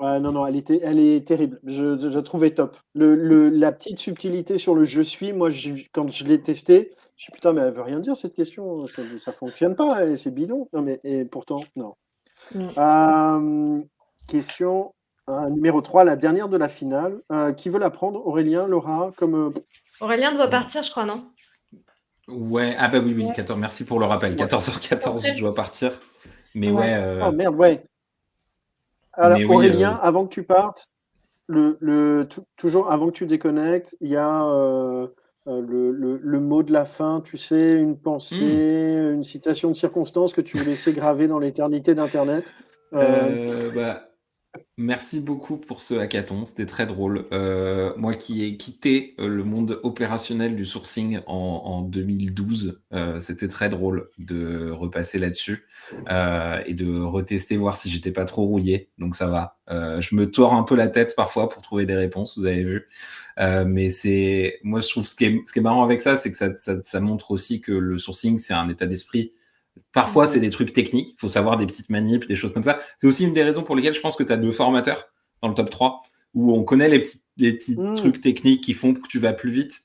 [0.00, 1.60] Ouais, non, non, elle, était, elle est terrible.
[1.62, 2.78] Je, je, la trouvais top.
[2.94, 5.50] Le, la petite subtilité sur le je suis, moi,
[5.92, 8.86] quand je l'ai testé, je suis putain, mais elle veut rien dire cette question.
[8.86, 10.68] Ça, ne fonctionne pas, c'est bidon.
[10.72, 11.96] Non, mais et pourtant, non.
[12.56, 13.82] Euh,
[14.26, 14.94] question
[15.28, 17.20] euh, numéro 3, la dernière de la finale.
[17.30, 18.26] Euh, qui veut la prendre?
[18.26, 19.52] Aurélien, Laura comme,
[20.00, 21.30] Aurélien doit partir, je crois, non?
[22.26, 24.34] Ouais, ah bah oui, oui, 14, merci pour le rappel.
[24.34, 25.92] 14h14, je dois partir.
[26.54, 27.20] Mais ouais.
[27.22, 27.84] Oh merde, ouais.
[29.20, 30.88] Alors, Aurélien, euh, avant que tu partes,
[31.48, 32.26] le,
[32.56, 35.08] toujours avant que tu déconnectes, il y a euh,
[35.48, 35.60] euh,
[36.22, 39.14] le, mot de la fin, tu sais, une pensée, hmm.
[39.14, 42.54] une citation de circonstance que tu veux laisser graver dans l'éternité d'Internet.
[42.92, 44.09] Bah,
[44.82, 47.26] Merci beaucoup pour ce hackathon, c'était très drôle.
[47.32, 53.48] Euh, moi qui ai quitté euh, le monde opérationnel du sourcing en, 2012, euh, c'était
[53.48, 55.66] très drôle de repasser là-dessus
[56.08, 58.88] et de retester, voir si j'étais pas trop rouillé.
[58.96, 59.58] Donc ça va.
[60.00, 62.88] je me tords un peu la tête parfois pour trouver des réponses, vous avez vu.
[63.36, 66.32] mais c'est, moi je trouve ce qui est, ce qui est marrant avec ça, c'est
[66.32, 69.34] que ça, ça montre aussi que le sourcing c'est un état d'esprit
[69.92, 71.14] Parfois, c'est des trucs techniques.
[71.16, 72.78] Il faut savoir des petites manips, des choses comme ça.
[72.98, 75.06] C'est aussi une des raisons pour lesquelles je pense que tu as deux formateurs
[75.42, 76.02] dans le top 3
[76.34, 77.94] où on connaît les petits, les petits mm.
[77.94, 79.80] trucs techniques qui font que tu vas plus vite.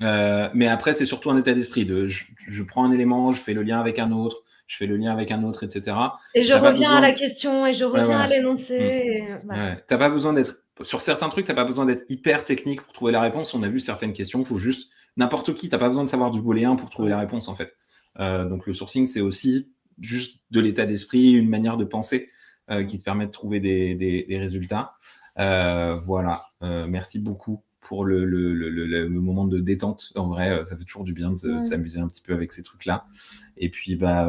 [0.00, 3.52] Euh, mais après, c'est surtout un état d'esprit de je, prends un élément, je fais
[3.52, 5.96] le lien avec un autre, je fais le lien avec un autre, etc.
[6.34, 9.22] Et je reviens à la question et je reviens à l'énoncé.
[9.44, 9.76] Mm.
[9.86, 13.12] T'as pas besoin d'être sur certains trucs, t'as pas besoin d'être hyper technique pour trouver
[13.12, 13.54] la réponse.
[13.54, 15.68] On a vu certaines questions, il faut juste n'importe qui.
[15.68, 17.76] T'as pas besoin de savoir du booléen pour trouver la réponse en fait.
[18.20, 19.70] Euh, donc le sourcing, c'est aussi
[20.00, 22.28] juste de l'état d'esprit, une manière de penser
[22.70, 24.94] euh, qui te permet de trouver des, résultats.
[25.38, 30.12] Euh, voilà, merci beaucoup pour le, moment de détente.
[30.14, 33.06] En vrai, ça fait toujours du bien de s'amuser un petit peu avec ces trucs-là.
[33.56, 34.28] Et puis, bah,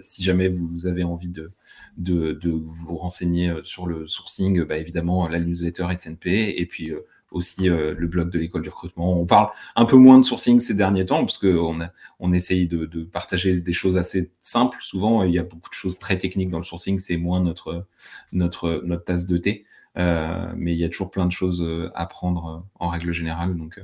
[0.00, 1.52] si jamais vous avez envie de,
[1.96, 6.54] de, vous renseigner sur le sourcing, bah, évidemment, la newsletter SNP.
[6.56, 6.92] Et puis,
[7.30, 9.20] aussi euh, le blog de l'école du recrutement.
[9.20, 11.78] On parle un peu moins de sourcing ces derniers temps parce qu'on
[12.20, 14.78] on essaye de, de, partager des choses assez simples.
[14.80, 16.98] Souvent, il y a beaucoup de choses très techniques dans le sourcing.
[16.98, 17.86] C'est moins notre,
[18.32, 19.64] notre, notre tasse de thé.
[19.96, 23.56] Euh, mais il y a toujours plein de choses euh, à prendre en règle générale.
[23.56, 23.80] Donc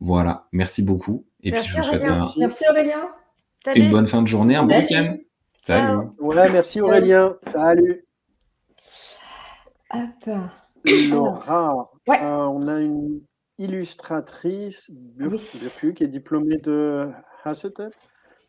[0.00, 1.24] voilà, merci beaucoup.
[1.42, 3.08] Et merci puis je vous souhaite un, merci Aurélien.
[3.74, 5.16] une bonne fin de journée, un bon week-end.
[5.62, 6.08] Salut.
[6.18, 7.36] Ouais, merci Aurélien.
[7.44, 8.04] Salut.
[9.90, 10.28] Hop.
[10.84, 13.22] Laura, euh, on a une
[13.58, 14.90] illustratrice,
[15.94, 17.10] qui est diplômée de
[17.44, 17.94] Hasseltef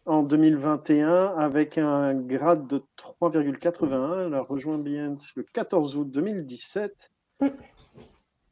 [0.06, 4.28] en 2021 avec un grade de 3,81.
[4.28, 7.12] Elle a rejoint Behance le 14 août 2017.
[7.42, 7.48] Mm.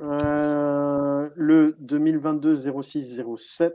[0.02, 3.74] Euh, le 2022-06-07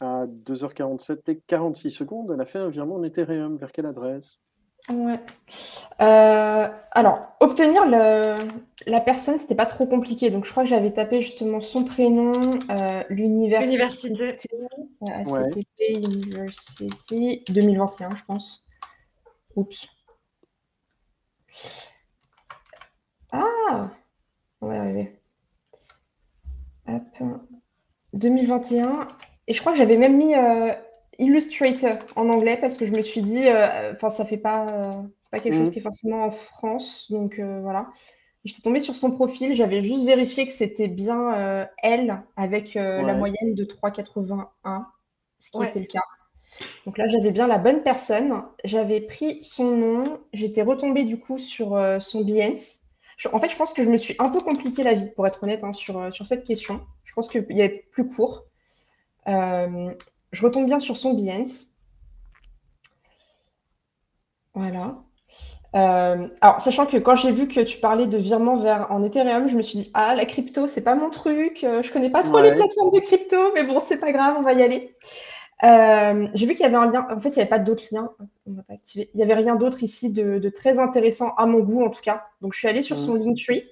[0.00, 3.56] à 2h47 et 46 secondes, elle a fait un virement en Ethereum.
[3.56, 4.40] Vers quelle adresse?
[4.88, 5.20] Ouais.
[6.00, 8.36] Euh, alors, obtenir le,
[8.86, 10.30] la personne, c'était pas trop compliqué.
[10.30, 14.36] Donc, je crois que j'avais tapé justement son prénom, euh, l'université.
[15.08, 18.64] ACTP University 2021, je pense.
[19.56, 19.88] Oups.
[23.32, 23.90] Ah
[24.60, 25.20] On va y arriver.
[26.86, 27.02] Hop.
[28.12, 29.08] 2021.
[29.48, 30.72] Et je crois que j'avais même mis euh,
[31.18, 35.02] Illustrator en anglais parce que je me suis dit, euh, enfin, ça fait pas, euh,
[35.20, 35.72] c'est pas quelque chose mhm.
[35.72, 37.10] qui est forcément en France.
[37.10, 37.88] Donc voilà.
[38.44, 43.54] J'étais tombée sur son profil, j'avais juste vérifié que c'était bien elle avec la moyenne
[43.54, 44.84] de 3,81,
[45.40, 46.04] ce qui était le cas.
[46.86, 48.44] Donc là, j'avais bien la bonne personne.
[48.62, 50.20] J'avais pris son nom.
[50.32, 52.84] J'étais retombée du coup sur son Behance.
[53.32, 55.42] en fait, je pense que je me suis un peu compliqué la vie, pour être
[55.42, 56.86] honnête, hein, sur, sur cette question.
[57.02, 58.44] Je pense qu'il y avait plus court.
[59.28, 59.90] Euh,
[60.36, 61.68] je retombe bien sur son Behance.
[64.54, 64.98] Voilà.
[65.74, 69.48] Euh, alors, sachant que quand j'ai vu que tu parlais de virement vers en Ethereum,
[69.48, 72.22] je me suis dit ah la crypto c'est pas mon truc, euh, je connais pas
[72.22, 74.94] trop les plateformes de crypto, mais bon c'est pas grave, on va y aller.
[75.62, 78.10] j'ai vu qu'il y avait un lien, en fait il n'y avait pas d'autres liens,
[78.46, 79.10] on va pas activer.
[79.14, 82.24] Il y avait rien d'autre ici de, très intéressant à mon goût en tout cas.
[82.42, 83.24] Donc je suis allée sur son mm.
[83.24, 83.64] Linktree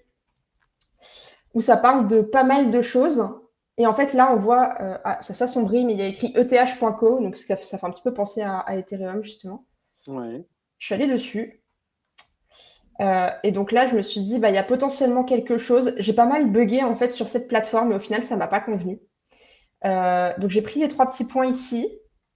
[1.55, 3.28] où ça parle de pas mal de choses.
[3.76, 6.32] Et en fait, là, on voit, euh, ah, ça s'assombrit, mais il y a écrit
[6.36, 9.66] eth.co, donc ça, fait un petit peu penser à, Ethereum, justement.
[10.06, 10.44] Ouais.
[10.78, 11.62] Je suis allée dessus.
[13.01, 15.94] Euh, et donc là, je me suis dit, bah, il y a potentiellement quelque chose.
[15.98, 18.60] J'ai pas mal bugué, en fait, sur cette plateforme, mais au final, ça m'a pas
[18.60, 19.01] convenu.
[19.84, 21.90] Euh, donc j'ai pris les trois petits points ici.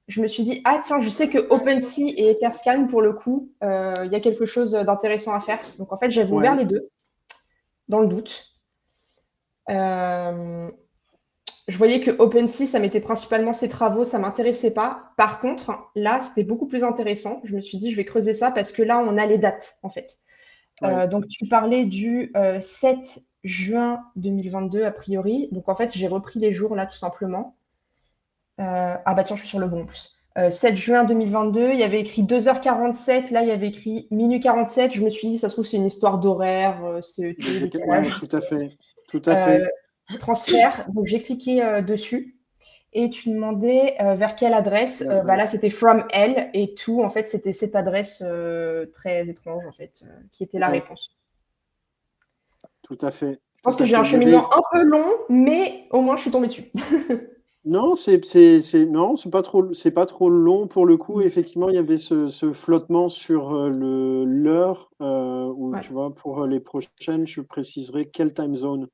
[0.08, 3.52] Je me suis dit, ah tiens, je sais que OpenSea et Etherscan, pour le coup,
[3.62, 5.60] il y a quelque chose d'intéressant à faire.
[5.78, 6.88] Donc en fait, j'avais ouvert les deux,
[7.88, 8.48] dans le doute.
[9.70, 10.70] Euh,
[11.68, 15.12] je voyais que OpenSea, ça mettait principalement ses travaux, ça ne m'intéressait pas.
[15.18, 17.42] Par contre, là, c'était beaucoup plus intéressant.
[17.44, 19.78] Je me suis dit, je vais creuser ça parce que là, on a les dates,
[19.82, 20.18] en fait.
[20.82, 25.48] Euh, donc, tu parlais du 7 euh, juin 2022, a priori.
[25.52, 27.56] Donc, en fait, j'ai repris les jours, là, tout simplement.
[28.56, 30.14] ah, bah tiens, je suis sur le bon, en plus.
[30.50, 34.92] 7 juin 2022, il y avait écrit 2h47, là il y avait écrit minuit 47.
[34.92, 37.34] Je me suis dit, ça se trouve, c'est une histoire d'horaire, c'est
[38.20, 38.70] tout à fait.
[39.08, 39.64] Tout à fait.
[40.10, 42.34] Euh, transfert, donc j'ai cliqué euh, dessus
[42.94, 45.04] et tu demandais euh, vers quelle adresse.
[45.06, 47.02] bah là, c'était from elle et tout.
[47.02, 48.24] En fait, c'était cette adresse
[48.94, 51.14] très étrange, en fait, qui était la réponse.
[52.82, 53.40] Tout à fait.
[53.56, 56.46] Je pense que j'ai un cheminement un peu long, mais au moins, je suis tombée
[56.48, 56.72] dessus.
[57.66, 58.22] non, c'est
[58.88, 61.20] non, c'est pas trop, c'est pas trop long pour le coup.
[61.20, 67.26] Effectivement, il y avait ce, flottement sur le l'heure où tu vois pour les prochaines,
[67.26, 68.88] je préciserai quelle time zone.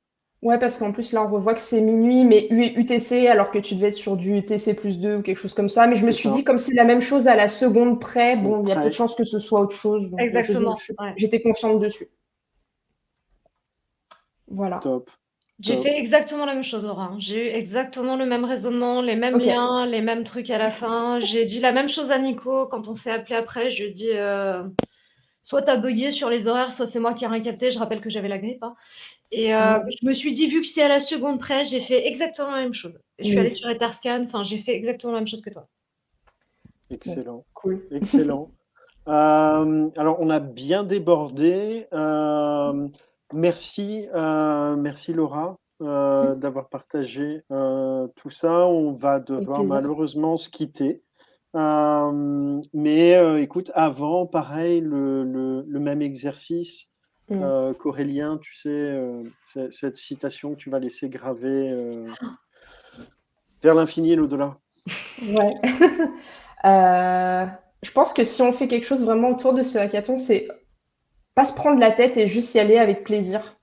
[0.45, 3.77] Ouais, parce qu'en plus, là, on revoit que c'est minuit, mais UTC, alors que tu
[3.77, 5.87] devais être sur du UTC plus 2 ou quelque chose comme ça.
[5.87, 8.63] Mais je me suis dit, comme c'est la même chose à la seconde près, bon,
[8.63, 10.11] il y a peu de chances que ce soit autre chose.
[10.19, 10.77] Exactement.
[11.17, 12.09] J'étais confiante dessus.
[14.49, 14.81] Voilà.
[14.81, 15.11] Top.
[15.61, 17.13] J'ai fait exactement la même chose, Laura.
[17.19, 21.21] J'ai eu exactement le même raisonnement, les mêmes liens, les mêmes trucs à la fin.
[21.21, 23.71] J'ai dit la même chose à Nico quand on s'est appelé après.
[23.71, 24.11] Je lui ai dit.
[24.11, 24.63] Euh,
[25.43, 27.71] soit tu as bugué sur les horaires, soit c'est moi qui ai rien capté.
[27.71, 28.63] Je rappelle que j'avais la grippe.
[28.63, 28.75] Hein.
[29.35, 29.91] Et euh, mm.
[30.01, 32.63] je me suis dit, vu que c'est à la seconde près, j'ai fait exactement la
[32.63, 32.99] même chose.
[33.19, 33.39] Je suis mm.
[33.39, 35.67] allée sur Etherscan, enfin, j'ai fait exactement la même chose que toi.
[36.91, 37.45] Excellent.
[37.55, 37.87] Cool.
[37.91, 38.51] Excellent.
[39.09, 41.87] Euh, alors, on a bien débordé.
[41.93, 42.89] Euh,
[43.33, 46.35] merci, merci Laura mm.
[46.37, 47.43] d'avoir partagé
[48.17, 48.67] tout ça.
[48.67, 51.03] On va devoir malheureusement se quitter.
[51.55, 56.91] Euh, mais euh, écoute, avant, pareil, le, même exercice
[57.29, 57.43] mmh.
[57.43, 58.99] euh, qu'Aurélien, tu sais,
[59.71, 61.75] cette citation que tu vas laisser graver
[63.63, 64.59] vers l'infini et l'au-delà.
[65.23, 65.55] Ouais.
[66.65, 70.49] je pense que si on fait quelque chose vraiment autour de ce hackathon, c'est
[71.35, 73.54] pas se prendre la tête et juste y aller avec plaisir.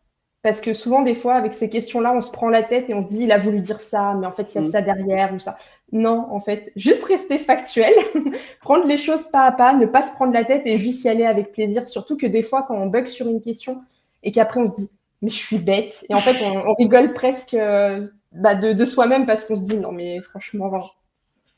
[0.43, 3.01] Parce que souvent, des fois, avec ces questions-là, on se prend la tête et on
[3.01, 4.71] se dit, il a voulu dire ça, mais en fait, il y a mm.
[4.71, 5.55] ça derrière ou ça.
[5.91, 7.93] Non, en fait, juste rester factuel,
[8.61, 11.09] prendre les choses pas à pas, ne pas se prendre la tête et juste y
[11.09, 11.87] aller avec plaisir.
[11.87, 13.83] Surtout que des fois, quand on bug sur une question
[14.23, 14.89] et qu'après on se dit,
[15.21, 16.05] mais je suis bête.
[16.09, 19.91] Et en fait, on, rigole presque euh, bah, de, soi-même parce qu'on se dit, non,
[19.91, 20.71] mais franchement,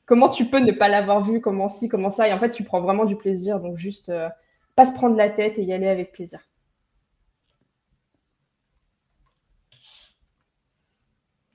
[0.05, 2.27] comment tu peux ne pas l'avoir vu, comment ci, comment ça?
[2.27, 3.61] Et en fait, tu prends vraiment du plaisir.
[3.61, 4.27] Donc, juste euh,
[4.75, 6.39] pas se prendre la tête et y aller avec plaisir.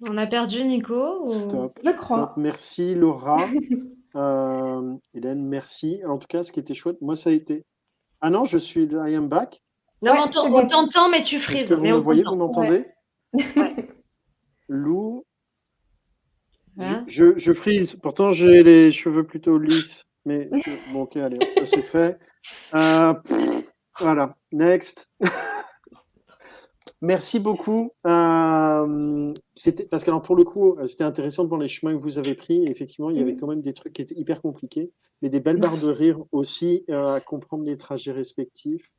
[0.06, 1.28] On a perdu Nico
[1.84, 2.34] Je crois.
[2.36, 3.48] Merci Laura.
[4.16, 6.00] euh, Hélène, merci.
[6.06, 7.64] En tout cas, ce qui était chouette, moi, ça a été.
[8.20, 9.62] Ah non, je suis I am back.
[10.02, 11.72] Non, on t'entend, mais tu frises.
[11.72, 12.86] vous me voyez, vous m'entendez
[14.68, 15.24] Lou.
[16.78, 17.96] Hein je, je, frise.
[17.96, 20.04] Pourtant, j'ai les cheveux plutôt lisses.
[20.24, 20.48] Mais
[20.92, 22.18] bon, ok, allez, ça c'est fait.
[22.74, 23.14] Euh,
[23.98, 25.10] voilà, next.
[27.00, 27.92] Merci beaucoup.
[28.06, 29.32] Euh,
[29.90, 32.34] parce que pour le coup, euh, c'était intéressant de voir les chemins que vous avez
[32.34, 32.66] pris.
[32.66, 33.40] Effectivement, il y avait mm-hmm.
[33.40, 34.90] quand même des trucs qui étaient hyper compliqués,
[35.22, 38.90] mais des belles barres de rire aussi euh, à comprendre les trajets respectifs.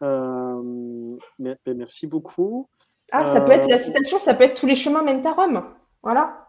[0.00, 1.18] Ben,
[1.66, 2.68] merci beaucoup.
[3.12, 5.62] Ah, ça peut être la citation, ça peut être tous les chemins mènent à Rome.
[6.02, 6.48] Voilà.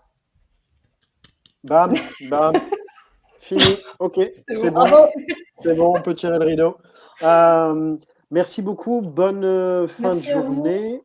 [1.63, 1.93] Bam,
[2.29, 2.53] bam.
[3.39, 3.77] Fini.
[3.99, 4.85] Ok, c'est bon.
[5.61, 6.77] C'est bon, on peut tirer le rideau.
[8.33, 9.01] Merci beaucoup.
[9.01, 11.03] Bonne euh, fin de journée.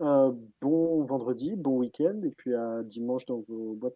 [0.00, 2.20] Euh, bon vendredi, bon week-end.
[2.24, 3.92] Et puis à dimanche dans vos boîtes.